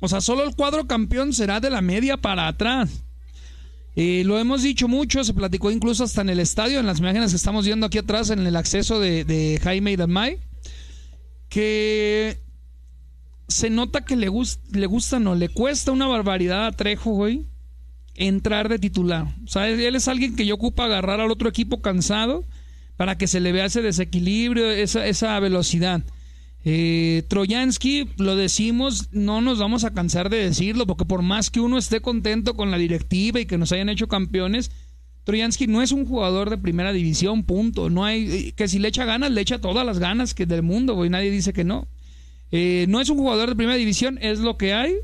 o 0.00 0.08
sea, 0.08 0.20
solo 0.20 0.44
el 0.44 0.54
cuadro 0.54 0.86
campeón 0.86 1.32
será 1.32 1.60
de 1.60 1.70
la 1.70 1.82
media 1.82 2.16
para 2.16 2.48
atrás. 2.48 3.04
Eh, 3.94 4.22
lo 4.24 4.38
hemos 4.38 4.62
dicho 4.62 4.88
mucho, 4.88 5.22
se 5.22 5.34
platicó 5.34 5.70
incluso 5.70 6.04
hasta 6.04 6.22
en 6.22 6.30
el 6.30 6.40
estadio, 6.40 6.80
en 6.80 6.86
las 6.86 7.00
imágenes 7.00 7.30
que 7.30 7.36
estamos 7.36 7.66
viendo 7.66 7.86
aquí 7.86 7.98
atrás, 7.98 8.30
en 8.30 8.46
el 8.46 8.56
acceso 8.56 8.98
de, 8.98 9.24
de 9.24 9.60
Jaime 9.62 9.92
y 9.92 9.96
Dalmay, 9.96 10.38
que 11.50 12.40
se 13.48 13.68
nota 13.68 14.06
que 14.06 14.16
le, 14.16 14.30
le 14.70 14.86
gusta, 14.86 15.18
no, 15.18 15.34
le 15.34 15.50
cuesta 15.50 15.92
una 15.92 16.06
barbaridad 16.06 16.66
a 16.66 16.72
Trejo, 16.72 17.10
güey, 17.10 17.44
entrar 18.14 18.70
de 18.70 18.78
titular. 18.78 19.26
O 19.44 19.48
sea, 19.48 19.68
él 19.68 19.94
es 19.94 20.08
alguien 20.08 20.34
que 20.34 20.46
yo 20.46 20.54
ocupa 20.54 20.86
agarrar 20.86 21.20
al 21.20 21.30
otro 21.30 21.50
equipo 21.50 21.82
cansado 21.82 22.46
para 22.96 23.18
que 23.18 23.26
se 23.26 23.40
le 23.40 23.52
vea 23.52 23.66
ese 23.66 23.82
desequilibrio, 23.82 24.70
esa, 24.70 25.06
esa 25.06 25.38
velocidad. 25.40 26.02
Eh, 26.64 27.24
Troyansky, 27.28 28.10
lo 28.18 28.36
decimos, 28.36 29.08
no 29.10 29.40
nos 29.40 29.58
vamos 29.58 29.84
a 29.84 29.92
cansar 29.92 30.30
de 30.30 30.38
decirlo, 30.38 30.86
porque 30.86 31.04
por 31.04 31.22
más 31.22 31.50
que 31.50 31.60
uno 31.60 31.78
esté 31.78 32.00
contento 32.00 32.54
con 32.54 32.70
la 32.70 32.78
directiva 32.78 33.40
y 33.40 33.46
que 33.46 33.58
nos 33.58 33.72
hayan 33.72 33.88
hecho 33.88 34.06
campeones, 34.06 34.70
Troyansky 35.24 35.66
no 35.66 35.82
es 35.82 35.92
un 35.92 36.06
jugador 36.06 36.50
de 36.50 36.58
primera 36.58 36.92
división, 36.92 37.44
punto. 37.44 37.90
No 37.90 38.04
hay 38.04 38.30
eh, 38.30 38.52
que 38.52 38.68
si 38.68 38.78
le 38.78 38.88
echa 38.88 39.04
ganas, 39.04 39.30
le 39.30 39.40
echa 39.40 39.60
todas 39.60 39.86
las 39.86 39.98
ganas 39.98 40.34
que 40.34 40.46
del 40.46 40.62
mundo, 40.62 40.94
güey, 40.94 41.10
nadie 41.10 41.30
dice 41.30 41.52
que 41.52 41.64
no. 41.64 41.88
Eh, 42.50 42.86
no 42.88 43.00
es 43.00 43.08
un 43.08 43.18
jugador 43.18 43.48
de 43.48 43.56
primera 43.56 43.76
división, 43.76 44.18
es 44.20 44.40
lo 44.40 44.56
que 44.56 44.74
hay. 44.74 44.94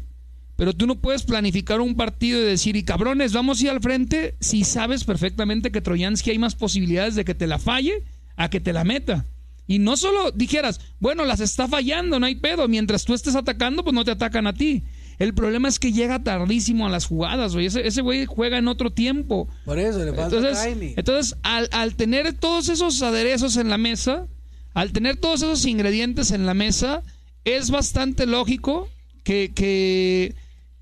Pero 0.58 0.72
tú 0.72 0.88
no 0.88 0.96
puedes 0.96 1.22
planificar 1.22 1.80
un 1.80 1.94
partido 1.94 2.40
y 2.40 2.44
decir, 2.44 2.74
y 2.74 2.82
cabrones, 2.82 3.32
vamos 3.32 3.60
a 3.60 3.64
ir 3.64 3.70
al 3.70 3.80
frente 3.80 4.34
si 4.40 4.64
sabes 4.64 5.04
perfectamente 5.04 5.70
que 5.70 5.80
Troyansky 5.80 6.32
hay 6.32 6.38
más 6.40 6.56
posibilidades 6.56 7.14
de 7.14 7.24
que 7.24 7.36
te 7.36 7.46
la 7.46 7.60
falle 7.60 8.02
a 8.34 8.50
que 8.50 8.58
te 8.58 8.72
la 8.72 8.82
meta. 8.82 9.24
Y 9.68 9.78
no 9.78 9.96
solo 9.96 10.32
dijeras, 10.32 10.80
bueno, 10.98 11.24
las 11.24 11.38
está 11.38 11.68
fallando, 11.68 12.18
no 12.18 12.26
hay 12.26 12.34
pedo. 12.34 12.66
Mientras 12.66 13.04
tú 13.04 13.14
estés 13.14 13.36
atacando, 13.36 13.84
pues 13.84 13.94
no 13.94 14.04
te 14.04 14.10
atacan 14.10 14.48
a 14.48 14.52
ti. 14.52 14.82
El 15.20 15.32
problema 15.32 15.68
es 15.68 15.78
que 15.78 15.92
llega 15.92 16.24
tardísimo 16.24 16.88
a 16.88 16.90
las 16.90 17.06
jugadas, 17.06 17.54
güey. 17.54 17.66
Ese, 17.66 18.00
güey 18.00 18.26
juega 18.26 18.58
en 18.58 18.66
otro 18.66 18.90
tiempo. 18.90 19.48
Por 19.64 19.78
eso 19.78 20.04
le 20.04 20.12
falta 20.12 20.36
entonces, 20.36 20.94
Entonces, 20.96 21.36
al, 21.44 21.68
al 21.70 21.94
tener 21.94 22.32
todos 22.32 22.68
esos 22.68 23.00
aderezos 23.02 23.56
en 23.58 23.68
la 23.68 23.78
mesa, 23.78 24.26
al 24.74 24.90
tener 24.90 25.18
todos 25.18 25.42
esos 25.42 25.64
ingredientes 25.66 26.32
en 26.32 26.46
la 26.46 26.54
mesa, 26.54 27.04
es 27.44 27.70
bastante 27.70 28.26
lógico 28.26 28.88
que, 29.22 29.52
que, 29.54 30.34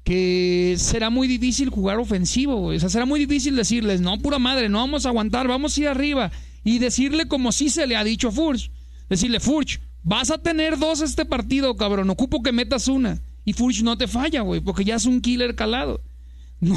será 0.07 1.11
muy 1.11 1.27
difícil 1.27 1.69
jugar 1.69 1.99
ofensivo, 1.99 2.67
O 2.67 2.79
sea, 2.79 2.89
será 2.89 3.07
muy 3.07 3.19
difícil 3.19 3.57
decirles, 3.57 4.01
no, 4.01 4.19
pura 4.19 4.39
madre, 4.39 4.69
no 4.69 4.79
vamos 4.79 5.05
a 5.05 5.09
aguantar, 5.09 5.49
vamos 5.49 5.77
a 5.77 5.81
ir 5.81 5.89
arriba. 5.89 6.31
Y 6.63 6.79
decirle 6.79 7.27
como 7.27 7.53
si 7.53 7.71
se 7.71 7.87
le 7.87 7.97
ha 7.97 8.05
dicho 8.05 8.29
a 8.29 8.33
Furch. 8.33 8.71
Decirle, 9.09 9.41
Furch, 9.41 9.81
vas 10.03 10.31
a 10.31 10.39
tener 10.39 10.79
dos 10.79 11.01
este 11.01 11.25
partido, 11.25 11.77
cabrón. 11.77 12.11
Ocupo 12.11 12.43
que 12.43 12.53
metas 12.53 12.89
una. 12.89 13.21
Y 13.45 13.53
Furch 13.53 13.83
no 13.83 13.99
te 13.99 14.07
falla, 14.07 14.43
güey, 14.43 14.61
porque 14.61 14.85
ya 14.85 14.97
es 14.97 15.07
un 15.07 15.21
killer 15.21 15.55
calado. 15.55 16.01
No, 16.59 16.75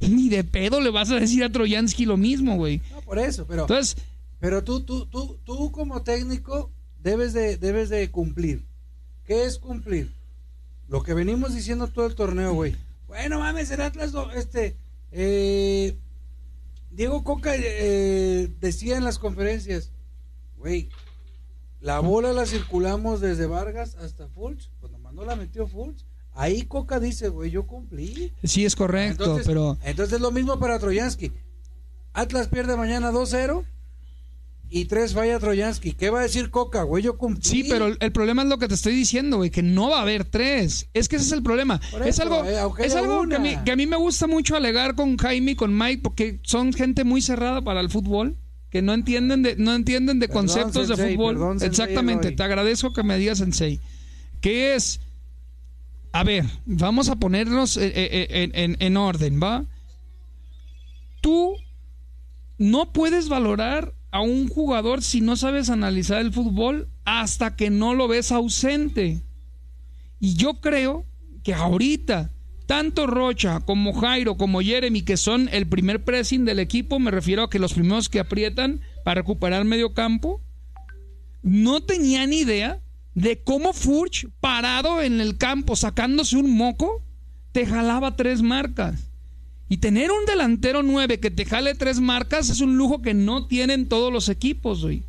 ni 0.00 0.28
de 0.28 0.44
pedo 0.44 0.82
le 0.82 0.90
vas 0.90 1.10
a 1.10 1.18
decir 1.18 1.42
a 1.42 1.50
Troyansky 1.50 2.04
lo 2.04 2.18
mismo, 2.18 2.56
güey. 2.56 2.82
No, 2.90 3.00
por 3.00 3.18
eso, 3.18 3.46
pero. 3.46 3.62
Entonces, 3.62 3.96
pero 4.40 4.62
tú, 4.62 4.80
tú, 4.80 5.06
tú, 5.06 5.38
tú 5.42 5.72
como 5.72 6.02
técnico 6.02 6.70
debes 7.02 7.32
de, 7.32 7.56
debes 7.56 7.88
de 7.88 8.10
cumplir. 8.10 8.62
¿Qué 9.24 9.44
es 9.44 9.58
cumplir? 9.58 10.12
Lo 10.92 11.02
que 11.02 11.14
venimos 11.14 11.54
diciendo 11.54 11.88
todo 11.88 12.04
el 12.04 12.14
torneo, 12.14 12.52
güey. 12.52 12.76
Bueno, 13.08 13.38
mames, 13.38 13.70
el 13.70 13.80
Atlas, 13.80 14.12
este, 14.34 14.76
eh, 15.10 15.96
Diego 16.90 17.24
Coca 17.24 17.54
eh, 17.56 18.54
decía 18.60 18.98
en 18.98 19.04
las 19.04 19.18
conferencias, 19.18 19.90
güey, 20.58 20.90
la 21.80 22.00
bola 22.00 22.34
la 22.34 22.44
circulamos 22.44 23.22
desde 23.22 23.46
Vargas 23.46 23.94
hasta 23.94 24.28
Fulch, 24.28 24.68
cuando 24.80 24.98
mandó 24.98 25.24
la 25.24 25.34
metió 25.34 25.66
Fulch. 25.66 26.04
Ahí 26.34 26.66
Coca 26.66 27.00
dice, 27.00 27.30
güey, 27.30 27.50
yo 27.50 27.66
cumplí. 27.66 28.30
Sí, 28.44 28.66
es 28.66 28.76
correcto, 28.76 29.40
pero... 29.46 29.78
Entonces 29.84 30.16
es 30.16 30.20
lo 30.20 30.30
mismo 30.30 30.58
para 30.58 30.78
Troyansky. 30.78 31.32
Atlas 32.12 32.48
pierde 32.48 32.76
mañana 32.76 33.10
2-0 33.12 33.64
y 34.72 34.86
tres 34.86 35.12
falla 35.12 35.38
Troyansky. 35.38 35.92
¿Qué 35.92 36.08
va 36.08 36.20
a 36.20 36.22
decir 36.22 36.50
Coca, 36.50 36.82
güey? 36.82 37.02
Yo 37.02 37.18
cumplí. 37.18 37.42
Sí, 37.42 37.66
pero 37.68 37.88
el 37.88 38.12
problema 38.12 38.42
es 38.42 38.48
lo 38.48 38.58
que 38.58 38.68
te 38.68 38.74
estoy 38.74 38.94
diciendo, 38.94 39.36
güey, 39.36 39.50
que 39.50 39.62
no 39.62 39.90
va 39.90 39.98
a 39.98 40.02
haber 40.02 40.24
tres. 40.24 40.88
Es 40.94 41.08
que 41.08 41.16
ese 41.16 41.26
es 41.26 41.32
el 41.32 41.42
problema. 41.42 41.78
es 42.06 42.18
algo, 42.20 42.42
eh, 42.44 42.56
es 42.78 42.94
algo 42.94 43.28
que, 43.28 43.36
a 43.36 43.38
mí, 43.38 43.56
que 43.66 43.72
a 43.72 43.76
mí 43.76 43.86
me 43.86 43.96
gusta 43.96 44.26
mucho 44.26 44.56
alegar 44.56 44.94
con 44.94 45.18
Jaime 45.18 45.50
y 45.50 45.54
con 45.56 45.76
Mike, 45.76 46.00
porque 46.02 46.40
son 46.42 46.72
gente 46.72 47.04
muy 47.04 47.20
cerrada 47.20 47.60
para 47.60 47.80
el 47.80 47.90
fútbol 47.90 48.38
que 48.70 48.80
no 48.80 48.94
entienden 48.94 49.42
de, 49.42 49.56
no 49.56 49.74
entienden 49.74 50.18
de 50.18 50.28
conceptos 50.28 50.88
de 50.88 50.96
fútbol. 50.96 51.58
Exactamente, 51.60 52.32
te 52.32 52.42
agradezco 52.42 52.94
que 52.94 53.02
me 53.02 53.18
digas, 53.18 53.38
Sensei. 53.38 53.78
¿Qué 54.40 54.74
es? 54.74 55.00
A 56.12 56.24
ver, 56.24 56.46
vamos 56.64 57.10
a 57.10 57.16
ponernos 57.16 57.76
eh, 57.76 57.92
eh, 57.94 58.50
en, 58.54 58.76
en 58.80 58.96
orden, 58.96 59.38
¿va? 59.42 59.66
Tú 61.20 61.56
no 62.56 62.92
puedes 62.92 63.28
valorar 63.28 63.92
a 64.12 64.20
un 64.20 64.46
jugador 64.46 65.02
si 65.02 65.20
no 65.22 65.36
sabes 65.36 65.70
analizar 65.70 66.20
el 66.20 66.32
fútbol 66.32 66.88
hasta 67.04 67.56
que 67.56 67.70
no 67.70 67.94
lo 67.94 68.06
ves 68.06 68.30
ausente. 68.30 69.22
Y 70.20 70.34
yo 70.36 70.60
creo 70.60 71.06
que 71.42 71.54
ahorita, 71.54 72.30
tanto 72.66 73.06
Rocha 73.06 73.60
como 73.60 73.94
Jairo 73.94 74.36
como 74.36 74.60
Jeremy, 74.60 75.02
que 75.02 75.16
son 75.16 75.48
el 75.50 75.66
primer 75.66 76.04
pressing 76.04 76.44
del 76.44 76.58
equipo, 76.58 76.98
me 76.98 77.10
refiero 77.10 77.44
a 77.44 77.50
que 77.50 77.58
los 77.58 77.72
primeros 77.72 78.08
que 78.08 78.20
aprietan 78.20 78.82
para 79.02 79.22
recuperar 79.22 79.64
medio 79.64 79.94
campo, 79.94 80.42
no 81.42 81.82
tenían 81.82 82.32
idea 82.32 82.80
de 83.14 83.42
cómo 83.42 83.72
Furch, 83.72 84.28
parado 84.40 85.00
en 85.00 85.20
el 85.20 85.38
campo, 85.38 85.74
sacándose 85.74 86.36
un 86.36 86.54
moco, 86.54 87.02
te 87.52 87.66
jalaba 87.66 88.14
tres 88.14 88.42
marcas. 88.42 89.11
Y 89.68 89.78
tener 89.78 90.10
un 90.10 90.26
delantero 90.26 90.82
9 90.82 91.18
que 91.18 91.30
te 91.30 91.44
jale 91.46 91.74
tres 91.74 91.98
marcas 92.00 92.50
es 92.50 92.60
un 92.60 92.76
lujo 92.76 93.00
que 93.00 93.14
no 93.14 93.46
tienen 93.46 93.88
todos 93.88 94.12
los 94.12 94.28
equipos, 94.28 94.82
güey. 94.82 95.02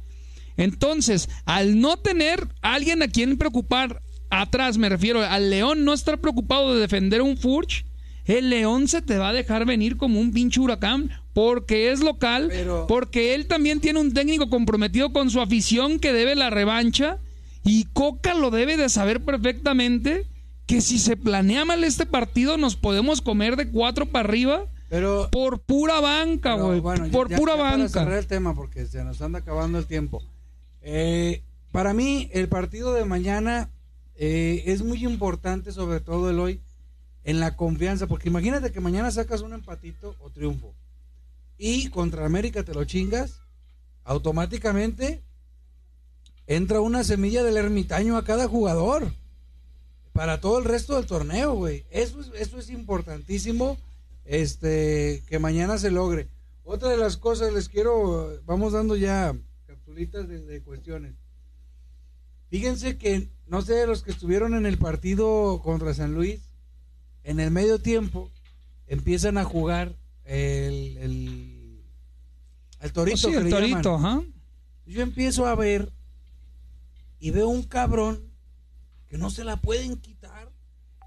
Entonces, 0.55 1.29
al 1.45 1.79
no 1.79 1.97
tener 1.97 2.47
alguien 2.61 3.01
a 3.01 3.07
quien 3.07 3.37
preocupar 3.37 4.01
atrás, 4.29 4.77
me 4.77 4.89
refiero 4.89 5.21
al 5.21 5.49
León 5.49 5.83
no 5.83 5.93
estar 5.93 6.19
preocupado 6.19 6.73
de 6.73 6.79
defender 6.81 7.21
un 7.21 7.37
Furch, 7.37 7.85
el 8.25 8.49
León 8.49 8.87
se 8.87 9.01
te 9.01 9.17
va 9.17 9.29
a 9.29 9.33
dejar 9.33 9.65
venir 9.65 9.97
como 9.97 10.19
un 10.19 10.31
pinche 10.31 10.59
huracán 10.61 11.09
porque 11.33 11.91
es 11.91 11.99
local, 11.99 12.47
Pero- 12.49 12.85
porque 12.87 13.33
él 13.35 13.47
también 13.47 13.81
tiene 13.81 13.99
un 13.99 14.13
técnico 14.13 14.49
comprometido 14.49 15.11
con 15.11 15.29
su 15.29 15.41
afición 15.41 15.99
que 15.99 16.13
debe 16.13 16.35
la 16.35 16.49
revancha 16.49 17.17
y 17.65 17.85
Coca 17.91 18.33
lo 18.33 18.49
debe 18.49 18.77
de 18.77 18.87
saber 18.89 19.21
perfectamente 19.25 20.25
que 20.65 20.81
si 20.81 20.97
se 20.99 21.17
planea 21.17 21.65
mal 21.65 21.83
este 21.83 22.05
partido 22.05 22.57
nos 22.57 22.75
podemos 22.75 23.21
comer 23.21 23.55
de 23.55 23.69
cuatro 23.69 24.05
para 24.05 24.27
arriba 24.27 24.65
Pero 24.89 25.29
por 25.31 25.59
pura 25.61 25.99
banca, 25.99 26.53
güey, 26.55 26.79
bueno, 26.79 27.09
por 27.11 27.29
ya- 27.29 27.37
pura 27.37 27.55
ya 27.55 27.61
Para 27.61 27.87
cerrar 27.89 28.05
banca. 28.07 28.19
el 28.19 28.27
tema, 28.27 28.55
porque 28.55 28.85
se 28.85 29.03
nos 29.03 29.21
anda 29.21 29.39
acabando 29.39 29.77
el 29.77 29.85
tiempo. 29.87 30.21
Eh, 30.81 31.41
para 31.71 31.93
mí, 31.93 32.29
el 32.33 32.47
partido 32.49 32.93
de 32.93 33.03
mañana 33.05 33.69
eh, 34.15 34.63
es 34.67 34.83
muy 34.83 35.03
importante, 35.05 35.71
sobre 35.71 35.99
todo 35.99 36.29
el 36.29 36.39
hoy, 36.39 36.61
en 37.23 37.39
la 37.39 37.55
confianza, 37.55 38.05
porque 38.07 38.29
imagínate 38.29 38.71
que 38.71 38.79
mañana 38.79 39.09
sacas 39.11 39.41
un 39.41 39.53
empatito 39.53 40.15
o 40.19 40.29
triunfo 40.29 40.73
y 41.57 41.89
contra 41.89 42.25
América 42.25 42.63
te 42.63 42.73
lo 42.73 42.83
chingas, 42.85 43.39
automáticamente 44.03 45.23
entra 46.47 46.81
una 46.81 47.03
semilla 47.03 47.43
del 47.43 47.57
ermitaño 47.57 48.17
a 48.17 48.23
cada 48.25 48.47
jugador 48.47 49.11
para 50.13 50.39
todo 50.39 50.59
el 50.59 50.65
resto 50.65 50.95
del 50.95 51.05
torneo, 51.05 51.55
güey. 51.55 51.85
Eso 51.89 52.21
es, 52.21 52.31
eso 52.39 52.59
es 52.59 52.69
importantísimo, 52.69 53.77
este, 54.25 55.23
que 55.27 55.39
mañana 55.39 55.77
se 55.77 55.91
logre. 55.91 56.27
Otra 56.63 56.89
de 56.89 56.97
las 56.97 57.17
cosas 57.17 57.51
les 57.51 57.67
quiero, 57.67 58.39
vamos 58.45 58.73
dando 58.73 58.95
ya 58.95 59.35
capsulitas 59.67 60.27
de, 60.27 60.39
de 60.39 60.61
cuestiones. 60.61 61.15
Fíjense 62.49 62.97
que, 62.97 63.29
no 63.47 63.61
sé, 63.63 63.85
los 63.87 64.03
que 64.03 64.11
estuvieron 64.11 64.53
en 64.53 64.65
el 64.65 64.77
partido 64.77 65.59
contra 65.63 65.93
San 65.93 66.13
Luis, 66.13 66.39
en 67.23 67.39
el 67.39 67.51
medio 67.51 67.79
tiempo, 67.79 68.29
empiezan 68.87 69.37
a 69.37 69.43
jugar 69.43 69.95
el, 70.25 70.97
el, 70.97 71.81
el 72.79 72.93
torito. 72.93 73.27
Oh, 73.27 73.31
sí, 73.31 73.35
el 73.35 73.49
torito, 73.49 73.95
ajá. 73.95 74.21
Yo 74.85 75.01
empiezo 75.01 75.47
a 75.47 75.55
ver 75.55 75.91
y 77.19 77.31
veo 77.31 77.47
un 77.47 77.63
cabrón 77.63 78.32
que 79.13 79.19
no 79.19 79.29
se 79.29 79.43
la 79.43 79.57
pueden 79.57 79.97
quitar 79.97 80.51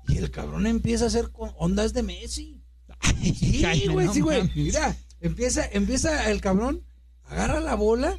y 0.07 0.18
el 0.18 0.30
cabrón 0.30 0.68
empieza 0.68 1.02
a 1.02 1.09
hacer 1.09 1.32
con 1.32 1.50
ondas 1.59 1.92
de 1.92 2.04
Messi. 2.04 2.62
Sí, 3.20 3.88
güey, 3.88 4.07
sí, 4.12 4.20
güey. 4.20 4.48
Mira, 4.54 4.96
empieza, 5.20 5.66
empieza 5.72 6.30
el 6.30 6.40
cabrón, 6.40 6.86
agarra 7.24 7.59
la 7.59 7.74
bola. 7.74 8.16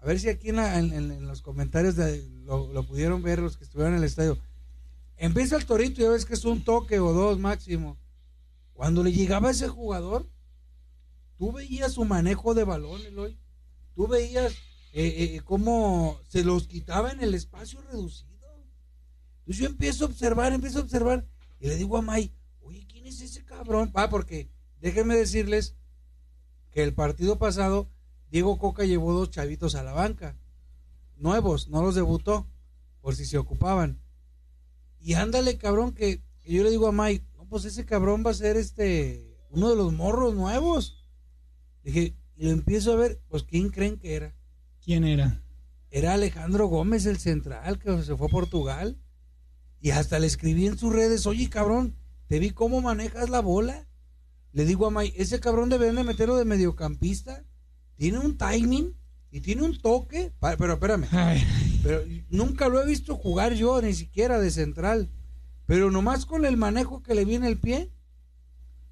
A 0.00 0.04
ver 0.04 0.18
si 0.18 0.28
aquí 0.30 0.48
en, 0.48 0.56
la- 0.56 0.76
en- 0.80 1.28
los 1.28 1.42
comentarios 1.42 1.94
de- 1.94 2.28
lo, 2.42 2.72
lo 2.72 2.84
pudieron 2.84 3.22
ver 3.22 3.38
los 3.38 3.56
que 3.56 3.62
estuvieron 3.62 3.92
en 3.94 4.00
el 4.00 4.04
estadio. 4.04 4.36
Empieza 5.16 5.54
el 5.56 5.64
torito 5.64 6.00
y 6.00 6.04
ya 6.04 6.10
ves 6.10 6.24
que 6.26 6.34
es 6.34 6.44
un 6.44 6.64
toque 6.64 6.98
o 6.98 7.12
dos 7.12 7.38
máximo. 7.38 8.00
Cuando 8.72 9.04
le 9.04 9.12
llegaba 9.12 9.46
a 9.46 9.52
ese 9.52 9.68
jugador, 9.68 10.28
tú 11.38 11.52
veías 11.52 11.92
su 11.92 12.04
manejo 12.04 12.52
de 12.54 12.64
balón, 12.64 13.00
Eloy. 13.02 13.38
Tú 13.94 14.08
veías 14.08 14.54
eh, 14.92 15.36
eh, 15.36 15.40
cómo 15.44 16.18
se 16.28 16.42
los 16.42 16.66
quitaba 16.66 17.12
en 17.12 17.20
el 17.20 17.34
espacio 17.34 17.80
reducido. 17.82 18.29
Entonces 19.50 19.66
yo 19.66 19.70
empiezo 19.72 20.04
a 20.04 20.06
observar, 20.06 20.52
empiezo 20.52 20.78
a 20.78 20.82
observar 20.82 21.26
y 21.58 21.66
le 21.66 21.74
digo 21.74 21.96
a 21.96 22.02
May, 22.02 22.32
oye, 22.60 22.86
¿quién 22.86 23.04
es 23.06 23.20
ese 23.20 23.44
cabrón? 23.44 23.90
Ah, 23.94 24.08
porque 24.08 24.48
déjenme 24.80 25.16
decirles 25.16 25.74
que 26.70 26.84
el 26.84 26.94
partido 26.94 27.36
pasado 27.36 27.90
Diego 28.30 28.60
Coca 28.60 28.84
llevó 28.84 29.12
dos 29.12 29.32
chavitos 29.32 29.74
a 29.74 29.82
la 29.82 29.92
banca, 29.92 30.38
nuevos, 31.16 31.66
no 31.66 31.82
los 31.82 31.96
debutó, 31.96 32.46
por 33.00 33.16
si 33.16 33.24
se 33.24 33.38
ocupaban. 33.38 34.00
Y 35.00 35.14
ándale, 35.14 35.58
cabrón, 35.58 35.94
que, 35.94 36.22
que 36.42 36.52
yo 36.52 36.62
le 36.62 36.70
digo 36.70 36.86
a 36.86 36.92
Mike, 36.92 37.26
no, 37.36 37.44
pues 37.48 37.64
ese 37.64 37.84
cabrón 37.84 38.22
va 38.24 38.30
a 38.30 38.34
ser 38.34 38.56
este, 38.56 39.36
uno 39.50 39.70
de 39.70 39.74
los 39.74 39.92
morros 39.92 40.32
nuevos. 40.32 41.04
Dije, 41.82 42.14
y 42.36 42.44
lo 42.44 42.50
empiezo 42.50 42.92
a 42.92 42.96
ver, 42.96 43.20
pues 43.26 43.42
¿quién 43.42 43.70
creen 43.70 43.98
que 43.98 44.14
era? 44.14 44.32
¿Quién 44.80 45.02
era? 45.02 45.42
Era 45.90 46.14
Alejandro 46.14 46.68
Gómez, 46.68 47.04
el 47.06 47.18
central, 47.18 47.80
que 47.80 48.00
se 48.04 48.16
fue 48.16 48.28
a 48.28 48.30
Portugal. 48.30 48.96
Y 49.80 49.90
hasta 49.90 50.18
le 50.18 50.26
escribí 50.26 50.66
en 50.66 50.78
sus 50.78 50.92
redes, 50.92 51.26
oye 51.26 51.48
cabrón, 51.48 51.96
te 52.28 52.38
vi 52.38 52.50
cómo 52.50 52.80
manejas 52.80 53.30
la 53.30 53.40
bola. 53.40 53.86
Le 54.52 54.64
digo 54.64 54.86
a 54.86 54.90
May, 54.90 55.12
ese 55.16 55.40
cabrón 55.40 55.68
deberían 55.68 55.96
de 55.96 56.04
meterlo 56.04 56.36
de 56.36 56.44
mediocampista. 56.44 57.44
Tiene 57.96 58.18
un 58.18 58.36
timing 58.36 58.94
y 59.30 59.40
tiene 59.40 59.62
un 59.62 59.78
toque. 59.78 60.32
Pero 60.58 60.72
espérame, 60.74 61.06
pero 61.82 62.02
nunca 62.30 62.68
lo 62.68 62.82
he 62.82 62.86
visto 62.86 63.16
jugar 63.16 63.54
yo, 63.54 63.80
ni 63.80 63.94
siquiera 63.94 64.38
de 64.38 64.50
central. 64.50 65.08
Pero 65.66 65.90
nomás 65.90 66.26
con 66.26 66.44
el 66.44 66.56
manejo 66.56 67.02
que 67.02 67.14
le 67.14 67.24
viene 67.24 67.46
el 67.48 67.58
pie. 67.58 67.90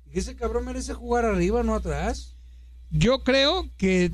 Y 0.07 0.19
ese 0.21 0.37
cabrón 0.37 0.65
merece 0.65 0.95
jugar 0.95 1.25
arriba, 1.25 1.63
no 1.63 1.75
atrás. 1.75 2.37
Yo 2.91 3.23
creo 3.23 3.69
que 3.77 4.11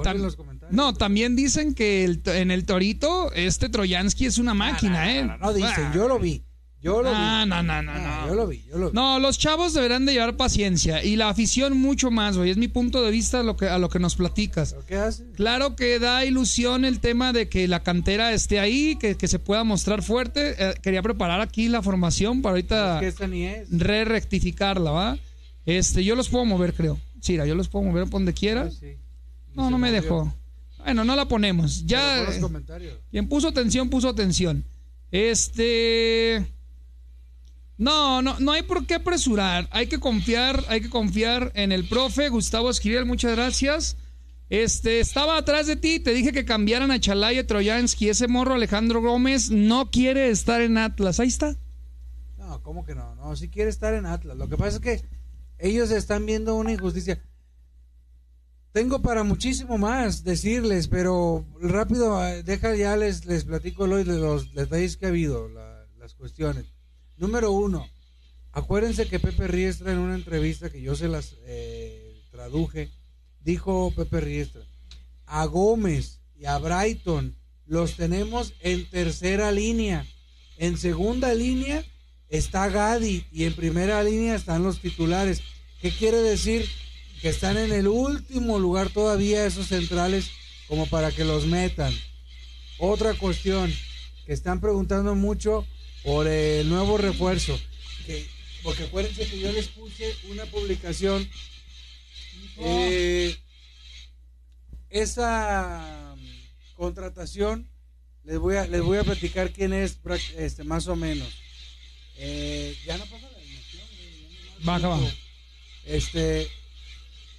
no, 0.71 0.95
también 0.95 1.37
dicen 1.37 1.75
que 1.75 2.05
el 2.05 2.21
en 2.27 2.51
el 2.51 2.65
Torito 2.65 3.31
este 3.33 3.69
Troyansky 3.69 4.27
es 4.27 4.39
una 4.39 4.55
máquina, 4.55 5.15
¿eh? 5.15 5.25
no 5.41 5.53
dicen, 5.53 5.85
Ah. 5.87 5.93
yo 5.95 6.09
lo 6.09 6.19
vi. 6.19 6.45
Yo 6.85 7.03
lo 7.03 7.11
Ah, 7.13 7.41
vi. 7.45 7.49
no, 7.51 7.63
no, 7.63 7.83
no, 7.83 7.93
Ah, 7.93 8.21
no. 8.25 8.29
Yo 8.29 8.35
lo 8.35 8.47
vi, 8.47 8.63
yo 8.71 8.77
lo 8.77 8.91
vi. 8.91 8.95
No, 8.95 9.19
los 9.19 9.39
chavos 9.39 9.73
deberán 9.73 10.05
de 10.05 10.13
llevar 10.13 10.37
paciencia 10.37 11.03
y 11.03 11.17
la 11.17 11.31
afición 11.31 11.79
mucho 11.79 12.11
más, 12.11 12.37
güey. 12.37 12.51
Es 12.51 12.59
mi 12.59 12.69
punto 12.69 13.03
de 13.03 13.11
vista 13.11 13.41
a 13.41 13.43
lo 13.43 13.57
que, 13.57 13.69
a 13.69 13.79
lo 13.79 13.89
que 13.89 13.99
nos 13.99 14.17
platicas. 14.17 14.73
¿Pero 14.75 14.87
qué 14.87 14.97
hace? 14.97 15.25
Claro 15.33 15.77
que 15.77 15.99
da 15.99 16.25
ilusión 16.27 16.85
el 16.85 17.01
tema 17.01 17.33
de 17.33 17.49
que 17.49 17.67
la 17.69 17.83
cantera 17.83 18.33
esté 18.35 18.61
ahí, 18.61 18.97
que, 18.97 19.17
que 19.17 19.27
se 19.29 19.39
pueda 19.39 19.65
mostrar 19.65 20.03
fuerte. 20.03 20.55
Eh, 20.59 20.75
quería 20.83 21.01
preparar 21.03 21.41
aquí 21.41 21.69
la 21.69 21.81
formación 21.81 22.43
para 22.43 22.53
ahorita 22.53 22.97
Es 22.97 23.01
que 23.01 23.09
esta 23.09 23.27
ni 23.27 23.45
es. 23.47 23.67
re 23.71 24.05
rectificarla, 24.05 24.91
¿va? 24.91 25.19
Este, 25.65 26.05
yo 26.05 26.15
los 26.15 26.29
puedo 26.29 26.45
mover, 26.45 26.75
creo. 26.75 27.01
Sí, 27.23 27.37
yo 27.37 27.55
los 27.55 27.69
puedo 27.69 27.87
mover 27.87 28.05
por 28.05 28.21
donde 28.21 28.35
quiera. 28.35 28.71
Sí. 28.71 28.99
No, 29.55 29.71
no 29.71 29.79
me 29.79 29.89
movió. 29.89 30.03
dejó. 30.03 30.35
Bueno, 30.85 31.03
no 31.05 31.17
la 31.17 31.27
ponemos. 31.27 31.87
Ya. 31.87 32.25
los 32.25 32.37
eh, 32.37 32.41
comentarios. 32.41 32.99
quien 33.11 33.27
puso 33.27 33.49
atención, 33.49 33.89
puso 33.89 34.11
atención. 34.11 34.63
Este. 35.11 36.45
No, 37.77 38.23
no, 38.23 38.39
no 38.39 38.53
hay 38.53 38.63
por 38.63 38.87
qué 38.87 38.95
apresurar. 38.95 39.69
Hay 39.73 39.89
que 39.89 39.99
confiar, 39.99 40.65
hay 40.69 40.81
que 40.81 40.91
confiar 40.91 41.51
en 41.55 41.73
el 41.73 41.89
profe 41.89 42.29
Gustavo 42.29 42.71
Esquivel. 42.71 43.05
Muchas 43.05 43.33
gracias. 43.35 43.97
Este, 44.51 45.01
estaba 45.01 45.37
atrás 45.39 45.67
de 45.67 45.75
ti, 45.77 45.99
te 45.99 46.13
dije 46.15 46.31
que 46.31 46.45
cambiaran 46.45 46.91
a 46.93 47.01
Chalaya 47.01 47.47
Troyansky. 47.47 48.09
Ese 48.11 48.29
morro 48.29 48.55
Alejandro 48.55 49.01
Gómez 49.01 49.51
no 49.51 49.91
quiere 49.91 50.31
estar 50.31 50.61
en 50.61 50.79
Atlas. 50.79 51.19
Ahí 51.19 51.29
está. 51.29 51.57
No, 52.39 52.63
¿cómo 52.63 52.85
que 52.85 52.95
no? 52.95 53.15
No, 53.17 53.35
si 53.35 53.49
quiere 53.49 53.71
estar 53.71 53.95
en 53.95 54.07
Atlas. 54.07 54.37
Lo 54.37 54.49
que 54.49 54.57
pasa 54.57 54.77
es 54.77 54.81
que 54.81 55.03
ellos 55.59 55.91
están 55.91 56.27
viendo 56.27 56.55
una 56.55 56.73
injusticia. 56.73 57.21
Tengo 58.73 59.03
para 59.03 59.23
muchísimo 59.25 59.79
más 59.79 60.25
decirles, 60.25 60.89
pero 60.89 61.47
rápido, 61.61 62.25
eh, 62.27 62.43
deja 62.43 62.75
ya 62.75 62.97
les, 62.97 63.25
les 63.25 63.45
platico 63.45 63.85
hoy 63.85 64.05
de 64.05 64.19
los 64.19 64.53
detalles 64.53 64.97
que 64.97 65.07
ha 65.07 65.11
habido, 65.11 65.49
la- 65.49 65.87
las 65.99 66.15
cuestiones. 66.15 66.67
Número 67.17 67.53
uno, 67.53 67.89
acuérdense 68.53 69.07
que 69.07 69.21
Pepe 69.21 69.47
Riestra 69.47 69.93
en 69.93 69.99
una 69.99 70.15
entrevista 70.15 70.71
que 70.71 70.83
yo 70.83 70.97
se 70.97 71.09
las 71.09 71.37
eh, 71.45 72.23
traduje, 72.31 72.91
dijo 73.41 73.93
Pepe 73.95 74.21
Riestra, 74.21 74.63
a 75.27 75.45
Gómez 75.47 76.21
y 76.37 76.47
a 76.47 76.59
Brighton 76.59 77.37
los 77.67 77.97
tenemos 77.97 78.55
en 78.61 78.89
tercera 78.91 79.53
línea. 79.53 80.07
En 80.57 80.77
segunda 80.77 81.35
línea 81.35 81.85
está 82.29 82.69
Gadi 82.69 83.25
y 83.33 83.45
en 83.45 83.55
primera 83.55 84.03
línea 84.03 84.35
están 84.35 84.63
los 84.63 84.81
titulares. 84.81 85.43
¿Qué 85.81 85.91
quiere 85.91 86.19
decir? 86.19 86.69
Que 87.23 87.29
están 87.29 87.57
en 87.57 87.73
el 87.73 87.89
último 87.89 88.59
lugar 88.59 88.91
todavía 88.91 89.47
esos 89.47 89.69
centrales 89.69 90.31
como 90.69 90.87
para 90.87 91.11
que 91.11 91.25
los 91.25 91.47
metan. 91.47 91.93
Otra 92.79 93.15
cuestión 93.15 93.73
que 94.27 94.33
están 94.33 94.61
preguntando 94.61 95.15
mucho 95.15 95.67
por 96.05 96.27
el 96.29 96.69
nuevo 96.69 96.97
refuerzo. 96.99 97.59
Que, 98.07 98.27
porque 98.63 98.85
acuérdense 98.85 99.27
que 99.27 99.39
yo 99.39 99.51
les 99.53 99.69
puse 99.69 100.15
una 100.31 100.45
publicación. 100.47 101.29
eh, 102.59 103.37
esa 104.91 106.15
mm, 106.17 106.75
contratación 106.77 107.69
les 108.25 108.39
voy 108.39 108.57
a 108.57 108.67
les 108.67 108.81
voy 108.83 108.99
a 108.99 109.05
platicar 109.05 109.51
quién 109.53 109.73
es 109.73 109.99
este 110.37 110.65
más 110.65 110.87
o 110.87 110.97
menos 110.97 111.29
Eh, 112.17 112.77
ya 112.87 112.97
no 112.97 113.05
pasa 113.07 113.29
la 113.29 113.39
emoción 113.43 113.83
no 114.61 114.65
Baja, 114.67 114.89
baja. 114.89 115.15
este 115.85 116.49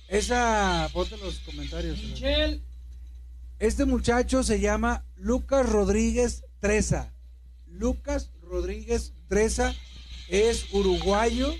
esa 0.09 0.89
ponte 0.93 1.15
los 1.17 1.35
comentarios 1.39 1.97
este 3.59 3.85
muchacho 3.85 4.43
se 4.43 4.59
llama 4.59 5.05
Lucas 5.15 5.65
Rodríguez 5.67 6.43
Treza 6.59 7.13
Lucas 7.67 8.31
Rodríguez 8.55 9.11
Treza 9.27 9.75
es 10.29 10.73
uruguayo 10.73 11.53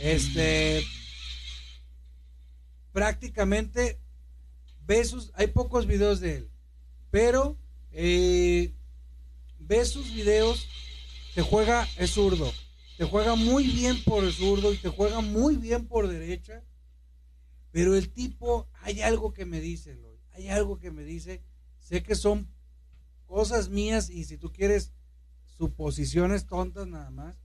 este 0.00 0.84
prácticamente 2.90 4.00
ve 4.84 5.04
sus, 5.04 5.30
hay 5.34 5.46
pocos 5.46 5.86
videos 5.86 6.18
de 6.18 6.38
él, 6.38 6.50
pero 7.12 7.56
eh, 7.92 8.74
ve 9.60 9.84
sus 9.84 10.12
videos, 10.12 10.66
te 11.36 11.42
juega, 11.42 11.88
es 11.96 12.10
zurdo, 12.10 12.52
te 12.98 13.04
juega 13.04 13.36
muy 13.36 13.68
bien 13.68 14.02
por 14.02 14.24
el 14.24 14.32
zurdo 14.32 14.72
y 14.72 14.78
te 14.78 14.88
juega 14.88 15.20
muy 15.20 15.56
bien 15.56 15.86
por 15.86 16.08
derecha. 16.08 16.64
Pero 17.70 17.94
el 17.94 18.10
tipo, 18.10 18.68
hay 18.82 19.02
algo 19.02 19.32
que 19.32 19.46
me 19.46 19.60
dice, 19.60 19.96
hay 20.32 20.48
algo 20.48 20.80
que 20.80 20.90
me 20.90 21.04
dice, 21.04 21.44
sé 21.78 22.02
que 22.02 22.16
son 22.16 22.48
cosas 23.26 23.68
mías 23.68 24.10
y 24.10 24.24
si 24.24 24.36
tú 24.36 24.52
quieres 24.52 24.90
suposiciones 25.62 26.48
tontas 26.48 26.88
nada 26.88 27.12
más, 27.12 27.36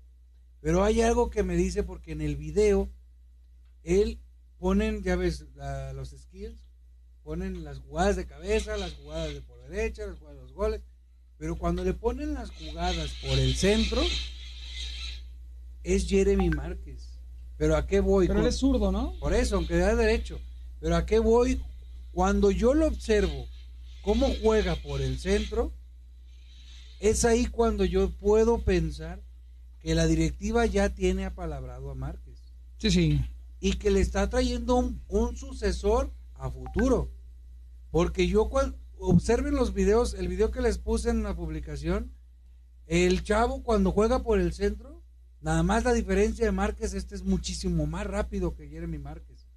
pero 0.59 0.84
hay 0.84 1.01
algo 1.01 1.30
que 1.30 1.43
me 1.43 1.55
dice 1.55 1.84
porque 1.84 2.13
en 2.13 2.22
el 2.22 2.36
video 2.36 2.89
él 3.84 4.20
ponen, 4.57 5.03
ya 5.03 5.15
ves, 5.15 5.45
los 5.93 6.09
skills, 6.09 6.65
ponen 7.22 7.63
las 7.63 7.78
jugadas 7.78 8.15
de 8.15 8.26
cabeza, 8.26 8.76
las 8.76 8.93
jugadas 8.95 9.36
de 9.36 9.41
por 9.43 9.61
derecha, 9.70 10.07
las 10.07 10.18
jugadas 10.18 10.38
de 10.38 10.43
los 10.45 10.53
goles, 10.53 10.82
pero 11.38 11.57
cuando 11.57 11.84
le 11.84 11.93
ponen 11.93 12.34
las 12.34 12.49
jugadas 12.49 13.13
por 13.22 13.38
el 13.38 13.55
centro, 13.55 14.01
es 15.84 16.07
Jeremy 16.07 16.49
Márquez. 16.49 17.20
Pero 17.55 17.76
¿a 17.76 17.86
qué 17.86 17.99
voy? 17.99 18.26
Pero 18.28 18.39
él 18.39 18.47
es 18.47 18.55
zurdo, 18.57 18.91
¿no? 18.91 19.13
Por 19.20 19.36
eso, 19.36 19.57
aunque 19.57 19.78
da 19.78 19.95
derecho. 19.95 20.39
Pero 20.80 20.95
¿a 20.95 21.05
qué 21.05 21.20
voy? 21.20 21.61
Cuando 22.13 22.49
yo 22.49 22.74
lo 22.74 22.88
observo, 22.88 23.47
cómo 24.01 24.28
juega 24.41 24.76
por 24.78 25.01
el 25.01 25.20
centro, 25.20 25.72
es 26.99 27.25
ahí 27.25 27.45
cuando 27.45 27.85
yo 27.85 28.11
puedo 28.11 28.59
pensar 28.59 29.21
que 29.79 29.95
la 29.95 30.07
directiva 30.07 30.65
ya 30.65 30.89
tiene 30.89 31.25
apalabrado 31.25 31.91
a 31.91 31.95
Márquez. 31.95 32.39
Sí, 32.77 32.91
sí. 32.91 33.25
Y 33.59 33.73
que 33.73 33.91
le 33.91 34.01
está 34.01 34.29
trayendo 34.29 34.75
un, 34.75 35.01
un 35.07 35.35
sucesor 35.35 36.11
a 36.35 36.49
futuro. 36.49 37.11
Porque 37.91 38.27
yo 38.27 38.49
cuando 38.49 38.77
observen 38.99 39.55
los 39.55 39.73
videos, 39.73 40.13
el 40.13 40.27
video 40.27 40.51
que 40.51 40.61
les 40.61 40.77
puse 40.77 41.09
en 41.09 41.23
la 41.23 41.35
publicación, 41.35 42.11
el 42.87 43.23
chavo 43.23 43.63
cuando 43.63 43.91
juega 43.91 44.23
por 44.23 44.39
el 44.39 44.53
centro, 44.53 45.03
nada 45.41 45.63
más 45.63 45.83
la 45.83 45.93
diferencia 45.93 46.45
de 46.45 46.51
Márquez, 46.51 46.93
este 46.93 47.15
es 47.15 47.23
muchísimo 47.23 47.85
más 47.85 48.07
rápido 48.07 48.55
que 48.55 48.69
Jeremy 48.69 48.97
Márquez. 48.97 49.47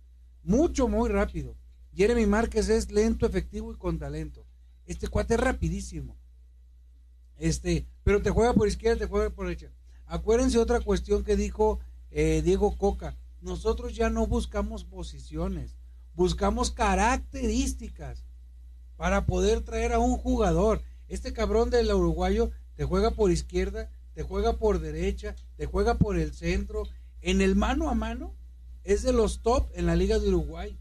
Mucho, 0.43 0.89
muy 0.89 1.09
rápido. 1.09 1.57
Jeremy 1.95 2.27
Márquez 2.27 2.69
es 2.69 2.91
lento, 2.91 3.27
efectivo 3.27 3.73
y 3.73 3.77
con 3.77 3.99
talento. 3.99 4.47
Este 4.87 5.09
cuate 5.09 5.35
es 5.35 5.41
rapidísimo. 5.41 6.17
Este, 7.41 7.87
pero 8.05 8.21
te 8.21 8.31
juega 8.31 8.53
por 8.53 8.69
izquierda, 8.69 8.99
te 8.99 9.07
juega 9.07 9.31
por 9.31 9.47
derecha. 9.47 9.73
Acuérdense 10.07 10.59
otra 10.59 10.81
cuestión 10.81 11.25
que 11.25 11.37
dijo 11.37 11.81
eh, 12.11 12.43
Diego 12.45 12.77
Coca. 12.77 13.17
Nosotros 13.41 13.97
ya 13.97 14.11
no 14.11 14.27
buscamos 14.27 14.85
posiciones, 14.85 15.75
buscamos 16.15 16.71
características 16.71 18.25
para 18.97 19.25
poder 19.25 19.63
traer 19.63 19.95
a 19.95 19.99
un 19.99 20.19
jugador. 20.19 20.83
Este 21.09 21.33
cabrón 21.33 21.71
del 21.71 21.91
uruguayo 21.91 22.51
te 22.77 22.85
juega 22.85 23.13
por 23.13 23.31
izquierda, 23.31 23.91
te 24.13 24.23
juega 24.23 24.59
por 24.59 24.79
derecha, 24.79 25.35
te 25.57 25.65
juega 25.65 25.95
por 25.95 26.19
el 26.19 26.35
centro. 26.35 26.83
En 27.23 27.41
el 27.41 27.57
mano 27.57 27.89
a 27.89 27.95
mano 27.95 28.35
es 28.85 29.03
de 29.03 29.15
los 29.15 29.41
top 29.41 29.71
en 29.75 29.87
la 29.87 29.97
Liga 29.97 30.19
de 30.19 30.29
Uruguay. 30.29 30.79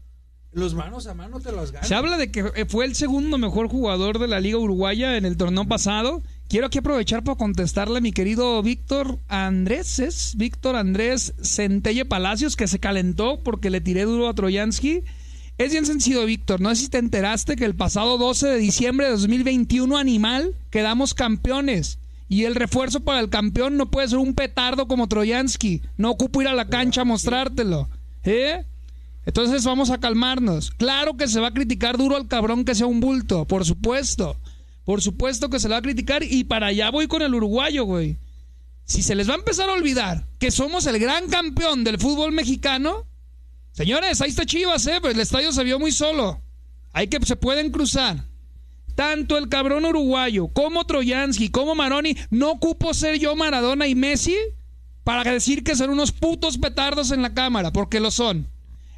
Los 0.52 0.74
manos 0.74 1.06
a 1.06 1.14
mano 1.14 1.40
te 1.40 1.52
los 1.52 1.72
gana. 1.72 1.86
Se 1.86 1.94
habla 1.94 2.18
de 2.18 2.30
que 2.30 2.66
fue 2.66 2.84
el 2.84 2.94
segundo 2.94 3.38
mejor 3.38 3.68
jugador 3.68 4.18
de 4.18 4.26
la 4.26 4.40
Liga 4.40 4.58
Uruguaya 4.58 5.16
en 5.16 5.24
el 5.24 5.36
torneo 5.36 5.66
pasado. 5.66 6.22
Quiero 6.50 6.66
aquí 6.66 6.78
aprovechar 6.78 7.24
para 7.24 7.38
contestarle 7.38 7.98
a 7.98 8.00
mi 8.02 8.12
querido 8.12 8.62
Víctor 8.62 9.18
Andrés, 9.28 10.00
es 10.00 10.34
Víctor 10.36 10.76
Andrés 10.76 11.32
Centelle 11.40 12.04
Palacios, 12.04 12.56
que 12.56 12.66
se 12.66 12.78
calentó 12.78 13.40
porque 13.42 13.70
le 13.70 13.80
tiré 13.80 14.02
duro 14.02 14.28
a 14.28 14.34
Troyansky 14.34 15.02
es 15.60 15.72
bien 15.72 15.84
sencillo, 15.84 16.24
Víctor. 16.24 16.62
No 16.62 16.70
sé 16.70 16.76
si 16.76 16.88
te 16.88 16.96
enteraste 16.96 17.54
que 17.54 17.66
el 17.66 17.74
pasado 17.74 18.16
12 18.16 18.48
de 18.48 18.56
diciembre 18.56 19.08
de 19.08 19.12
2021, 19.12 19.98
Animal, 19.98 20.54
quedamos 20.70 21.12
campeones. 21.12 21.98
Y 22.30 22.44
el 22.44 22.54
refuerzo 22.54 23.00
para 23.00 23.20
el 23.20 23.28
campeón 23.28 23.76
no 23.76 23.90
puede 23.90 24.08
ser 24.08 24.20
un 24.20 24.32
petardo 24.32 24.88
como 24.88 25.06
Troyansky. 25.06 25.82
No 25.98 26.12
ocupo 26.12 26.40
ir 26.40 26.48
a 26.48 26.54
la 26.54 26.68
cancha 26.68 27.02
a 27.02 27.04
mostrártelo. 27.04 27.90
¿Eh? 28.24 28.64
Entonces 29.26 29.62
vamos 29.64 29.90
a 29.90 29.98
calmarnos. 29.98 30.70
Claro 30.70 31.18
que 31.18 31.28
se 31.28 31.40
va 31.40 31.48
a 31.48 31.54
criticar 31.54 31.98
duro 31.98 32.16
al 32.16 32.26
cabrón 32.26 32.64
que 32.64 32.74
sea 32.74 32.86
un 32.86 33.00
bulto, 33.00 33.44
por 33.44 33.66
supuesto. 33.66 34.38
Por 34.84 35.02
supuesto 35.02 35.50
que 35.50 35.60
se 35.60 35.68
le 35.68 35.72
va 35.72 35.78
a 35.78 35.82
criticar 35.82 36.22
y 36.22 36.44
para 36.44 36.68
allá 36.68 36.90
voy 36.90 37.06
con 37.06 37.22
el 37.22 37.34
uruguayo, 37.34 37.84
güey. 37.84 38.18
Si 38.84 39.02
se 39.02 39.14
les 39.14 39.28
va 39.28 39.34
a 39.34 39.38
empezar 39.38 39.68
a 39.68 39.74
olvidar 39.74 40.26
que 40.38 40.50
somos 40.50 40.86
el 40.86 40.98
gran 40.98 41.28
campeón 41.28 41.84
del 41.84 41.98
fútbol 41.98 42.32
mexicano, 42.32 43.06
Señores, 43.72 44.20
ahí 44.20 44.30
está 44.30 44.44
Chivas, 44.44 44.86
¿eh? 44.86 44.98
Pues 45.00 45.14
el 45.14 45.20
estadio 45.20 45.52
se 45.52 45.64
vio 45.64 45.78
muy 45.78 45.92
solo. 45.92 46.42
Hay 46.92 47.06
que 47.08 47.24
se 47.24 47.36
pueden 47.36 47.70
cruzar. 47.70 48.26
Tanto 48.94 49.38
el 49.38 49.48
cabrón 49.48 49.84
uruguayo 49.86 50.48
como 50.48 50.84
Troyansky 50.84 51.48
como 51.48 51.74
Maroni, 51.74 52.16
no 52.30 52.50
ocupo 52.50 52.92
ser 52.92 53.18
yo 53.18 53.36
Maradona 53.36 53.86
y 53.86 53.94
Messi 53.94 54.36
para 55.04 55.24
decir 55.24 55.64
que 55.64 55.76
son 55.76 55.90
unos 55.90 56.12
putos 56.12 56.58
petardos 56.58 57.10
en 57.10 57.22
la 57.22 57.32
cámara, 57.32 57.72
porque 57.72 58.00
lo 58.00 58.10
son. 58.10 58.48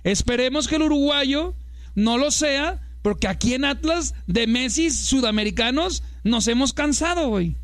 Esperemos 0.03 0.67
que 0.67 0.77
el 0.77 0.83
uruguayo 0.83 1.55
no 1.95 2.19
lo 2.19 2.31
sea, 2.31 2.82
porque 3.03 3.29
aquí 3.29 3.55
en 3.55 3.65
Atlas 3.65 4.15
de 4.27 4.47
Messi 4.47 4.91
sudamericanos 4.91 6.03
nos 6.25 6.49
hemos 6.49 6.73
cansado, 6.73 7.29
hoy. 7.29 7.57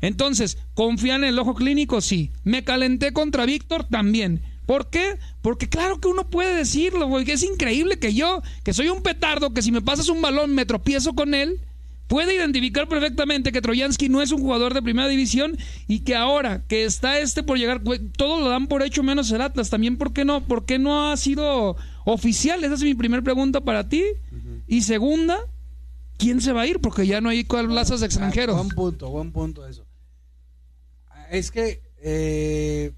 Entonces, 0.00 0.58
¿confían 0.74 1.24
en 1.24 1.30
el 1.30 1.38
ojo 1.38 1.54
clínico? 1.54 2.00
Sí. 2.00 2.30
¿Me 2.44 2.64
calenté 2.64 3.12
contra 3.12 3.46
Víctor? 3.46 3.84
También. 3.84 4.42
¿Por 4.66 4.88
qué? 4.88 5.18
Porque 5.42 5.68
claro 5.68 6.00
que 6.00 6.08
uno 6.08 6.30
puede 6.30 6.54
decirlo, 6.54 7.06
güey, 7.06 7.30
es 7.30 7.42
increíble 7.42 7.98
que 7.98 8.14
yo, 8.14 8.42
que 8.62 8.72
soy 8.72 8.88
un 8.88 9.02
petardo, 9.02 9.52
que 9.52 9.62
si 9.62 9.72
me 9.72 9.82
pasas 9.82 10.08
un 10.08 10.22
balón 10.22 10.54
me 10.54 10.64
tropiezo 10.64 11.14
con 11.14 11.34
él, 11.34 11.60
puede 12.06 12.34
identificar 12.34 12.88
perfectamente 12.88 13.52
que 13.52 13.60
Troyansky 13.60 14.08
no 14.08 14.22
es 14.22 14.32
un 14.32 14.40
jugador 14.40 14.74
de 14.74 14.82
primera 14.82 15.08
división 15.08 15.56
y 15.86 16.00
que 16.00 16.14
ahora 16.14 16.64
que 16.66 16.84
está 16.84 17.18
este 17.18 17.42
por 17.42 17.58
llegar, 17.58 17.82
todo 18.16 18.40
lo 18.40 18.48
dan 18.48 18.66
por 18.66 18.82
hecho 18.82 19.02
menos 19.02 19.30
el 19.32 19.40
Atlas. 19.40 19.70
También, 19.70 19.96
¿por 19.96 20.12
qué 20.12 20.24
no? 20.24 20.44
¿Por 20.46 20.64
qué 20.64 20.78
no 20.78 21.10
ha 21.10 21.16
sido 21.16 21.76
oficial? 22.04 22.62
Esa 22.64 22.74
es 22.74 22.82
mi 22.82 22.94
primera 22.94 23.22
pregunta 23.22 23.60
para 23.60 23.88
ti. 23.88 24.02
Y 24.66 24.82
segunda, 24.82 25.38
¿quién 26.16 26.40
se 26.40 26.52
va 26.52 26.62
a 26.62 26.66
ir? 26.66 26.80
Porque 26.80 27.06
ya 27.06 27.20
no 27.20 27.28
hay 27.28 27.44
plazas 27.44 28.00
de 28.00 28.06
extranjeros. 28.06 28.56
buen 28.56 28.68
punto, 28.70 29.10
buen 29.10 29.32
punto 29.32 29.66
eso. 29.66 29.86
Es 31.30 31.50
que... 31.50 31.82
Eh 32.02 32.92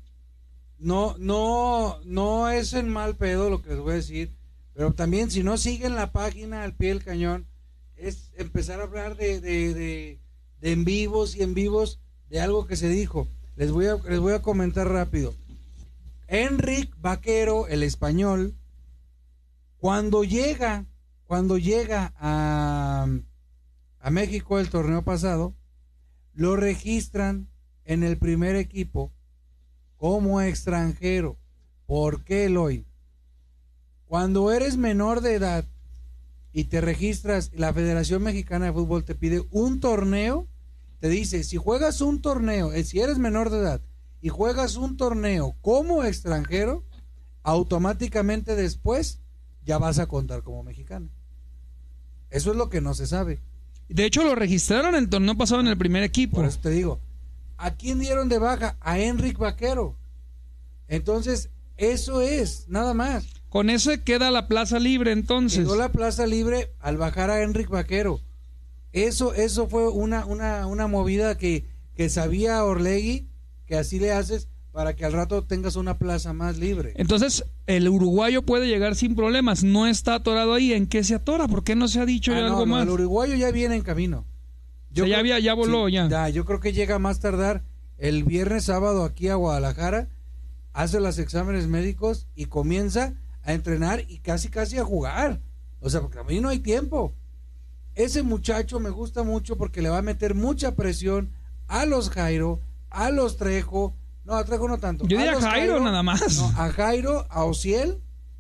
no, 0.79 1.17
no, 1.19 1.99
no 2.05 2.49
es 2.51 2.73
en 2.75 2.89
mal 2.89 3.17
pedo 3.17 3.51
lo 3.51 3.63
que 3.63 3.71
les 3.71 3.79
voy 3.79 3.93
a 3.93 3.97
decir, 3.97 4.35
pero 4.75 4.93
también 4.93 5.31
si 5.31 5.43
no 5.43 5.57
siguen 5.57 5.95
la 5.95 6.13
página 6.13 6.63
al 6.63 6.75
pie 6.75 6.91
del 6.91 7.05
cañón, 7.05 7.47
empezar 8.37 8.81
a 8.81 8.85
hablar 8.85 9.17
de, 9.17 9.41
de, 9.41 9.75
de, 9.75 10.21
en 10.61 10.85
vivos 10.85 11.37
y 11.37 11.43
en 11.43 11.55
vivos 11.55 12.01
de 12.29 12.41
algo 12.41 12.67
que 12.67 12.77
se 12.77 12.89
dijo. 12.89 13.29
Les 13.57 13.71
voy 13.71 13.87
a, 13.87 13.97
les 13.97 14.21
voy 14.21 14.33
a 14.33 14.43
comentar 14.43 14.89
rápido. 14.89 15.35
Enric 16.29 16.95
Vaquero, 17.01 17.69
el 17.69 17.83
español, 17.83 18.55
cuando 19.79 20.25
llega, 20.25 20.87
cuando 21.25 21.59
llega 21.59 22.13
a, 22.17 23.07
a 24.01 24.11
México 24.11 24.59
el 24.59 24.71
torneo 24.71 25.03
pasado, 25.03 25.55
lo 26.33 26.57
registran 26.57 27.49
en 27.85 28.03
el 28.03 28.19
primer 28.19 28.57
equipo 28.57 29.13
como 29.97 30.41
extranjero. 30.41 31.39
¿Por 31.87 32.25
qué, 32.25 32.47
Eloy? 32.47 32.85
Cuando 34.07 34.53
eres 34.53 34.77
menor 34.77 35.21
de 35.21 35.35
edad 35.35 35.65
y 36.57 36.65
te 36.65 36.81
registras, 36.81 37.51
la 37.55 37.75
Federación 37.75 38.23
Mexicana 38.23 38.65
de 38.65 38.73
Fútbol 38.73 39.05
te 39.05 39.15
pide 39.15 39.45
un 39.51 39.79
torneo, 39.79 40.49
te 41.01 41.11
dice, 41.11 41.45
si 41.45 41.59
juegas 41.59 42.01
un 42.01 42.23
torneo, 42.23 42.73
eh, 42.73 42.83
si 42.83 42.99
eres 42.99 43.19
menor 43.19 43.51
de 43.51 43.59
edad 43.59 43.83
y 44.23 44.31
juegas 44.31 44.77
un 44.77 44.97
torneo 44.97 45.55
como 45.61 46.03
extranjero, 46.03 46.83
automáticamente 47.43 48.57
después 48.57 49.21
ya 49.67 49.77
vas 49.77 49.99
a 49.99 50.07
contar 50.07 50.43
como 50.45 50.63
mexicano. 50.63 51.11
Eso 52.31 52.53
es 52.53 52.57
lo 52.57 52.71
que 52.71 52.81
no 52.81 52.95
se 52.95 53.07
sabe. 53.07 53.43
De 53.91 54.07
hecho, 54.07 54.25
lo 54.25 54.35
registraron 54.35 54.95
el 54.95 55.11
torneo 55.11 55.37
pasado 55.37 55.61
en 55.61 55.67
el 55.67 55.77
primer 55.77 56.05
equipo. 56.05 56.37
Por 56.37 56.47
eso 56.47 56.61
te 56.61 56.71
digo, 56.71 57.01
¿A 57.59 57.75
quién 57.75 57.99
dieron 57.99 58.31
de 58.31 58.39
baja? 58.39 58.79
A 58.81 58.99
Enric 58.99 59.37
Vaquero. 59.37 59.95
Entonces, 60.89 61.51
eso 61.77 62.23
es, 62.23 62.67
nada 62.67 62.95
más. 62.95 63.27
Con 63.57 63.71
eso 63.71 63.91
queda 64.05 64.31
la 64.31 64.49
plaza 64.49 64.79
libre 64.79 65.13
entonces. 65.13 65.61
Quedó 65.61 65.77
la 65.77 65.91
plaza 65.91 66.27
libre 66.27 66.75
al 66.79 66.99
bajar 66.99 67.31
a 67.31 67.43
Enric 67.43 67.71
Vaquero. 67.71 68.21
Eso, 68.93 69.33
eso 69.33 69.67
fue 69.67 69.89
una, 69.89 70.27
una, 70.27 70.67
una 70.67 70.89
movida 70.89 71.39
que, 71.39 71.65
que 71.95 72.11
sabía 72.11 72.63
Orlegui, 72.63 73.31
que 73.65 73.77
así 73.77 73.99
le 73.99 74.13
haces 74.13 74.49
para 74.73 74.95
que 74.95 75.07
al 75.07 75.15
rato 75.15 75.45
tengas 75.45 75.77
una 75.77 75.97
plaza 75.97 76.35
más 76.35 76.59
libre. 76.59 76.93
Entonces, 76.97 77.47
el 77.67 77.89
uruguayo 77.89 78.43
puede 78.43 78.69
llegar 78.69 78.95
sin 78.95 79.17
problemas, 79.17 79.65
no 79.65 79.87
está 79.87 80.17
atorado 80.17 80.53
ahí. 80.53 80.75
¿En 80.75 80.87
qué 80.87 81.03
se 81.03 81.15
atora? 81.15 81.49
¿Por 81.49 81.65
qué 81.65 81.75
no 81.77 81.89
se 81.89 81.99
ha 81.99 82.05
dicho 82.05 82.35
ah, 82.35 82.37
algo 82.37 82.67
más? 82.67 82.83
El 82.83 82.91
uruguayo 82.91 83.37
ya 83.37 83.51
viene 83.53 83.77
en 83.77 83.83
camino. 83.83 84.27
ya, 84.91 85.19
había, 85.19 85.39
ya 85.39 85.55
voló, 85.55 85.89
ya. 85.89 86.29
Yo 86.29 86.45
creo 86.45 86.61
que 86.61 86.75
llega 86.75 86.99
más 86.99 87.21
tardar 87.21 87.65
el 87.97 88.25
viernes, 88.25 88.65
sábado 88.65 89.03
aquí 89.03 89.29
a 89.29 89.37
Guadalajara, 89.37 90.11
hace 90.75 91.01
los 91.01 91.19
exámenes 91.19 91.69
médicos 91.69 92.27
y 92.35 92.45
comienza 92.45 93.15
a 93.47 93.53
entrenar 93.55 94.05
y 94.09 94.19
casi, 94.19 94.49
casi 94.49 94.77
a 94.77 94.85
jugar. 94.85 95.41
O 95.81 95.89
sea, 95.89 96.03
porque 96.03 96.19
a 96.19 96.25
mí 96.25 96.41
no 96.41 96.49
hay 96.51 96.59
tiempo. 96.59 97.15
Ese 97.95 98.23
muchacho 98.23 98.79
me 98.81 98.91
gusta 98.91 99.23
mucho 99.23 99.57
porque 99.57 99.81
le 99.81 99.89
va 99.89 99.99
a 99.99 100.03
meter 100.03 100.35
mucha 100.35 100.75
presión 100.75 101.31
a 101.69 101.87
los 101.87 102.11
Jairo, 102.11 102.61
a 102.91 103.11
los 103.11 103.39
Trejo. 103.39 103.95
No, 104.25 104.35
a 104.35 104.45
Trejo 104.45 104.69
no 104.69 104.77
tanto. 104.79 105.07
Yo 105.07 105.17
diría 105.17 105.33
a 105.33 105.41
Jairo, 105.41 105.81
nada 105.81 106.03
más. 106.03 106.39
a 106.59 106.71
Jairo, 106.73 107.25
a 107.31 107.45
Ociel. 107.45 107.99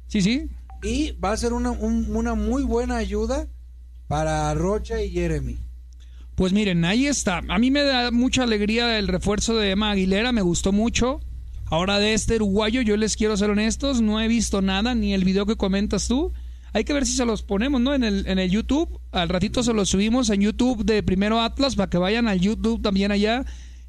Sí, 0.08 0.20
sí. 0.20 0.48
y 0.82 1.12
va 1.12 1.32
a 1.32 1.36
ser 1.36 1.52
una, 1.52 1.70
un- 1.70 2.14
una 2.14 2.34
muy 2.34 2.62
buena 2.62 2.96
ayuda 2.98 3.46
para 4.08 4.52
Rocha 4.54 5.00
y 5.02 5.10
Jeremy. 5.10 5.58
Pues 6.36 6.52
miren, 6.52 6.84
ahí 6.84 7.06
está. 7.06 7.38
A 7.48 7.58
mí 7.58 7.70
me 7.70 7.82
da 7.82 8.10
mucha 8.10 8.42
alegría 8.42 8.98
el 8.98 9.08
refuerzo 9.08 9.56
de 9.56 9.70
Emma 9.70 9.90
Aguilera, 9.92 10.32
me 10.32 10.42
gustó 10.42 10.70
mucho. 10.70 11.20
Ahora 11.68 11.98
de 11.98 12.14
este 12.14 12.36
uruguayo, 12.36 12.80
yo 12.82 12.96
les 12.96 13.16
quiero 13.16 13.36
ser 13.36 13.50
honestos, 13.50 14.00
no 14.00 14.20
he 14.20 14.28
visto 14.28 14.62
nada, 14.62 14.94
ni 14.94 15.14
el 15.14 15.24
video 15.24 15.46
que 15.46 15.56
comentas 15.56 16.06
tú. 16.06 16.32
Hay 16.72 16.84
que 16.84 16.92
ver 16.92 17.06
si 17.06 17.12
se 17.12 17.24
los 17.24 17.42
ponemos, 17.42 17.80
¿no? 17.80 17.94
En 17.94 18.04
el, 18.04 18.26
en 18.28 18.38
el 18.38 18.50
YouTube. 18.50 19.00
Al 19.10 19.28
ratito 19.28 19.62
se 19.62 19.72
los 19.72 19.88
subimos 19.88 20.30
en 20.30 20.42
YouTube 20.42 20.84
de 20.84 21.02
Primero 21.02 21.40
Atlas 21.40 21.74
para 21.74 21.90
que 21.90 21.98
vayan 21.98 22.28
al 22.28 22.40
YouTube 22.40 22.82
también 22.82 23.10
allá 23.10 23.44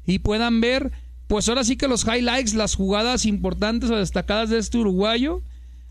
y 0.06 0.20
puedan 0.20 0.60
ver, 0.60 0.90
pues 1.28 1.48
ahora 1.48 1.62
sí 1.62 1.76
que 1.76 1.86
los 1.86 2.04
highlights, 2.04 2.54
las 2.54 2.74
jugadas 2.74 3.26
importantes 3.26 3.90
o 3.90 3.96
destacadas 3.96 4.50
de 4.50 4.58
este 4.58 4.78
uruguayo. 4.78 5.42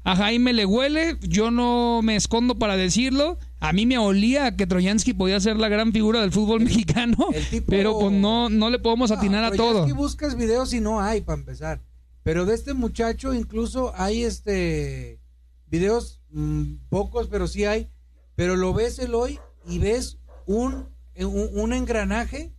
A 0.04 0.16
Jaime 0.16 0.54
le 0.54 0.66
huele, 0.66 1.18
yo 1.22 1.52
no 1.52 2.02
me 2.02 2.16
escondo 2.16 2.56
para 2.56 2.76
decirlo. 2.76 3.38
A 3.60 3.74
mí 3.74 3.86
me 3.86 3.98
olía 3.98 4.56
que 4.56 4.68
Troyansky 4.68 5.14
podía 5.14 5.40
ser 5.40 5.58
la 5.58 5.68
gran 5.68 5.92
figura 5.92 6.22
del 6.22 6.32
fútbol 6.32 6.62
mexicano, 6.64 7.16
tipo- 7.50 7.66
pero 7.70 7.98
pues 8.00 8.12
no, 8.14 8.50
no 8.50 8.70
le 8.70 8.80
podemos 8.80 9.10
atinar 9.12 9.42
No, 9.42 9.48
a 9.48 9.52
todo. 9.58 9.86
que 9.86 9.94
buscas 9.94 10.36
videos 10.36 10.74
y 10.74 10.80
no 10.80 11.02
hay 11.02 11.22
para 11.22 11.40
empezar. 11.40 11.82
Pero 12.24 12.46
de 12.46 12.54
este 12.56 12.74
muchacho 12.74 13.34
incluso 13.34 13.94
hay 13.96 14.24
este 14.24 15.20
videos 15.68 16.22
mm, 16.30 16.74
pocos, 16.90 17.28
pero 17.30 17.48
sí 17.48 17.66
hay. 17.66 17.90
Pero 18.36 18.56
lo 18.56 18.74
ves 18.74 19.00
el 19.00 19.16
hoy 19.16 19.40
y 19.66 19.80
ves 19.80 20.20
un, 20.46 20.90
un, 21.16 21.50
un 21.54 21.74
engranaje, 21.74 22.54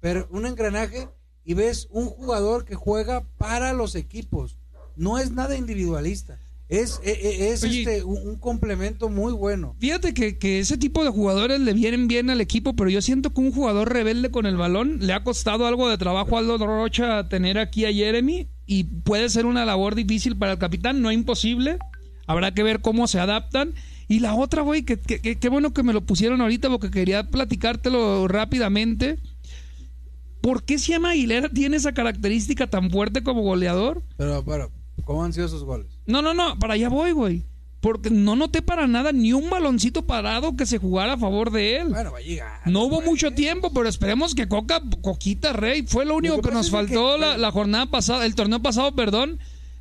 pero 0.00 0.28
un 0.30 0.44
engranaje 0.46 1.08
y 1.44 1.54
ves 1.54 1.88
un 1.90 2.06
jugador 2.06 2.64
que 2.64 2.74
juega 2.74 3.24
para 3.38 3.72
los 3.72 3.94
equipos. 3.94 4.58
No 4.96 5.18
es 5.18 5.30
nada 5.30 5.56
individualista. 5.56 6.38
Es, 6.68 7.00
e- 7.04 7.10
e- 7.10 7.52
es 7.52 7.62
Oye. 7.64 7.80
este, 7.80 8.02
un, 8.02 8.26
un 8.26 8.36
complemento 8.36 9.08
muy 9.10 9.32
bueno. 9.32 9.76
Fíjate 9.78 10.14
que, 10.14 10.38
que 10.38 10.58
ese 10.58 10.78
tipo 10.78 11.04
de 11.04 11.10
jugadores 11.10 11.60
le 11.60 11.74
vienen 11.74 12.08
bien 12.08 12.30
al 12.30 12.40
equipo, 12.40 12.74
pero 12.74 12.88
yo 12.88 13.02
siento 13.02 13.30
que 13.30 13.40
un 13.40 13.52
jugador 13.52 13.92
rebelde 13.92 14.30
con 14.30 14.46
el 14.46 14.56
balón 14.56 14.98
le 15.00 15.12
ha 15.12 15.22
costado 15.22 15.66
algo 15.66 15.90
de 15.90 15.98
trabajo 15.98 16.36
a 16.36 16.38
Aldo 16.40 16.58
Rocha 16.58 17.28
tener 17.28 17.58
aquí 17.58 17.84
a 17.84 17.92
Jeremy 17.92 18.48
y 18.66 18.84
puede 18.84 19.28
ser 19.28 19.44
una 19.44 19.66
labor 19.66 19.94
difícil 19.94 20.36
para 20.36 20.52
el 20.52 20.58
capitán, 20.58 21.02
no 21.02 21.12
imposible. 21.12 21.78
Habrá 22.26 22.54
que 22.54 22.62
ver 22.62 22.80
cómo 22.80 23.06
se 23.06 23.20
adaptan. 23.20 23.74
Y 24.08 24.20
la 24.20 24.34
otra, 24.34 24.62
güey, 24.62 24.82
que, 24.82 24.98
que, 24.98 25.48
bueno 25.48 25.72
que 25.74 25.82
me 25.82 25.92
lo 25.92 26.02
pusieron 26.02 26.40
ahorita 26.40 26.68
porque 26.70 26.90
quería 26.90 27.24
platicártelo 27.28 28.28
rápidamente. 28.28 29.18
¿Por 30.40 30.64
qué 30.64 30.78
Siama 30.78 31.10
Aguilera 31.10 31.48
tiene 31.48 31.76
esa 31.76 31.92
característica 31.92 32.66
tan 32.66 32.90
fuerte 32.90 33.22
como 33.22 33.42
goleador? 33.42 34.02
Pero, 34.16 34.44
pero, 34.44 34.70
¿cómo 35.04 35.24
han 35.24 35.32
sido 35.32 35.48
sus 35.48 35.64
goles? 35.64 35.86
No, 36.06 36.22
no, 36.22 36.34
no, 36.34 36.58
para 36.58 36.74
allá 36.74 36.88
voy, 36.88 37.12
güey. 37.12 37.44
Porque 37.80 38.10
no 38.10 38.36
noté 38.36 38.62
para 38.62 38.86
nada 38.86 39.10
ni 39.10 39.32
un 39.32 39.50
baloncito 39.50 40.06
parado 40.06 40.54
que 40.56 40.66
se 40.66 40.78
jugara 40.78 41.14
a 41.14 41.18
favor 41.18 41.50
de 41.50 41.78
él. 41.78 41.88
Bueno, 41.88 42.12
va 42.12 42.18
a 42.18 42.22
llegar. 42.22 42.60
No 42.66 42.82
hubo 42.84 42.96
güey. 42.96 43.08
mucho 43.08 43.32
tiempo, 43.32 43.72
pero 43.74 43.88
esperemos 43.88 44.36
que 44.36 44.46
Coca, 44.46 44.80
Coquita 45.00 45.52
Rey, 45.52 45.82
fue 45.88 46.04
lo 46.04 46.14
único 46.14 46.36
Lo 46.36 46.42
que, 46.42 46.50
que 46.50 46.54
nos 46.54 46.70
faltó 46.70 47.14
que- 47.14 47.20
la, 47.20 47.36
la 47.38 47.50
jornada 47.50 47.86
pasada, 47.86 48.24
el 48.24 48.36
torneo 48.36 48.62
pasado, 48.62 48.94
perdón. 48.94 49.40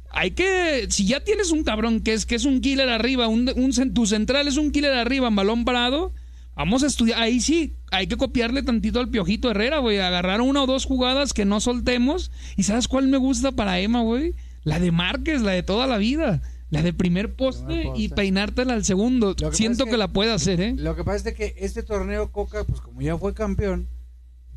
Hay 0.09 0.32
que, 0.32 0.88
si 0.89 1.05
ya 1.05 1.24
tienes 1.24 1.51
un 1.51 1.64
cabrón 1.64 2.01
que 2.01 2.14
es 2.14 2.26
que 2.26 2.34
es 2.36 2.45
un 2.45 2.59
killer 2.62 2.89
arriba, 2.89 3.28
un, 3.28 3.49
un 3.55 3.93
tu 3.93 4.05
central 4.07 4.47
es 4.47 4.57
un 4.57 4.72
killer 4.72 4.93
arriba 4.93 5.28
en 5.28 5.36
balón 5.36 5.64
parado, 5.64 6.12
vamos 6.55 6.82
a 6.82 6.88
estudiar. 6.88 7.22
Ahí 7.22 7.39
sí, 7.39 7.76
hay 7.91 8.07
que 8.07 8.18
copiarle 8.18 8.64
tantito 8.64 8.99
al 8.99 9.09
Piojito 9.09 9.51
Herrera, 9.51 9.78
güey. 9.78 9.99
Agarrar 9.99 10.41
una 10.41 10.64
o 10.64 10.66
dos 10.66 10.86
jugadas 10.86 11.34
que 11.34 11.45
no 11.45 11.59
soltemos. 11.62 12.32
¿Y 12.57 12.64
sabes 12.64 12.88
cuál 12.88 13.07
me 13.09 13.18
gusta 13.18 13.51
para 13.51 13.80
Emma, 13.80 14.01
güey? 14.01 14.34
La 14.64 14.80
de 14.80 14.91
Márquez, 14.91 15.41
la 15.41 15.51
de 15.51 15.64
toda 15.64 15.88
la 15.88 15.97
vida. 15.97 16.41
La 16.70 16.82
de 16.82 16.93
primer 16.93 17.34
poste, 17.36 17.66
Primer 17.66 17.86
poste. 17.88 18.01
y 18.03 18.07
peinártela 18.09 18.74
al 18.74 18.86
segundo. 18.86 19.36
Siento 19.51 19.86
que, 19.86 19.91
que- 19.91 19.97
la 19.97 20.07
puede 20.07 20.32
hacer, 20.32 20.62
¿eh? 20.62 20.74
Lo 20.78 20.95
que 20.95 21.03
pasa 21.03 21.30
es 21.30 21.36
que 21.36 21.53
este 21.57 21.84
torneo 21.84 22.32
Coca, 22.32 22.64
pues 22.64 22.80
como 22.80 23.01
ya 23.01 23.18
fue 23.18 23.34
campeón, 23.34 23.88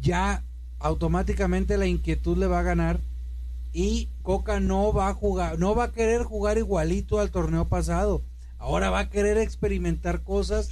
ya 0.00 0.44
automáticamente 0.78 1.76
la 1.78 1.86
inquietud 1.86 2.36
le 2.38 2.46
va 2.46 2.60
a 2.60 2.62
ganar 2.62 3.00
y 3.72 4.08
Coca 4.22 4.60
no 4.60 4.92
va 4.92 5.08
a 5.08 5.14
jugar, 5.14 5.58
no 5.58 5.74
va 5.74 5.84
a 5.84 5.92
querer 5.92 6.22
jugar 6.22 6.56
igualito 6.58 7.18
al 7.18 7.30
torneo 7.30 7.66
pasado. 7.68 8.22
Ahora 8.58 8.90
va 8.90 9.00
a 9.00 9.10
querer 9.10 9.36
experimentar 9.38 10.22
cosas 10.22 10.70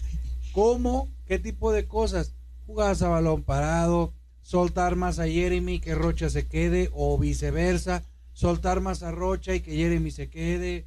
como 0.52 1.08
qué 1.26 1.38
tipo 1.40 1.72
de 1.72 1.86
cosas, 1.86 2.34
jugadas 2.66 3.02
a 3.02 3.08
balón 3.08 3.42
parado, 3.42 4.12
soltar 4.42 4.94
más 4.96 5.18
a 5.18 5.26
Jeremy 5.26 5.80
que 5.80 5.94
Rocha 5.96 6.30
se 6.30 6.46
quede 6.46 6.88
o 6.92 7.18
viceversa, 7.18 8.04
soltar 8.42 8.80
más 8.80 9.04
a 9.04 9.12
Rocha 9.12 9.54
y 9.54 9.60
que 9.60 9.76
Jeremy 9.76 10.10
se 10.10 10.28
quede, 10.28 10.84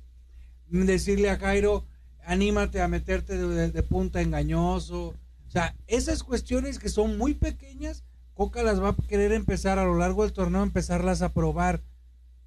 decirle 0.67 1.29
a 1.29 1.37
Jairo, 1.37 1.85
anímate 2.25 2.81
a 2.81 2.89
meterte 2.89 3.37
de, 3.37 3.83
punta 3.83 4.21
engañoso. 4.21 5.15
O 5.47 5.49
sea, 5.49 5.73
esas 5.87 6.21
cuestiones 6.21 6.79
que 6.79 6.89
son 6.89 7.17
muy 7.17 7.33
pequeñas, 7.33 8.03
Coca 8.33 8.61
las 8.61 8.83
va 8.83 8.89
a 8.89 8.95
querer 9.07 9.31
empezar 9.31 9.79
a 9.79 9.85
lo 9.85 9.97
largo 9.97 10.23
del 10.23 10.33
torneo, 10.33 10.63
empezarlas 10.63 11.21
a 11.21 11.31
probar. 11.31 11.81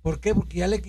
¿Por 0.02 0.20
qué? 0.20 0.34
Porque 0.34 0.59
ya 0.59 0.68
le, 0.68 0.82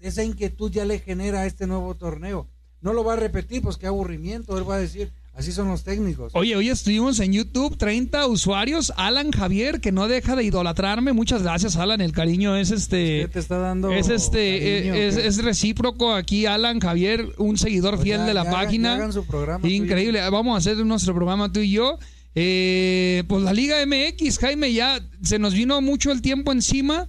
esa 0.00 0.24
inquietud 0.24 0.72
ya 0.72 0.86
le 0.86 0.98
genera 0.98 1.44
este 1.44 1.66
nuevo 1.66 1.94
torneo. 1.96 2.46
No 2.80 2.94
lo 2.94 3.04
va 3.04 3.12
a 3.12 3.16
repetir, 3.16 3.60
pues 3.60 3.76
qué 3.76 3.86
aburrimiento. 3.86 4.56
Él 4.56 4.68
va 4.68 4.76
a 4.76 4.80
decir, 4.80 5.12
así 5.36 5.52
son 5.52 5.68
los 5.68 5.84
técnicos. 5.84 6.32
Oye, 6.34 6.56
hoy 6.56 6.68
estuvimos 6.70 7.20
en 7.20 7.32
YouTube, 7.32 7.76
30 7.76 8.26
usuarios. 8.26 8.92
Alan 8.96 9.30
Javier, 9.30 9.80
que 9.80 9.92
no 9.92 10.08
deja 10.08 10.34
de 10.34 10.44
idolatrarme. 10.44 11.12
Muchas 11.12 11.42
gracias, 11.42 11.76
Alan. 11.76 12.00
El 12.00 12.12
cariño 12.12 12.56
es 12.56 12.70
¿Qué 12.70 12.74
este. 12.76 13.28
te 13.28 13.38
está 13.38 13.58
dando? 13.58 13.92
Es 13.92 14.08
este, 14.08 14.58
cariño? 14.80 14.94
eh, 14.94 15.08
es, 15.08 15.16
¿Qué? 15.16 15.26
es 15.26 15.42
recíproco 15.44 16.12
aquí, 16.14 16.46
Alan 16.46 16.80
Javier, 16.80 17.28
un 17.38 17.58
seguidor 17.58 17.94
Pues 17.96 18.04
fiel 18.04 18.18
ya- 18.20 18.24
de 18.26 18.34
la 18.34 18.44
ya 18.44 18.50
página. 18.50 18.88
ya 18.90 18.94
hagan 18.96 19.12
su 19.12 19.24
programa, 19.26 19.60
tú 19.62 19.68
y- 19.68 19.74
Increíble. 19.76 20.20
Vamos 20.30 20.54
a 20.54 20.58
hacer 20.58 20.76
nuestro 20.84 21.14
programa 21.14 21.52
tú 21.52 21.60
y 21.60 21.70
yo. 21.70 21.98
Eh, 22.34 23.24
pues 23.28 23.42
la 23.42 23.52
Liga 23.54 23.76
MX, 23.86 24.38
Jaime, 24.38 24.72
ya 24.72 25.00
se 25.22 25.38
nos 25.38 25.54
vino 25.54 25.80
mucho 25.80 26.12
el 26.12 26.20
tiempo 26.22 26.52
encima. 26.52 27.08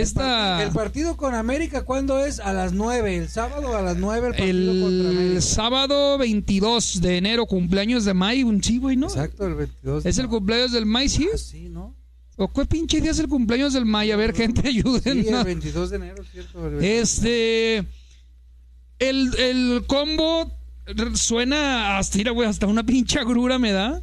Esta. 0.00 0.62
El 0.62 0.70
partido 0.72 1.16
con 1.16 1.34
América, 1.34 1.84
¿cuándo 1.84 2.24
es? 2.24 2.40
A 2.40 2.52
las 2.52 2.72
9. 2.72 3.16
El 3.16 3.28
sábado 3.28 3.76
a 3.76 3.82
las 3.82 3.96
9 3.96 4.28
el 4.28 4.32
partido 4.34 4.82
contra 4.82 5.10
El 5.10 5.16
América. 5.16 5.40
sábado 5.40 6.18
22 6.18 7.00
de 7.00 7.16
enero, 7.16 7.46
cumpleaños 7.46 8.04
de 8.04 8.14
May, 8.14 8.42
un 8.42 8.62
sí, 8.62 8.78
güey, 8.78 8.96
¿no? 8.96 9.06
Exacto, 9.06 9.46
el 9.46 9.54
22. 9.54 10.06
¿Es 10.06 10.18
el 10.18 10.28
cumpleaños 10.28 10.72
del 10.72 10.86
May, 10.86 11.08
sí? 11.08 11.28
Ah, 11.32 11.38
sí, 11.38 11.68
¿no? 11.68 11.94
¿O 12.36 12.52
qué 12.52 12.66
pinche 12.66 13.00
día 13.00 13.12
es 13.12 13.18
el 13.18 13.28
cumpleaños 13.28 13.72
del 13.72 13.86
May? 13.86 14.10
A 14.10 14.16
ver, 14.16 14.34
gente, 14.34 14.60
Sí, 14.62 14.68
ayúdennos. 14.68 15.26
el 15.40 15.44
22 15.44 15.90
de 15.90 15.96
enero, 15.96 16.24
¿cierto? 16.30 16.66
El 16.66 16.74
22. 16.74 17.02
Este. 17.02 17.84
El, 18.98 19.34
el 19.38 19.84
combo 19.86 20.50
suena 21.14 21.98
hasta, 21.98 22.18
mira, 22.18 22.30
güey, 22.32 22.48
hasta 22.48 22.66
una 22.66 22.84
pinche 22.84 23.18
agrura 23.18 23.58
me 23.58 23.72
da. 23.72 24.02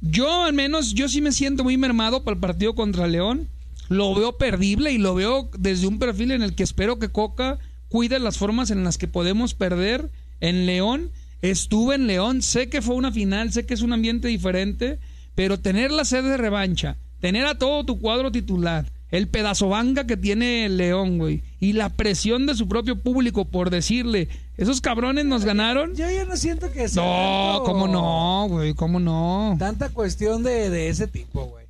Yo, 0.00 0.42
al 0.44 0.52
menos, 0.52 0.92
yo 0.92 1.08
sí 1.08 1.20
me 1.22 1.32
siento 1.32 1.64
muy 1.64 1.76
mermado 1.78 2.22
para 2.24 2.34
el 2.34 2.40
partido 2.40 2.74
contra 2.74 3.06
León. 3.06 3.48
Lo 3.88 4.14
veo 4.14 4.36
perdible 4.38 4.92
y 4.92 4.98
lo 4.98 5.14
veo 5.14 5.50
desde 5.58 5.86
un 5.86 5.98
perfil 5.98 6.30
en 6.32 6.42
el 6.42 6.54
que 6.54 6.62
espero 6.62 6.98
que 6.98 7.10
Coca 7.10 7.58
cuide 7.88 8.18
las 8.18 8.38
formas 8.38 8.70
en 8.70 8.82
las 8.84 8.98
que 8.98 9.08
podemos 9.08 9.54
perder 9.54 10.10
en 10.40 10.66
León. 10.66 11.10
Estuve 11.42 11.96
en 11.96 12.06
León, 12.06 12.42
sé 12.42 12.68
que 12.70 12.80
fue 12.82 12.94
una 12.94 13.12
final, 13.12 13.52
sé 13.52 13.66
que 13.66 13.74
es 13.74 13.82
un 13.82 13.92
ambiente 13.92 14.28
diferente, 14.28 14.98
pero 15.34 15.60
tener 15.60 15.90
la 15.90 16.04
sed 16.06 16.22
de 16.24 16.36
revancha, 16.38 16.96
tener 17.20 17.44
a 17.46 17.58
todo 17.58 17.84
tu 17.84 18.00
cuadro 18.00 18.32
titular, 18.32 18.86
el 19.10 19.28
pedazo 19.28 19.68
banga 19.68 20.06
que 20.06 20.16
tiene 20.16 20.64
el 20.64 20.78
León, 20.78 21.18
güey, 21.18 21.42
y 21.60 21.74
la 21.74 21.90
presión 21.90 22.46
de 22.46 22.54
su 22.54 22.66
propio 22.66 22.96
público 23.02 23.44
por 23.44 23.68
decirle, 23.68 24.28
esos 24.56 24.80
cabrones 24.80 25.26
nos 25.26 25.44
ganaron. 25.44 25.94
Yo 25.94 26.08
ya 26.10 26.24
no 26.24 26.36
siento 26.36 26.72
que 26.72 26.88
sea 26.88 27.02
No, 27.04 27.56
tanto- 27.58 27.64
cómo 27.64 27.88
no, 27.88 28.46
güey, 28.48 28.72
cómo 28.74 28.98
no. 28.98 29.56
Tanta 29.58 29.90
cuestión 29.90 30.42
de, 30.42 30.70
de 30.70 30.88
ese 30.88 31.06
tipo, 31.06 31.44
güey. 31.44 31.66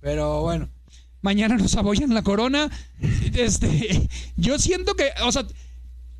Pero 0.00 0.40
bueno, 0.40 0.68
mañana 1.22 1.56
nos 1.56 1.76
apoyan 1.76 2.14
la 2.14 2.22
corona. 2.22 2.70
Este, 3.34 4.08
yo 4.36 4.58
siento 4.58 4.94
que, 4.94 5.10
o 5.24 5.32
sea, 5.32 5.46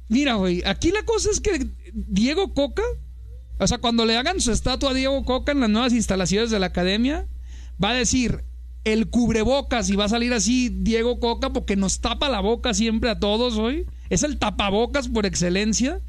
mira, 0.08 0.34
güey, 0.34 0.62
aquí 0.64 0.90
la 0.90 1.02
cosa 1.04 1.30
es 1.30 1.40
que 1.40 1.68
Diego 1.92 2.54
Coca, 2.54 2.82
o 3.58 3.66
sea, 3.66 3.78
cuando 3.78 4.06
le 4.06 4.16
hagan 4.16 4.40
su 4.40 4.52
estatua 4.52 4.90
a 4.90 4.94
Diego 4.94 5.24
Coca 5.24 5.52
en 5.52 5.60
las 5.60 5.70
nuevas 5.70 5.92
instalaciones 5.92 6.50
de 6.50 6.58
la 6.58 6.66
academia, 6.66 7.26
va 7.82 7.90
a 7.90 7.94
decir 7.94 8.44
el 8.84 9.08
cubrebocas 9.08 9.90
y 9.90 9.96
va 9.96 10.04
a 10.06 10.08
salir 10.08 10.32
así 10.32 10.70
Diego 10.70 11.20
Coca 11.20 11.50
porque 11.50 11.76
nos 11.76 12.00
tapa 12.00 12.28
la 12.28 12.40
boca 12.40 12.74
siempre 12.74 13.10
a 13.10 13.18
todos 13.18 13.58
hoy. 13.58 13.86
Es 14.08 14.22
el 14.22 14.38
tapabocas 14.38 15.08
por 15.08 15.26
excelencia. 15.26 16.00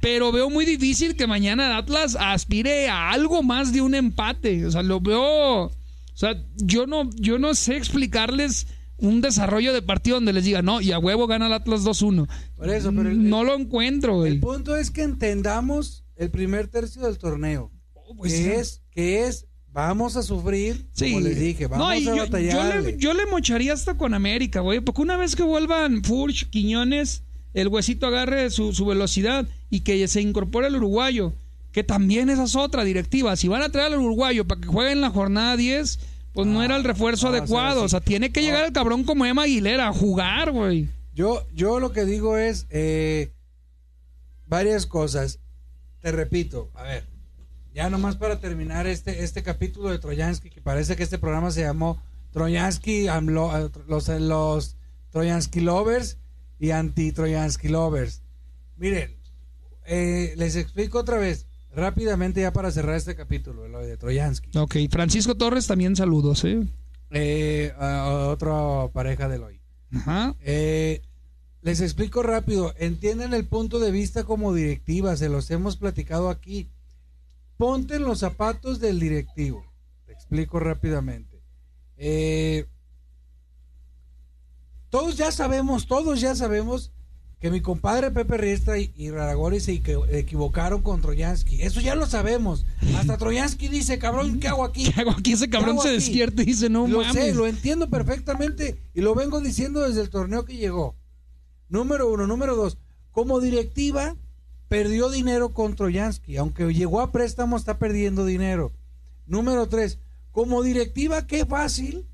Pero 0.00 0.32
veo 0.32 0.48
muy 0.48 0.64
difícil 0.64 1.14
que 1.14 1.26
mañana 1.26 1.76
Atlas 1.76 2.16
aspire 2.18 2.88
a 2.88 3.10
algo 3.10 3.42
más 3.42 3.72
de 3.72 3.82
un 3.82 3.94
empate. 3.94 4.64
O 4.64 4.70
sea, 4.70 4.82
lo 4.82 5.00
veo. 5.00 5.70
O 6.20 6.26
sea, 6.32 6.44
yo 6.56 6.86
no, 6.86 7.08
yo 7.16 7.38
no 7.38 7.54
sé 7.54 7.76
explicarles 7.76 8.66
un 8.98 9.22
desarrollo 9.22 9.72
de 9.72 9.80
partido 9.80 10.16
donde 10.16 10.34
les 10.34 10.44
diga, 10.44 10.60
no, 10.60 10.82
y 10.82 10.92
a 10.92 10.98
huevo 10.98 11.26
gana 11.26 11.46
el 11.46 11.54
Atlas 11.54 11.82
2-1. 11.82 12.28
Por 12.56 12.68
eso, 12.68 12.92
pero 12.94 13.08
el- 13.08 13.30
no 13.30 13.42
lo 13.42 13.54
encuentro, 13.54 14.16
güey. 14.18 14.32
el 14.32 14.40
punto 14.40 14.76
es 14.76 14.90
que 14.90 15.00
entendamos 15.02 16.04
el 16.16 16.30
primer 16.30 16.68
tercio 16.68 17.00
del 17.02 17.16
torneo. 17.16 17.72
Pues, 18.18 18.34
que 18.34 18.56
es, 18.56 18.82
que 18.90 19.26
es, 19.26 19.46
vamos 19.72 20.16
a 20.16 20.22
sufrir, 20.22 20.86
Sí. 20.92 21.12
como 21.12 21.20
les 21.24 21.40
dije, 21.40 21.66
vamos 21.68 21.86
No, 21.86 21.90
a 21.90 21.96
yo, 21.98 22.14
yo 22.16 22.22
batallar. 22.24 22.82
le, 22.82 22.98
yo 22.98 23.14
le 23.14 23.24
mocharía 23.24 23.72
hasta 23.72 23.96
con 23.96 24.12
América, 24.12 24.60
güey. 24.60 24.80
Porque 24.80 25.00
una 25.00 25.16
vez 25.16 25.34
que 25.36 25.42
vuelvan 25.42 26.04
Furch, 26.04 26.50
Quiñones, 26.50 27.22
el 27.54 27.68
huesito 27.68 28.06
agarre 28.06 28.50
su, 28.50 28.74
su 28.74 28.84
velocidad 28.84 29.48
y 29.70 29.80
que 29.80 30.06
se 30.08 30.20
incorpore 30.20 30.66
el 30.66 30.76
uruguayo, 30.76 31.32
que 31.72 31.84
también 31.84 32.30
esa 32.30 32.44
es 32.44 32.56
otra 32.56 32.84
directiva. 32.84 33.36
Si 33.36 33.48
van 33.48 33.62
a 33.62 33.70
traer 33.70 33.92
al 33.92 34.00
uruguayo 34.00 34.46
para 34.46 34.60
que 34.60 34.68
juegue 34.68 34.92
en 34.92 35.00
la 35.00 35.10
jornada 35.10 35.56
10, 35.56 35.98
pues 36.32 36.46
no 36.46 36.62
era 36.62 36.76
el 36.76 36.84
refuerzo 36.84 37.26
no, 37.26 37.30
o 37.30 37.32
sea, 37.32 37.40
adecuado. 37.40 37.82
O 37.82 37.88
sea, 37.88 38.00
tiene 38.00 38.30
que 38.32 38.42
llegar 38.42 38.64
el 38.64 38.72
cabrón 38.72 39.04
como 39.04 39.24
Emma 39.24 39.42
Aguilera 39.42 39.88
a 39.88 39.92
jugar, 39.92 40.50
güey. 40.50 40.88
Yo, 41.14 41.46
yo 41.54 41.80
lo 41.80 41.92
que 41.92 42.04
digo 42.04 42.36
es 42.36 42.66
eh, 42.70 43.32
varias 44.46 44.86
cosas. 44.86 45.40
Te 46.00 46.12
repito, 46.12 46.70
a 46.74 46.82
ver, 46.82 47.04
ya 47.74 47.90
nomás 47.90 48.16
para 48.16 48.40
terminar 48.40 48.86
este, 48.86 49.22
este 49.22 49.42
capítulo 49.42 49.90
de 49.90 49.98
Troyansky, 49.98 50.50
que 50.50 50.60
parece 50.60 50.96
que 50.96 51.02
este 51.02 51.18
programa 51.18 51.50
se 51.50 51.62
llamó 51.62 52.02
Troyansky, 52.32 53.08
eh, 53.08 53.20
los, 53.86 54.08
los 54.08 54.76
Troyansky 55.10 55.60
Lovers 55.60 56.18
y 56.58 56.70
Anti-Troyansky 56.70 57.68
Lovers. 57.68 58.22
Miren, 58.76 59.16
eh, 59.84 60.34
les 60.36 60.56
explico 60.56 60.98
otra 60.98 61.18
vez, 61.18 61.46
rápidamente 61.74 62.40
ya 62.42 62.52
para 62.52 62.70
cerrar 62.70 62.96
este 62.96 63.14
capítulo, 63.14 63.68
lo 63.68 63.80
de 63.80 63.96
Troyansky. 63.96 64.56
Ok, 64.58 64.76
Francisco 64.90 65.34
Torres 65.36 65.66
también 65.66 65.96
saludos, 65.96 66.44
¿eh? 66.44 66.66
Eh, 67.10 67.72
a- 67.78 68.28
otra 68.30 68.88
pareja 68.92 69.28
de 69.28 69.36
Eloy. 69.36 69.60
Ajá. 69.94 70.36
Eh, 70.40 71.02
les 71.62 71.80
explico 71.80 72.22
rápido. 72.22 72.72
Entienden 72.78 73.34
el 73.34 73.46
punto 73.46 73.78
de 73.80 73.90
vista 73.90 74.24
como 74.24 74.54
directiva. 74.54 75.16
Se 75.16 75.28
los 75.28 75.50
hemos 75.50 75.76
platicado 75.76 76.28
aquí. 76.30 76.70
Ponte 77.56 77.96
en 77.96 78.04
los 78.04 78.20
zapatos 78.20 78.80
del 78.80 78.98
directivo. 79.00 79.64
Te 80.06 80.12
explico 80.12 80.60
rápidamente. 80.60 81.42
Eh, 81.96 82.66
todos 84.88 85.16
ya 85.16 85.30
sabemos, 85.30 85.86
todos 85.86 86.20
ya 86.20 86.34
sabemos 86.34 86.92
que 87.40 87.50
mi 87.50 87.60
compadre 87.62 88.10
Pepe 88.10 88.36
Riestra 88.36 88.78
y, 88.78 88.92
y 88.96 89.10
Raragori 89.10 89.60
se 89.60 89.72
equi- 89.82 90.06
equivocaron 90.10 90.82
con 90.82 91.00
Troyansky. 91.00 91.62
Eso 91.62 91.80
ya 91.80 91.94
lo 91.94 92.06
sabemos. 92.06 92.66
Hasta 92.96 93.16
Troyansky 93.16 93.68
dice, 93.68 93.98
cabrón, 93.98 94.40
¿qué 94.40 94.48
hago 94.48 94.62
aquí? 94.64 94.90
¿Qué 94.92 95.00
hago 95.00 95.12
aquí? 95.12 95.32
Ese 95.32 95.48
cabrón 95.48 95.78
se 95.80 95.88
aquí? 95.88 95.96
despierta 95.96 96.42
y 96.42 96.46
dice, 96.46 96.68
no 96.68 96.86
lo 96.86 96.98
mames. 96.98 97.14
sé, 97.14 97.34
lo 97.34 97.46
entiendo 97.46 97.88
perfectamente 97.88 98.78
y 98.94 99.00
lo 99.00 99.14
vengo 99.14 99.40
diciendo 99.40 99.80
desde 99.80 100.02
el 100.02 100.10
torneo 100.10 100.44
que 100.44 100.56
llegó. 100.56 100.94
Número 101.70 102.10
uno, 102.12 102.26
número 102.26 102.56
dos, 102.56 102.76
como 103.10 103.40
directiva 103.40 104.16
perdió 104.68 105.08
dinero 105.08 105.54
con 105.54 105.74
Troyansky, 105.76 106.36
aunque 106.36 106.72
llegó 106.74 107.00
a 107.00 107.10
préstamo 107.10 107.56
está 107.56 107.78
perdiendo 107.78 108.24
dinero. 108.26 108.70
Número 109.26 109.66
tres, 109.68 109.98
como 110.30 110.62
directiva 110.62 111.26
qué 111.26 111.46
fácil, 111.46 112.04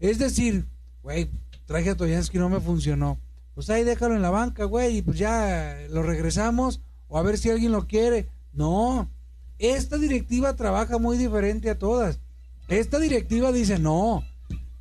es 0.00 0.18
decir, 0.18 0.64
güey, 1.02 1.28
traje 1.66 1.90
a 1.90 1.96
Troyansky 1.96 2.38
no 2.38 2.48
me 2.48 2.60
funcionó, 2.60 3.18
pues 3.58 3.70
ahí 3.70 3.82
déjalo 3.82 4.14
en 4.14 4.22
la 4.22 4.30
banca, 4.30 4.62
güey, 4.66 4.98
y 4.98 5.02
pues 5.02 5.18
ya 5.18 5.78
lo 5.90 6.04
regresamos 6.04 6.80
o 7.08 7.18
a 7.18 7.24
ver 7.24 7.38
si 7.38 7.50
alguien 7.50 7.72
lo 7.72 7.88
quiere. 7.88 8.28
No, 8.52 9.10
esta 9.58 9.98
directiva 9.98 10.54
trabaja 10.54 10.98
muy 10.98 11.18
diferente 11.18 11.68
a 11.68 11.76
todas. 11.76 12.20
Esta 12.68 13.00
directiva 13.00 13.50
dice, 13.50 13.80
no, 13.80 14.22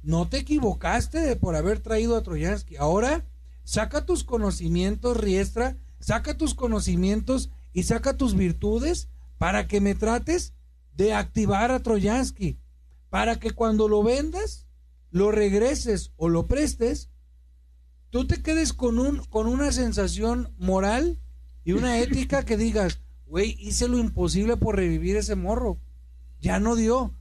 no 0.03 0.30
te 0.30 0.38
equivocaste 0.38 1.36
por 1.38 1.55
haber 1.55 1.80
traído 1.80 2.15
a 2.15 2.21
Troyansky. 2.21 2.75
Ahora, 2.75 3.25
saca 3.63 4.05
tus 4.05 4.23
conocimientos, 4.23 5.17
Riestra, 5.17 5.75
saca 5.99 6.38
tus 6.38 6.53
conocimientos 6.53 7.49
y 7.73 7.82
saca 7.82 8.15
tus 8.15 8.36
virtudes 8.36 9.07
para 9.39 9.67
que 9.67 9.82
me 9.82 9.95
trates 9.95 10.53
de 10.95 11.15
activar 11.15 11.71
a 11.71 11.80
Troyansky. 11.80 12.59
Para 13.09 13.39
que 13.39 13.49
cuando 13.49 13.88
lo 13.88 14.03
vendas, 14.03 14.67
lo 15.09 15.32
regreses 15.32 16.11
o 16.15 16.30
lo 16.30 16.45
prestes, 16.45 17.09
tú 18.18 18.26
te 18.26 18.41
quedes 18.41 18.74
con, 18.74 18.97
un, 18.97 19.18
con 19.26 19.45
una 19.45 19.72
sensación 19.72 20.51
moral 20.57 21.20
y 21.63 21.74
una 21.74 21.99
ética 22.01 22.43
que 22.43 22.57
digas, 22.57 22.99
güey, 23.28 23.55
hice 23.59 23.88
lo 23.88 23.99
imposible 23.99 24.57
por 24.57 24.76
revivir 24.76 25.18
ese 25.18 25.36
morro. 25.36 25.78
Ya 26.41 26.59
no 26.59 26.76
dio. 26.76 27.13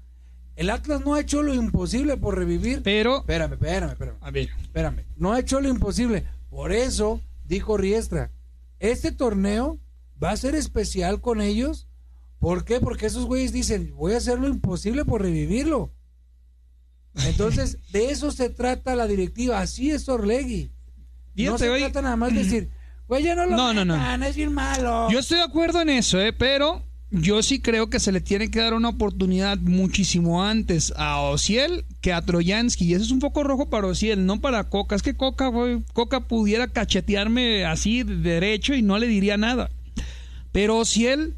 El 0.55 0.70
Atlas 0.70 1.03
no 1.05 1.14
ha 1.14 1.20
hecho 1.20 1.42
lo 1.42 1.53
imposible 1.53 2.16
por 2.16 2.38
revivir. 2.38 2.82
Pero, 2.82 3.18
Espérame, 3.18 3.53
espérame, 3.53 3.90
espérame. 3.90 4.16
a 4.22 4.30
ver, 4.30 4.49
Espérame. 4.62 5.05
No 5.18 5.34
ha 5.34 5.40
hecho 5.40 5.61
lo 5.61 5.68
imposible. 5.68 6.24
Por 6.49 6.72
eso, 6.72 7.20
dijo 7.44 7.76
Riestra, 7.76 8.30
este 8.78 9.12
torneo 9.12 9.78
va 10.22 10.30
a 10.30 10.36
ser 10.38 10.55
especial 10.55 11.20
con 11.20 11.42
ellos. 11.42 11.88
¿Por 12.38 12.64
qué? 12.64 12.80
Porque 12.80 13.05
esos 13.05 13.26
güeyes 13.26 13.53
dicen, 13.53 13.92
voy 13.97 14.14
a 14.14 14.16
hacer 14.16 14.38
lo 14.38 14.49
imposible 14.49 15.05
por 15.05 15.20
revivirlo. 15.20 15.90
Entonces, 17.26 17.76
de 17.92 18.09
eso 18.11 18.30
se 18.30 18.49
trata 18.49 18.97
la 18.97 19.07
directiva. 19.07 19.61
Así 19.61 19.90
es 19.90 20.09
Orlegui. 20.09 20.72
No 21.45 21.59
se 21.59 21.68
güey. 21.68 21.82
trata 21.82 22.03
nada 22.03 22.16
más 22.16 22.32
de 22.34 22.43
decir, 22.45 22.70
güey, 23.09 23.22
ya 23.22 23.34
no 23.34 23.47
lo 23.47 23.57
No, 23.57 23.74
no, 23.74 23.84
no. 23.84 23.97
metan, 23.97 24.22
es 24.22 24.37
bien 24.37 24.53
malo. 24.53 25.09
Yo 25.11 25.18
estoy 25.18 25.39
de 25.39 25.45
acuerdo 25.45 25.80
en 25.82 25.91
eso, 25.91 26.20
¿eh? 26.20 26.32
pero 26.32 26.82
yo 27.12 27.43
sí 27.43 27.61
creo 27.61 27.89
que 27.89 28.01
se 28.01 28.11
le 28.11 28.20
tiene 28.20 28.51
que 28.51 28.59
dar 28.59 28.74
una 28.74 28.89
oportunidad 28.89 29.59
muchísimo 29.59 30.43
antes 30.45 30.93
a 30.97 31.20
Ociel 31.20 31.84
que 32.01 32.12
a 32.12 32.20
Troyansky. 32.22 32.84
Y 32.87 32.95
eso 32.95 33.05
es 33.05 33.11
un 33.12 33.20
poco 33.20 33.45
rojo 33.45 33.70
para 33.70 33.87
Ociel, 33.87 34.26
no 34.26 34.41
para 34.41 34.64
Coca. 34.68 34.97
Es 34.97 35.03
que 35.03 35.14
Coca, 35.16 35.47
güey, 35.49 35.82
Coca 35.93 36.20
pudiera 36.26 36.66
cachetearme 36.68 37.64
así 37.64 38.03
de 38.03 38.16
derecho 38.16 38.74
y 38.74 38.82
no 38.82 38.99
le 38.99 39.07
diría 39.07 39.37
nada. 39.37 39.70
Pero 40.53 40.78
Ociel, 40.78 41.37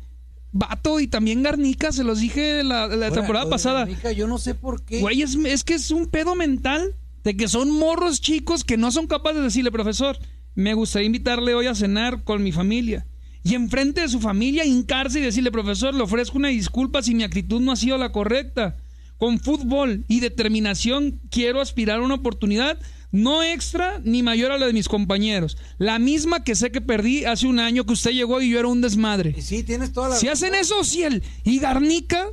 vato, 0.53 1.01
y 1.01 1.07
también 1.09 1.43
Garnica, 1.43 1.93
se 1.93 2.03
los 2.05 2.21
dije 2.21 2.63
la, 2.65 2.87
la 2.87 2.95
Ahora, 3.07 3.11
temporada 3.11 3.51
pasada. 3.51 3.81
Garnica, 3.81 4.13
yo 4.13 4.27
no 4.27 4.39
sé 4.39 4.55
por 4.55 4.83
qué. 4.83 5.01
Güey, 5.01 5.23
es, 5.23 5.35
es 5.35 5.65
que 5.65 5.75
es 5.75 5.91
un 5.91 6.07
pedo 6.07 6.35
mental 6.35 6.95
de 7.25 7.37
que 7.37 7.49
son 7.49 7.71
morros 7.71 8.21
chicos 8.21 8.65
que 8.65 8.77
no 8.77 8.91
son 8.91 9.07
capaces 9.07 9.39
de 9.39 9.45
decirle, 9.45 9.71
profesor, 9.71 10.19
me 10.55 10.75
gustaría 10.75 11.07
invitarle 11.07 11.55
hoy 11.55 11.67
a 11.67 11.75
cenar 11.75 12.25
con 12.25 12.43
mi 12.43 12.53
familia. 12.53 13.07
Y 13.45 13.55
enfrente 13.55 14.01
de 14.01 14.09
su 14.09 14.21
familia 14.21 14.65
hincarse 14.65 15.21
y 15.21 15.23
decirle, 15.23 15.51
profesor, 15.51 15.95
le 15.95 16.03
ofrezco 16.03 16.37
una 16.37 16.49
disculpa 16.49 17.03
si 17.03 17.15
mi 17.15 17.23
actitud 17.23 17.61
no 17.61 17.73
ha 17.73 17.77
sido 17.77 17.97
la 17.97 18.13
correcta. 18.13 18.77
Con 19.17 19.41
fútbol 19.41 20.05
y 20.09 20.21
determinación 20.21 21.21
quiero 21.31 21.61
aspirar 21.61 22.01
a 22.01 22.03
una 22.03 22.15
oportunidad 22.15 22.79
no 23.11 23.43
extra 23.43 24.01
ni 24.05 24.23
mayor 24.23 24.53
a 24.53 24.59
la 24.59 24.67
de 24.67 24.73
mis 24.73 24.89
compañeros. 24.89 25.57
La 25.79 25.99
misma 25.99 26.45
que 26.45 26.55
sé 26.55 26.71
que 26.71 26.81
perdí 26.81 27.25
hace 27.25 27.47
un 27.47 27.59
año 27.59 27.85
que 27.85 27.95
usted 27.95 28.11
llegó 28.11 28.41
y 28.41 28.51
yo 28.51 28.59
era 28.59 28.69
un 28.69 28.81
desmadre. 28.81 29.41
Sí, 29.41 29.63
tienes 29.63 29.93
toda 29.93 30.11
la 30.11 30.17
Si 30.17 30.29
hacen 30.29 30.55
eso, 30.55 30.85
Ciel 30.85 31.23
y 31.45 31.59
Garnica, 31.59 32.27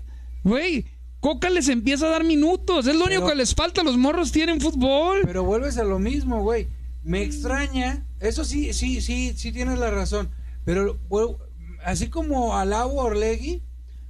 güey, 0.43 0.85
Coca 1.25 1.49
les 1.49 1.69
empieza 1.69 2.05
a 2.05 2.09
dar 2.11 2.23
minutos. 2.23 2.85
Es 2.85 2.95
lo 2.95 3.05
único 3.05 3.25
que 3.25 3.33
les 3.33 3.55
falta. 3.55 3.81
Los 3.81 3.97
morros 3.97 4.31
tienen 4.31 4.61
fútbol. 4.61 5.21
Pero 5.25 5.43
vuelves 5.43 5.75
a 5.79 5.83
lo 5.83 5.97
mismo, 5.97 6.43
güey. 6.43 6.67
Me 7.03 7.23
extraña, 7.23 8.05
eso 8.19 8.45
sí, 8.45 8.73
sí, 8.73 9.01
sí, 9.01 9.33
sí 9.35 9.51
tienes 9.51 9.79
la 9.79 9.89
razón. 9.89 10.29
Pero 10.65 10.99
bueno, 11.09 11.39
así 11.83 12.11
como 12.11 12.55
alabo 12.55 13.01
a 13.01 13.05
Orlegui, 13.05 13.63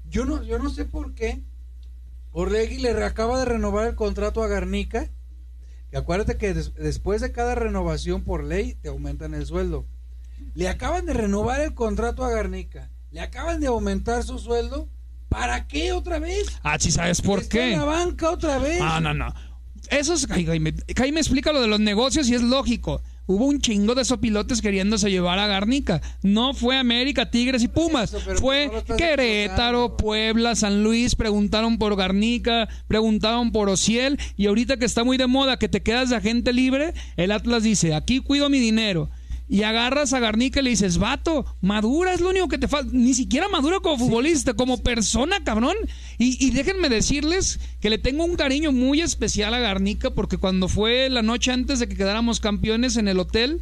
yo 0.09 0.25
no, 0.25 0.43
yo 0.43 0.59
no 0.59 0.69
sé 0.69 0.83
por 0.83 1.13
qué 1.15 1.41
Orlegui 2.33 2.79
le 2.79 2.91
acaba 3.01 3.39
de 3.39 3.45
renovar 3.45 3.87
el 3.87 3.95
contrato 3.95 4.43
a 4.43 4.47
Garnica. 4.49 5.09
Acuérdate 5.93 6.35
que 6.35 6.53
des- 6.53 6.73
después 6.73 7.21
de 7.21 7.31
cada 7.31 7.55
renovación 7.55 8.23
por 8.25 8.43
ley 8.43 8.75
te 8.81 8.89
aumentan 8.89 9.33
el 9.35 9.45
sueldo. 9.45 9.85
Le 10.53 10.67
acaban 10.67 11.05
de 11.05 11.13
renovar 11.13 11.61
el 11.61 11.75
contrato 11.75 12.25
a 12.25 12.29
Garnica. 12.29 12.89
Le 13.11 13.21
acaban 13.21 13.61
de 13.61 13.67
aumentar 13.67 14.21
su 14.23 14.37
sueldo. 14.37 14.89
¿Para 15.29 15.67
qué 15.67 15.91
otra 15.91 16.19
vez? 16.19 16.45
Ah, 16.63 16.77
sí 16.79 16.91
sabes 16.91 17.21
por 17.21 17.39
Está 17.39 17.63
en 17.65 17.71
qué. 17.71 17.77
la 17.77 17.83
banca 17.85 18.29
otra 18.31 18.57
vez. 18.57 18.79
No, 18.79 18.99
no, 19.01 19.13
no. 19.13 19.33
Eso 19.89 20.13
es. 20.13 20.27
ay, 20.31 20.45
Jaime, 20.45 20.73
Jaime 20.95 21.19
explica 21.19 21.51
lo 21.51 21.61
de 21.61 21.67
los 21.67 21.79
negocios 21.79 22.27
y 22.29 22.35
es 22.35 22.41
lógico. 22.41 23.01
Hubo 23.27 23.45
un 23.45 23.59
chingo 23.59 23.95
de 23.95 24.05
sopilotes 24.05 24.61
queriéndose 24.61 25.09
llevar 25.09 25.39
a 25.39 25.47
Garnica. 25.47 25.99
No 26.21 26.53
fue 26.53 26.77
América, 26.77 27.31
Tigres 27.31 27.63
y 27.63 27.67
Pumas. 27.67 28.13
Eso, 28.13 28.21
pero 28.23 28.37
fue 28.39 28.67
no 28.71 28.77
estás 28.77 28.97
Querétaro. 28.97 29.97
Puebla, 29.97 30.55
San 30.55 30.83
Luis. 30.83 31.15
Preguntaron 31.15 31.79
por 31.79 31.95
Garnica, 31.95 32.67
preguntaron 32.87 33.51
por 33.51 33.67
Ociel. 33.69 34.19
Y 34.37 34.45
ahorita 34.45 34.77
que 34.77 34.85
está 34.85 35.03
muy 35.03 35.17
de 35.17 35.25
moda 35.25 35.57
que 35.57 35.69
te 35.69 35.81
quedas 35.81 36.11
de 36.11 36.17
agente 36.17 36.53
libre, 36.53 36.93
el 37.17 37.31
Atlas 37.31 37.63
dice: 37.63 37.95
aquí 37.95 38.19
cuido 38.19 38.47
mi 38.49 38.59
dinero. 38.59 39.09
Y 39.47 39.61
agarras 39.61 40.13
a 40.13 40.19
Garnica 40.19 40.59
y 40.59 40.63
le 40.63 40.69
dices, 40.71 40.97
vato, 40.97 41.45
madura 41.61 42.13
es 42.13 42.21
lo 42.21 42.29
único 42.29 42.47
que 42.47 42.57
te 42.57 42.67
falta. 42.67 42.89
Ni 42.93 43.13
siquiera 43.13 43.47
madura 43.47 43.79
como 43.79 43.97
futbolista, 43.97 44.55
como 44.55 44.81
persona, 44.81 45.43
cabrón. 45.43 45.75
Y, 46.17 46.43
y 46.43 46.49
déjenme 46.49 46.89
decirles 46.89 47.59
que 47.79 47.91
le 47.91 47.99
tengo 47.99 48.25
un 48.25 48.35
cariño 48.35 48.71
muy 48.71 49.01
especial 49.01 49.53
a 49.53 49.59
Garnica 49.59 50.09
porque 50.09 50.37
cuando 50.37 50.67
fue 50.67 51.09
la 51.09 51.21
noche 51.21 51.51
antes 51.51 51.79
de 51.79 51.87
que 51.87 51.95
quedáramos 51.95 52.39
campeones 52.39 52.97
en 52.97 53.07
el 53.07 53.19
hotel, 53.19 53.61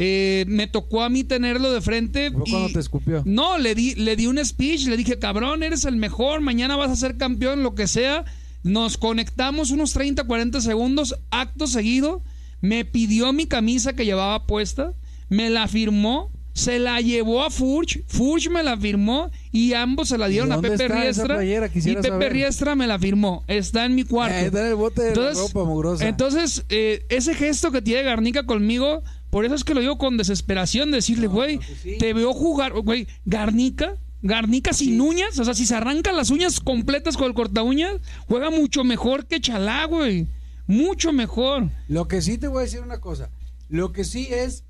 eh, 0.00 0.44
me 0.46 0.68
tocó 0.68 1.02
a 1.02 1.08
mí 1.08 1.24
tenerlo 1.24 1.72
de 1.72 1.80
frente. 1.80 2.30
Fue 2.30 2.44
cuando 2.48 2.68
te 2.72 2.78
escupió. 2.78 3.22
No, 3.26 3.58
le 3.58 3.74
di, 3.74 3.96
le 3.96 4.14
di 4.14 4.28
un 4.28 4.42
speech, 4.44 4.86
le 4.86 4.96
dije, 4.96 5.18
cabrón, 5.18 5.64
eres 5.64 5.84
el 5.84 5.96
mejor, 5.96 6.40
mañana 6.40 6.76
vas 6.76 6.90
a 6.90 6.96
ser 6.96 7.16
campeón, 7.16 7.64
lo 7.64 7.74
que 7.74 7.88
sea. 7.88 8.24
Nos 8.62 8.96
conectamos 8.96 9.72
unos 9.72 9.92
30, 9.92 10.24
40 10.24 10.60
segundos, 10.60 11.16
acto 11.30 11.66
seguido, 11.66 12.22
me 12.60 12.84
pidió 12.84 13.32
mi 13.32 13.46
camisa 13.46 13.94
que 13.94 14.04
llevaba 14.04 14.46
puesta, 14.46 14.94
me 15.28 15.50
la 15.50 15.68
firmó, 15.68 16.30
se 16.52 16.80
la 16.80 17.00
llevó 17.00 17.44
a 17.44 17.50
Furch, 17.50 18.02
Furch 18.06 18.50
me 18.50 18.62
la 18.64 18.76
firmó 18.76 19.30
y 19.52 19.74
ambos 19.74 20.08
se 20.08 20.18
la 20.18 20.26
dieron 20.26 20.50
a 20.50 20.60
Pepe 20.60 20.88
Riestra. 20.88 21.44
Y 21.44 21.94
Pepe 21.94 22.08
saber. 22.08 22.32
Riestra 22.32 22.74
me 22.74 22.86
la 22.86 22.98
firmó, 22.98 23.44
está 23.46 23.84
en 23.84 23.94
mi 23.94 24.04
cuarto. 24.04 24.36
Eh, 24.36 24.46
está 24.46 24.60
en 24.62 24.66
el 24.66 24.74
bote 24.74 25.02
de 25.02 25.14
la 25.14 25.32
ropa 25.34 25.64
mugrosa. 25.64 26.08
entonces, 26.08 26.64
eh, 26.68 27.06
ese 27.10 27.34
gesto 27.34 27.70
que 27.70 27.82
tiene 27.82 28.02
Garnica 28.02 28.44
conmigo, 28.44 29.02
Por 29.30 29.44
eso 29.44 29.54
es 29.54 29.62
que 29.62 29.74
lo 29.74 29.80
digo 29.80 29.98
con 29.98 30.16
desesperación, 30.16 30.90
decirle, 30.90 31.26
güey, 31.26 31.60
te 31.98 32.14
veo 32.14 32.32
jugar, 32.32 32.72
güey, 32.72 33.06
Garnica, 33.26 33.96
Garnica 34.22 34.72
sin 34.72 35.00
uñas, 35.00 35.38
o 35.38 35.44
sea, 35.44 35.54
si 35.54 35.66
se 35.66 35.74
arrancan 35.74 36.16
las 36.16 36.30
uñas 36.30 36.60
completas 36.60 37.16
con 37.16 37.26
el 37.28 37.34
corta 37.34 37.62
uñas, 37.62 37.96
juega 38.26 38.50
mucho 38.50 38.84
mejor 38.84 39.26
que 39.26 39.40
Chalá, 39.40 39.84
güey. 39.84 40.26
Mucho 40.66 41.12
mejor. 41.12 41.70
Lo 41.88 42.08
que 42.08 42.20
sí 42.20 42.36
te 42.36 42.48
voy 42.48 42.58
a 42.58 42.62
decir 42.62 42.80
una 42.80 43.00
cosa. 43.00 43.30
Lo 43.68 43.92
que 43.92 44.04
sí 44.04 44.28
es, 44.30 44.64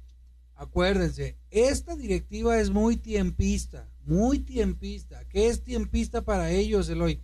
acuérdense, 0.59 1.39
esta 1.51 1.97
directiva 1.97 2.59
es 2.61 2.71
muy 2.71 2.97
tiempista, 2.97 3.89
muy 4.05 4.41
tiempista. 4.41 5.25
¿Qué 5.29 5.49
es 5.49 5.63
tiempista 5.65 6.23
para 6.23 6.51
ellos, 6.51 6.89
Eloy? 6.89 7.23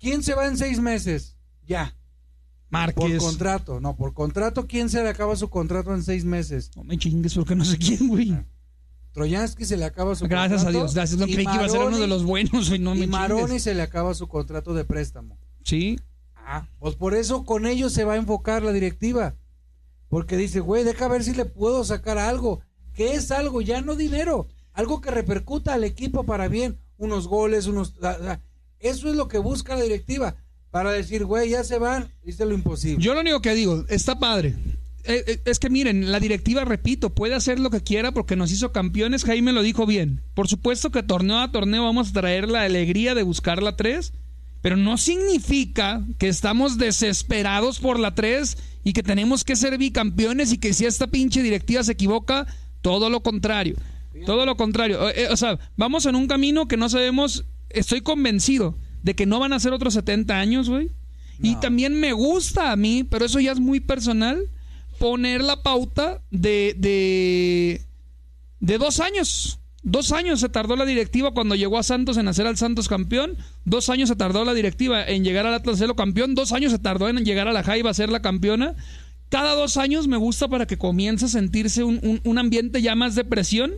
¿Quién 0.00 0.22
se 0.22 0.34
va 0.34 0.46
en 0.48 0.56
seis 0.56 0.80
meses? 0.80 1.36
Ya. 1.66 1.96
Márquez. 2.70 2.94
Por 3.04 3.16
contrato, 3.18 3.80
no, 3.80 3.94
por 3.94 4.14
contrato, 4.14 4.66
¿quién 4.66 4.88
se 4.88 5.02
le 5.02 5.10
acaba 5.10 5.36
su 5.36 5.48
contrato 5.50 5.94
en 5.94 6.02
seis 6.02 6.24
meses? 6.24 6.70
No 6.74 6.82
me 6.84 6.96
chingues 6.98 7.34
porque 7.34 7.54
no 7.54 7.64
sé 7.64 7.76
quién, 7.78 8.08
güey. 8.08 8.34
Troyansky 9.12 9.66
se 9.66 9.76
le 9.76 9.84
acaba 9.84 10.14
su 10.14 10.26
Gracias 10.26 10.62
contrato. 10.64 10.78
a 10.78 10.80
Dios, 10.80 10.94
gracias. 10.94 11.20
No 11.20 11.26
y 11.26 11.34
creí 11.34 11.44
que 11.46 11.54
iba 11.54 11.66
a 11.66 11.68
ser 11.68 11.80
uno 11.80 11.98
de 11.98 12.06
los 12.06 12.24
buenos, 12.24 12.68
güey. 12.70 12.80
No 12.80 12.94
y 12.94 13.00
me 13.00 13.06
Maroni 13.06 13.42
chingues. 13.44 13.62
se 13.62 13.74
le 13.74 13.82
acaba 13.82 14.14
su 14.14 14.26
contrato 14.26 14.72
de 14.72 14.86
préstamo. 14.86 15.38
Sí. 15.64 16.00
Ah, 16.34 16.66
pues 16.78 16.96
por 16.96 17.14
eso 17.14 17.44
con 17.44 17.66
ellos 17.66 17.92
se 17.92 18.04
va 18.04 18.14
a 18.14 18.16
enfocar 18.16 18.62
la 18.62 18.72
directiva. 18.72 19.36
Porque 20.12 20.36
dice, 20.36 20.60
güey, 20.60 20.84
deja 20.84 21.08
ver 21.08 21.24
si 21.24 21.32
le 21.32 21.46
puedo 21.46 21.84
sacar 21.84 22.18
algo. 22.18 22.60
¿Qué 22.92 23.14
es 23.14 23.30
algo? 23.30 23.62
Ya 23.62 23.80
no 23.80 23.96
dinero. 23.96 24.46
Algo 24.74 25.00
que 25.00 25.10
repercuta 25.10 25.72
al 25.72 25.84
equipo 25.84 26.24
para 26.24 26.48
bien. 26.48 26.76
Unos 26.98 27.28
goles, 27.28 27.66
unos... 27.66 27.94
ah, 28.02 28.18
ah. 28.20 28.40
Eso 28.78 29.08
es 29.08 29.16
lo 29.16 29.26
que 29.28 29.38
busca 29.38 29.74
la 29.74 29.84
directiva. 29.84 30.36
Para 30.70 30.92
decir, 30.92 31.24
güey, 31.24 31.48
ya 31.48 31.64
se 31.64 31.78
van, 31.78 32.12
hice 32.26 32.44
lo 32.44 32.52
imposible. 32.52 33.02
Yo 33.02 33.14
lo 33.14 33.22
único 33.22 33.40
que 33.40 33.54
digo, 33.54 33.86
está 33.88 34.18
padre. 34.18 34.54
Eh, 35.04 35.24
eh, 35.28 35.40
Es 35.46 35.58
que 35.58 35.70
miren, 35.70 36.12
la 36.12 36.20
directiva, 36.20 36.66
repito, 36.66 37.08
puede 37.08 37.34
hacer 37.34 37.58
lo 37.58 37.70
que 37.70 37.80
quiera 37.80 38.12
porque 38.12 38.36
nos 38.36 38.52
hizo 38.52 38.70
campeones. 38.70 39.24
Jaime 39.24 39.54
lo 39.54 39.62
dijo 39.62 39.86
bien. 39.86 40.20
Por 40.34 40.46
supuesto 40.46 40.90
que 40.90 41.02
torneo 41.02 41.38
a 41.38 41.52
torneo 41.52 41.84
vamos 41.84 42.10
a 42.10 42.20
traer 42.20 42.50
la 42.50 42.64
alegría 42.64 43.14
de 43.14 43.22
buscar 43.22 43.62
la 43.62 43.76
3, 43.76 44.12
pero 44.60 44.76
no 44.76 44.98
significa 44.98 46.04
que 46.18 46.28
estamos 46.28 46.76
desesperados 46.76 47.80
por 47.80 47.98
la 47.98 48.14
3 48.14 48.58
y 48.84 48.92
que 48.92 49.02
tenemos 49.02 49.44
que 49.44 49.56
ser 49.56 49.78
bicampeones 49.78 50.52
y 50.52 50.58
que 50.58 50.72
si 50.72 50.86
esta 50.86 51.06
pinche 51.06 51.42
directiva 51.42 51.82
se 51.84 51.92
equivoca, 51.92 52.46
todo 52.80 53.10
lo 53.10 53.22
contrario. 53.22 53.76
Todo 54.26 54.44
lo 54.44 54.56
contrario. 54.56 55.08
Eh, 55.08 55.24
eh, 55.24 55.28
O 55.30 55.36
sea, 55.36 55.58
vamos 55.76 56.06
en 56.06 56.16
un 56.16 56.26
camino 56.26 56.68
que 56.68 56.76
no 56.76 56.88
sabemos. 56.88 57.44
Estoy 57.70 58.02
convencido 58.02 58.76
de 59.02 59.14
que 59.14 59.26
no 59.26 59.40
van 59.40 59.52
a 59.52 59.60
ser 59.60 59.72
otros 59.72 59.94
70 59.94 60.38
años, 60.38 60.68
güey. 60.68 60.90
Y 61.40 61.56
también 61.56 61.98
me 61.98 62.12
gusta 62.12 62.70
a 62.70 62.76
mí, 62.76 63.02
pero 63.02 63.24
eso 63.24 63.40
ya 63.40 63.50
es 63.50 63.58
muy 63.58 63.80
personal, 63.80 64.48
poner 64.98 65.42
la 65.42 65.62
pauta 65.62 66.22
de, 66.30 66.76
de, 66.78 67.82
de 68.60 68.78
dos 68.78 69.00
años. 69.00 69.58
Dos 69.84 70.12
años 70.12 70.38
se 70.40 70.48
tardó 70.48 70.76
la 70.76 70.84
directiva 70.84 71.32
cuando 71.32 71.56
llegó 71.56 71.76
a 71.76 71.82
Santos 71.82 72.16
en 72.16 72.28
hacer 72.28 72.46
al 72.46 72.56
Santos 72.56 72.88
campeón. 72.88 73.36
Dos 73.64 73.88
años 73.88 74.08
se 74.08 74.16
tardó 74.16 74.44
la 74.44 74.54
directiva 74.54 75.04
en 75.04 75.24
llegar 75.24 75.44
al 75.46 75.54
Atlas 75.54 75.74
a 75.74 75.78
serlo 75.78 75.96
campeón. 75.96 76.34
Dos 76.36 76.52
años 76.52 76.70
se 76.70 76.78
tardó 76.78 77.08
en 77.08 77.24
llegar 77.24 77.48
a 77.48 77.52
la 77.52 77.64
Jaiba 77.64 77.90
a 77.90 77.94
ser 77.94 78.08
la 78.08 78.22
campeona. 78.22 78.74
Cada 79.28 79.54
dos 79.54 79.76
años 79.78 80.06
me 80.06 80.16
gusta 80.18 80.46
para 80.46 80.66
que 80.66 80.78
comience 80.78 81.24
a 81.24 81.28
sentirse 81.28 81.82
un, 81.82 82.20
un- 82.22 82.38
ambiente 82.38 82.80
ya 82.80 82.94
más 82.94 83.14
de 83.16 83.24
presión. 83.24 83.72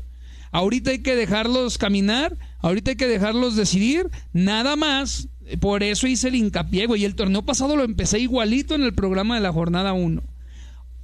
Ahorita 0.53 0.91
hay 0.91 0.99
que 1.03 1.17
dejarlos 1.17 1.79
caminar, 1.79 2.37
ahorita 2.61 2.91
hay 2.93 2.97
que 2.97 3.09
dejarlos 3.09 3.57
decidir, 3.57 4.11
nada 4.33 4.77
más. 4.77 5.29
Por 5.61 5.83
eso 5.83 6.07
hice 6.07 6.29
el 6.29 6.35
hincapié. 6.35 6.87
Y 6.97 7.05
el 7.05 7.15
torneo 7.15 7.43
pasado 7.47 7.77
lo 7.77 7.83
empecé 7.85 8.19
igualito 8.19 8.75
en 8.75 8.83
el 8.83 8.95
programa 8.95 9.37
de 9.37 9.41
la 9.41 9.53
jornada 9.53 9.93
1. 9.95 10.23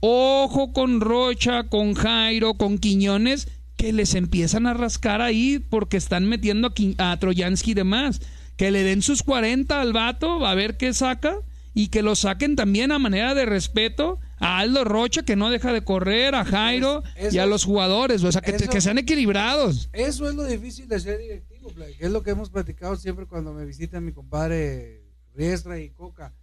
Ojo 0.00 0.72
con 0.72 1.00
Rocha, 1.00 1.64
con 1.64 1.94
Jairo, 1.94 2.54
con 2.54 2.78
Quiñones, 2.78 3.48
que 3.80 3.92
les 3.92 4.14
empiezan 4.14 4.66
a 4.66 4.74
rascar 4.74 5.20
ahí 5.22 5.58
porque 5.58 5.96
están 5.96 6.26
metiendo 6.28 6.72
a, 6.98 7.12
a 7.12 7.18
Troyansky 7.18 7.70
y 7.70 7.74
demás. 7.74 8.20
Que 8.56 8.70
le 8.70 8.82
den 8.82 9.00
sus 9.00 9.22
40 9.22 9.80
al 9.80 9.92
vato, 9.94 10.44
a 10.46 10.54
ver 10.54 10.76
qué 10.76 10.92
saca. 10.92 11.38
Y 11.72 11.88
que 11.88 12.02
lo 12.02 12.16
saquen 12.16 12.56
también 12.56 12.90
a 12.92 12.98
manera 12.98 13.32
de 13.34 13.46
respeto 13.46 14.18
a 14.38 14.58
Aldo 14.58 14.84
Rocha, 14.84 15.22
que 15.22 15.36
no 15.36 15.50
deja 15.50 15.72
de 15.72 15.82
correr, 15.84 16.34
a 16.34 16.44
Jairo 16.44 17.04
Es- 17.14 17.32
y 17.32 17.38
a 17.38 17.46
los 17.46 17.64
jugadores. 17.64 18.24
O 18.24 18.32
sea, 18.32 18.40
que, 18.42 18.50
eso- 18.56 18.68
que 18.68 18.80
sean 18.80 18.98
equilibrados. 18.98 19.88
Eso 19.92 20.28
es 20.28 20.34
lo 20.34 20.44
difícil 20.44 20.88
de 20.88 20.98
ser 20.98 21.18
directivo, 21.18 21.72
que 21.74 22.04
es 22.04 22.10
lo 22.10 22.22
que 22.24 22.30
hemos 22.30 22.50
platicado 22.50 22.96
siempre 22.96 23.26
cuando 23.26 23.52
me 23.54 23.64
visita 23.64 24.00
mi 24.00 24.12
compadre 24.12 25.00
Riestra 25.34 25.78
y 25.78 25.90
Coca. 25.90 26.34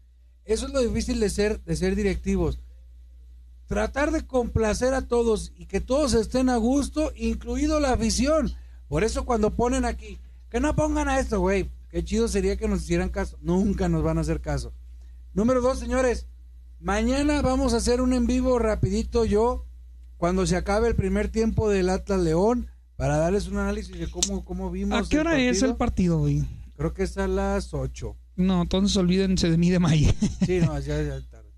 Eso 0.45 0.65
es 0.67 0.71
lo 0.73 0.79
difícil 0.81 1.19
de 1.19 1.29
ser, 1.29 1.59
de 1.65 1.75
ser 1.75 1.95
directivos. 1.95 2.57
Tratar 3.67 4.11
de 4.11 4.25
complacer 4.25 4.93
a 4.93 5.07
todos 5.07 5.51
y 5.57 5.65
que 5.65 5.81
todos 5.81 6.13
estén 6.13 6.49
a 6.49 6.57
gusto, 6.57 7.11
incluido 7.15 7.79
la 7.79 7.93
afición. 7.93 8.53
Por 8.87 9.03
eso 9.03 9.25
cuando 9.25 9.53
ponen 9.53 9.85
aquí, 9.85 10.19
que 10.49 10.59
no 10.59 10.75
pongan 10.75 11.09
a 11.09 11.19
esto, 11.19 11.39
güey. 11.39 11.69
Qué 11.89 12.03
chido 12.03 12.27
sería 12.27 12.57
que 12.57 12.67
nos 12.67 12.83
hicieran 12.83 13.09
caso. 13.09 13.37
Nunca 13.41 13.89
nos 13.89 14.03
van 14.03 14.17
a 14.17 14.21
hacer 14.21 14.41
caso. 14.41 14.73
Número 15.33 15.61
dos, 15.61 15.79
señores. 15.79 16.27
Mañana 16.79 17.41
vamos 17.41 17.73
a 17.73 17.77
hacer 17.77 18.01
un 18.01 18.13
en 18.13 18.27
vivo 18.27 18.59
rapidito 18.59 19.25
yo, 19.25 19.65
cuando 20.17 20.45
se 20.45 20.55
acabe 20.55 20.87
el 20.87 20.95
primer 20.95 21.29
tiempo 21.29 21.69
del 21.69 21.89
Atlas 21.89 22.21
León, 22.21 22.67
para 22.95 23.17
darles 23.17 23.47
un 23.47 23.57
análisis 23.57 23.97
de 23.97 24.09
cómo, 24.09 24.45
cómo 24.45 24.71
vimos. 24.71 24.99
¿A 25.07 25.09
qué 25.09 25.19
hora 25.19 25.39
es 25.39 25.61
el 25.63 25.75
partido, 25.75 26.19
güey? 26.19 26.43
Creo 26.75 26.93
que 26.93 27.03
es 27.03 27.17
a 27.17 27.27
las 27.27 27.73
8. 27.73 28.15
No, 28.35 28.61
entonces 28.61 28.95
olvídense 28.95 29.49
de 29.49 29.57
mí 29.57 29.71
de 29.71 29.79
May. 29.79 30.05
Sí, 30.45 30.59
no, 30.59 30.79
ya, 30.79 31.01
ya 31.01 31.21
tarde. 31.31 31.51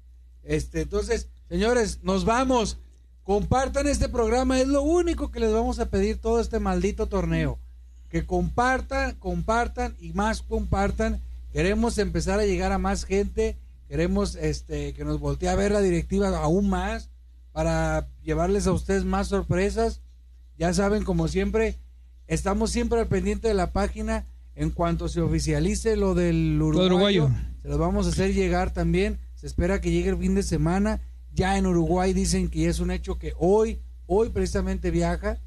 Este, 0.43 0.81
entonces, 0.81 1.29
señores, 1.49 1.99
nos 2.03 2.25
vamos. 2.25 2.77
Compartan 3.23 3.87
este 3.87 4.09
programa, 4.09 4.59
es 4.59 4.67
lo 4.67 4.81
único 4.81 5.31
que 5.31 5.39
les 5.39 5.53
vamos 5.53 5.79
a 5.79 5.89
pedir 5.89 6.17
todo 6.17 6.39
este 6.39 6.59
maldito 6.59 7.07
torneo. 7.07 7.59
Que 8.09 8.25
compartan, 8.25 9.15
compartan 9.15 9.95
y 9.99 10.13
más 10.13 10.41
compartan. 10.41 11.21
Queremos 11.53 11.97
empezar 11.97 12.39
a 12.39 12.45
llegar 12.45 12.71
a 12.71 12.77
más 12.77 13.03
gente. 13.03 13.57
Queremos 13.87 14.35
este 14.35 14.93
que 14.93 15.03
nos 15.03 15.19
voltee 15.19 15.49
a 15.49 15.55
ver 15.55 15.71
la 15.71 15.81
directiva 15.81 16.29
aún 16.37 16.69
más 16.69 17.09
para 17.51 18.07
llevarles 18.23 18.67
a 18.67 18.71
ustedes 18.71 19.03
más 19.05 19.27
sorpresas. 19.27 20.01
Ya 20.57 20.73
saben, 20.73 21.03
como 21.03 21.27
siempre, 21.27 21.75
estamos 22.27 22.71
siempre 22.71 22.99
al 22.99 23.07
pendiente 23.07 23.47
de 23.47 23.53
la 23.53 23.71
página. 23.71 24.25
En 24.55 24.71
cuanto 24.71 25.07
se 25.07 25.21
oficialice 25.21 25.95
lo 25.95 26.15
del 26.15 26.61
uruguayo, 26.61 26.87
uruguayo. 26.87 27.29
se 27.61 27.69
los 27.69 27.77
vamos 27.77 28.07
a 28.07 28.09
hacer 28.09 28.33
llegar 28.33 28.73
también. 28.73 29.17
Se 29.35 29.47
espera 29.47 29.79
que 29.79 29.91
llegue 29.91 30.09
el 30.09 30.17
fin 30.17 30.35
de 30.35 30.43
semana. 30.43 30.99
Ya 31.33 31.57
en 31.57 31.65
Uruguay 31.65 32.13
dicen 32.13 32.49
que 32.49 32.67
es 32.67 32.79
un 32.79 32.91
hecho 32.91 33.17
que 33.17 33.33
hoy, 33.37 33.81
hoy 34.07 34.29
precisamente 34.29 34.91
viaja. 34.91 35.39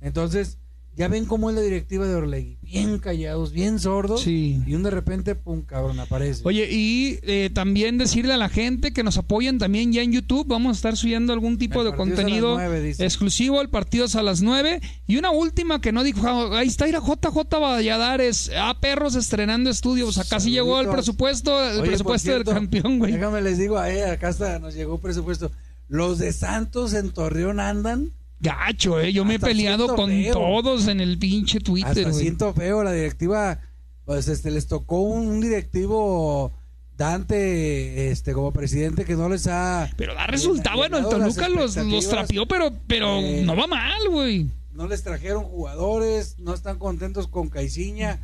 Entonces, 0.00 0.58
ya 0.96 1.08
ven 1.08 1.24
cómo 1.24 1.48
es 1.48 1.56
la 1.56 1.62
directiva 1.62 2.06
de 2.06 2.14
Orlegui. 2.14 2.58
Bien 2.62 2.98
callados, 2.98 3.52
bien 3.52 3.78
sordos. 3.78 4.20
Sí. 4.22 4.60
Y 4.66 4.74
un 4.74 4.82
de 4.82 4.90
repente, 4.90 5.34
pum, 5.34 5.62
cabrón, 5.62 5.98
aparece. 5.98 6.42
Oye, 6.44 6.68
y 6.70 7.18
eh, 7.22 7.48
también 7.54 7.96
decirle 7.96 8.32
a 8.34 8.36
la 8.36 8.48
gente 8.48 8.92
que 8.92 9.02
nos 9.02 9.16
apoyen 9.16 9.58
también 9.58 9.92
ya 9.92 10.02
en 10.02 10.12
YouTube. 10.12 10.46
Vamos 10.48 10.70
a 10.70 10.76
estar 10.76 10.96
subiendo 10.96 11.32
algún 11.32 11.58
tipo 11.58 11.80
El 11.80 11.86
de 11.88 11.92
a 11.92 11.96
contenido 11.96 12.60
exclusivo. 12.60 13.60
El 13.60 13.70
partido 13.70 14.04
es 14.04 14.14
a 14.16 14.22
las 14.22 14.42
9. 14.42 14.80
Y 15.06 15.16
una 15.16 15.30
última 15.30 15.80
que 15.80 15.92
no 15.92 16.02
dijo. 16.02 16.26
ah, 16.26 16.58
Ahí 16.58 16.68
está, 16.68 16.86
ir 16.88 16.96
a 16.96 17.00
JJ 17.00 17.58
Valladares. 17.58 18.50
A 18.56 18.78
perros 18.80 19.14
estrenando 19.14 19.70
estudios. 19.70 20.18
Acá 20.18 20.38
sí 20.38 20.50
llegó 20.50 20.80
el 20.80 20.88
presupuesto, 20.88 21.64
el 21.70 21.80
Oye, 21.80 21.88
presupuesto 21.88 22.30
del 22.32 22.44
campeón, 22.44 22.98
güey. 22.98 23.12
Déjame 23.12 23.40
les 23.42 23.58
digo, 23.58 23.82
eh, 23.82 24.04
acá 24.04 24.28
está, 24.28 24.58
nos 24.58 24.74
llegó 24.74 24.98
presupuesto. 24.98 25.50
Los 25.88 26.18
de 26.18 26.32
Santos 26.32 26.94
en 26.94 27.10
Torreón 27.10 27.58
andan. 27.58 28.12
Gacho, 28.40 29.00
eh. 29.00 29.12
Yo 29.12 29.24
me 29.24 29.34
he 29.34 29.38
peleado 29.38 29.94
con 29.94 30.10
feo. 30.10 30.32
todos 30.32 30.88
en 30.88 31.00
el 31.00 31.18
pinche 31.18 31.60
Twitter, 31.60 32.06
Hasta 32.06 32.12
siento 32.12 32.54
feo, 32.54 32.82
la 32.82 32.92
directiva, 32.92 33.60
pues 34.06 34.28
este 34.28 34.50
les 34.50 34.66
tocó 34.66 35.00
un, 35.00 35.40
directivo 35.40 36.52
Dante, 36.96 38.10
este, 38.10 38.32
como 38.32 38.52
presidente 38.52 39.04
que 39.04 39.14
no 39.14 39.28
les 39.28 39.46
ha 39.46 39.90
Pero 39.96 40.14
da 40.14 40.26
resultado. 40.26 40.78
Bueno, 40.78 40.98
el 40.98 41.08
Toluca 41.08 41.48
los, 41.48 41.76
los 41.76 42.08
trapió, 42.08 42.46
pero, 42.46 42.72
pero 42.86 43.18
Eh, 43.18 43.42
no 43.44 43.56
va 43.56 43.66
mal, 43.66 44.08
güey. 44.08 44.48
no 44.72 44.88
les 44.88 45.02
trajeron 45.02 45.44
jugadores, 45.44 46.38
no 46.38 46.54
están 46.54 46.78
contentos 46.78 47.28
con 47.28 47.50
Caiciña. 47.50 48.20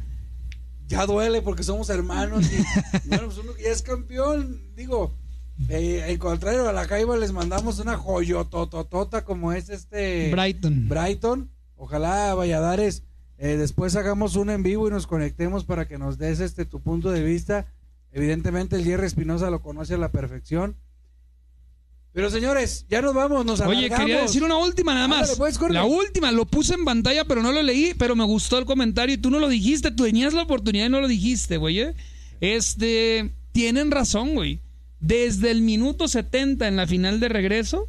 Ya 0.89 1.05
duele 1.05 1.43
porque 1.43 1.62
somos 1.62 1.91
hermanos. 1.91 2.47
Y, 2.51 3.09
bueno, 3.09 3.27
pues 3.27 3.39
uno 3.39 3.53
ya 3.62 3.71
es 3.71 3.83
campeón, 3.83 4.62
digo, 4.77 5.14
eh, 5.68 6.04
en 6.09 6.18
contrario 6.18 6.68
a 6.68 6.72
la 6.72 6.86
Jaiba 6.86 7.16
les 7.16 7.32
mandamos 7.32 7.78
una 7.78 7.96
joyotototota 7.96 9.24
como 9.24 9.52
es 9.52 9.68
este 9.70 10.30
Brighton. 10.30 10.88
Brighton. 10.88 11.50
Ojalá 11.76 12.34
Valladares 12.34 13.02
eh, 13.38 13.57
después 13.57 13.94
hagamos 13.96 14.36
un 14.36 14.50
en 14.50 14.62
vivo 14.62 14.88
y 14.88 14.90
nos 14.90 15.07
conectemos 15.07 15.64
para 15.64 15.86
que 15.86 15.98
nos 15.98 16.18
des 16.18 16.40
este 16.40 16.64
tu 16.64 16.80
punto 16.80 17.11
de 17.11 17.22
vista. 17.22 17.66
Evidentemente 18.12 18.76
el 18.76 18.84
Jerry 18.84 19.07
Espinosa 19.07 19.50
lo 19.50 19.61
conoce 19.61 19.94
a 19.94 19.98
la 19.98 20.11
perfección. 20.11 20.76
Pero 22.12 22.30
señores, 22.30 22.86
ya 22.88 23.02
nos 23.02 23.12
vamos, 23.12 23.44
nos 23.44 23.61
Oye, 23.61 23.78
alargamos. 23.78 24.07
quería 24.07 24.22
decir 24.22 24.42
una 24.42 24.57
última 24.57 24.94
nada 24.94 25.07
más. 25.07 25.32
Ándale, 25.32 25.36
pues, 25.36 25.61
la 25.70 25.84
última, 25.84 26.32
lo 26.32 26.46
puse 26.46 26.72
en 26.72 26.86
pantalla, 26.86 27.26
pero 27.26 27.42
no 27.42 27.52
lo 27.52 27.62
leí, 27.62 27.92
pero 27.92 28.16
me 28.16 28.24
gustó 28.24 28.57
el 28.57 28.64
comentario 28.64 29.16
y 29.16 29.18
tú 29.18 29.28
no 29.28 29.38
lo 29.38 29.50
dijiste, 29.50 29.90
tú 29.90 30.04
tenías 30.04 30.32
la 30.32 30.44
oportunidad 30.44 30.86
y 30.86 30.88
no 30.88 31.02
lo 31.02 31.09
dijiste, 31.09 31.59
güey. 31.59 31.80
¿eh? 31.80 31.94
Este, 32.40 33.34
tienen 33.52 33.90
razón, 33.90 34.34
güey. 34.34 34.62
Desde 35.07 35.52
el 35.52 35.62
minuto 35.62 36.09
70 36.09 36.66
en 36.66 36.76
la 36.76 36.86
final 36.86 37.20
de 37.20 37.28
regreso, 37.28 37.88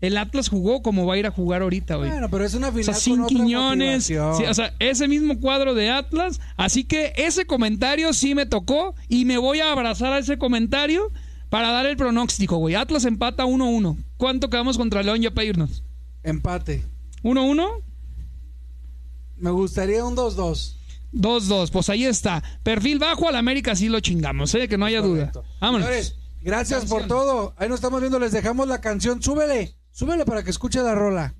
el 0.00 0.16
Atlas 0.16 0.48
jugó 0.48 0.82
como 0.82 1.04
va 1.04 1.14
a 1.14 1.18
ir 1.18 1.26
a 1.26 1.30
jugar 1.30 1.60
ahorita, 1.60 1.96
güey. 1.96 2.10
Bueno, 2.10 2.30
pero 2.30 2.44
es 2.44 2.54
una 2.54 2.68
O 2.68 2.72
final 2.72 2.84
sea, 2.84 2.94
con 2.94 3.00
sin 3.02 3.26
Quiñones, 3.26 4.04
sí, 4.04 4.16
o 4.16 4.54
sea, 4.54 4.74
ese 4.78 5.06
mismo 5.06 5.38
cuadro 5.38 5.74
de 5.74 5.90
Atlas. 5.90 6.40
Así 6.56 6.84
que 6.84 7.12
ese 7.16 7.44
comentario 7.46 8.12
sí 8.14 8.34
me 8.34 8.46
tocó 8.46 8.94
y 9.08 9.26
me 9.26 9.36
voy 9.36 9.60
a 9.60 9.70
abrazar 9.70 10.14
a 10.14 10.18
ese 10.18 10.38
comentario 10.38 11.10
para 11.50 11.72
dar 11.72 11.84
el 11.84 11.96
pronóstico, 11.96 12.56
güey. 12.56 12.74
Atlas 12.74 13.04
empata 13.04 13.44
1-1. 13.44 13.96
¿Cuánto 14.16 14.48
quedamos 14.48 14.78
contra 14.78 15.02
León 15.02 15.20
ya 15.20 15.30
para 15.32 15.44
irnos? 15.44 15.82
Empate. 16.22 16.84
¿1-1? 17.22 17.82
Me 19.36 19.50
gustaría 19.50 20.04
un 20.04 20.16
2-2. 20.16 20.76
2-2. 21.12 21.70
Pues 21.70 21.90
ahí 21.90 22.04
está. 22.04 22.42
Perfil 22.62 22.98
bajo 22.98 23.28
al 23.28 23.36
América 23.36 23.76
sí 23.76 23.88
lo 23.88 24.00
chingamos, 24.00 24.54
¿eh? 24.54 24.68
Que 24.68 24.78
no 24.78 24.86
haya 24.86 25.02
Correcto. 25.02 25.42
duda. 25.42 25.54
Vámonos. 25.60 25.86
Señores, 25.86 26.16
gracias 26.46 26.86
por 26.86 27.06
todo. 27.06 27.52
Ahí 27.56 27.68
nos 27.68 27.78
estamos 27.78 28.00
viendo. 28.00 28.18
Les 28.18 28.32
dejamos 28.32 28.68
la 28.68 28.80
canción. 28.80 29.20
Súbele. 29.20 29.76
Súbele 29.90 30.24
para 30.24 30.42
que 30.42 30.50
escuche 30.50 30.80
la 30.80 30.94
rola. 30.94 31.34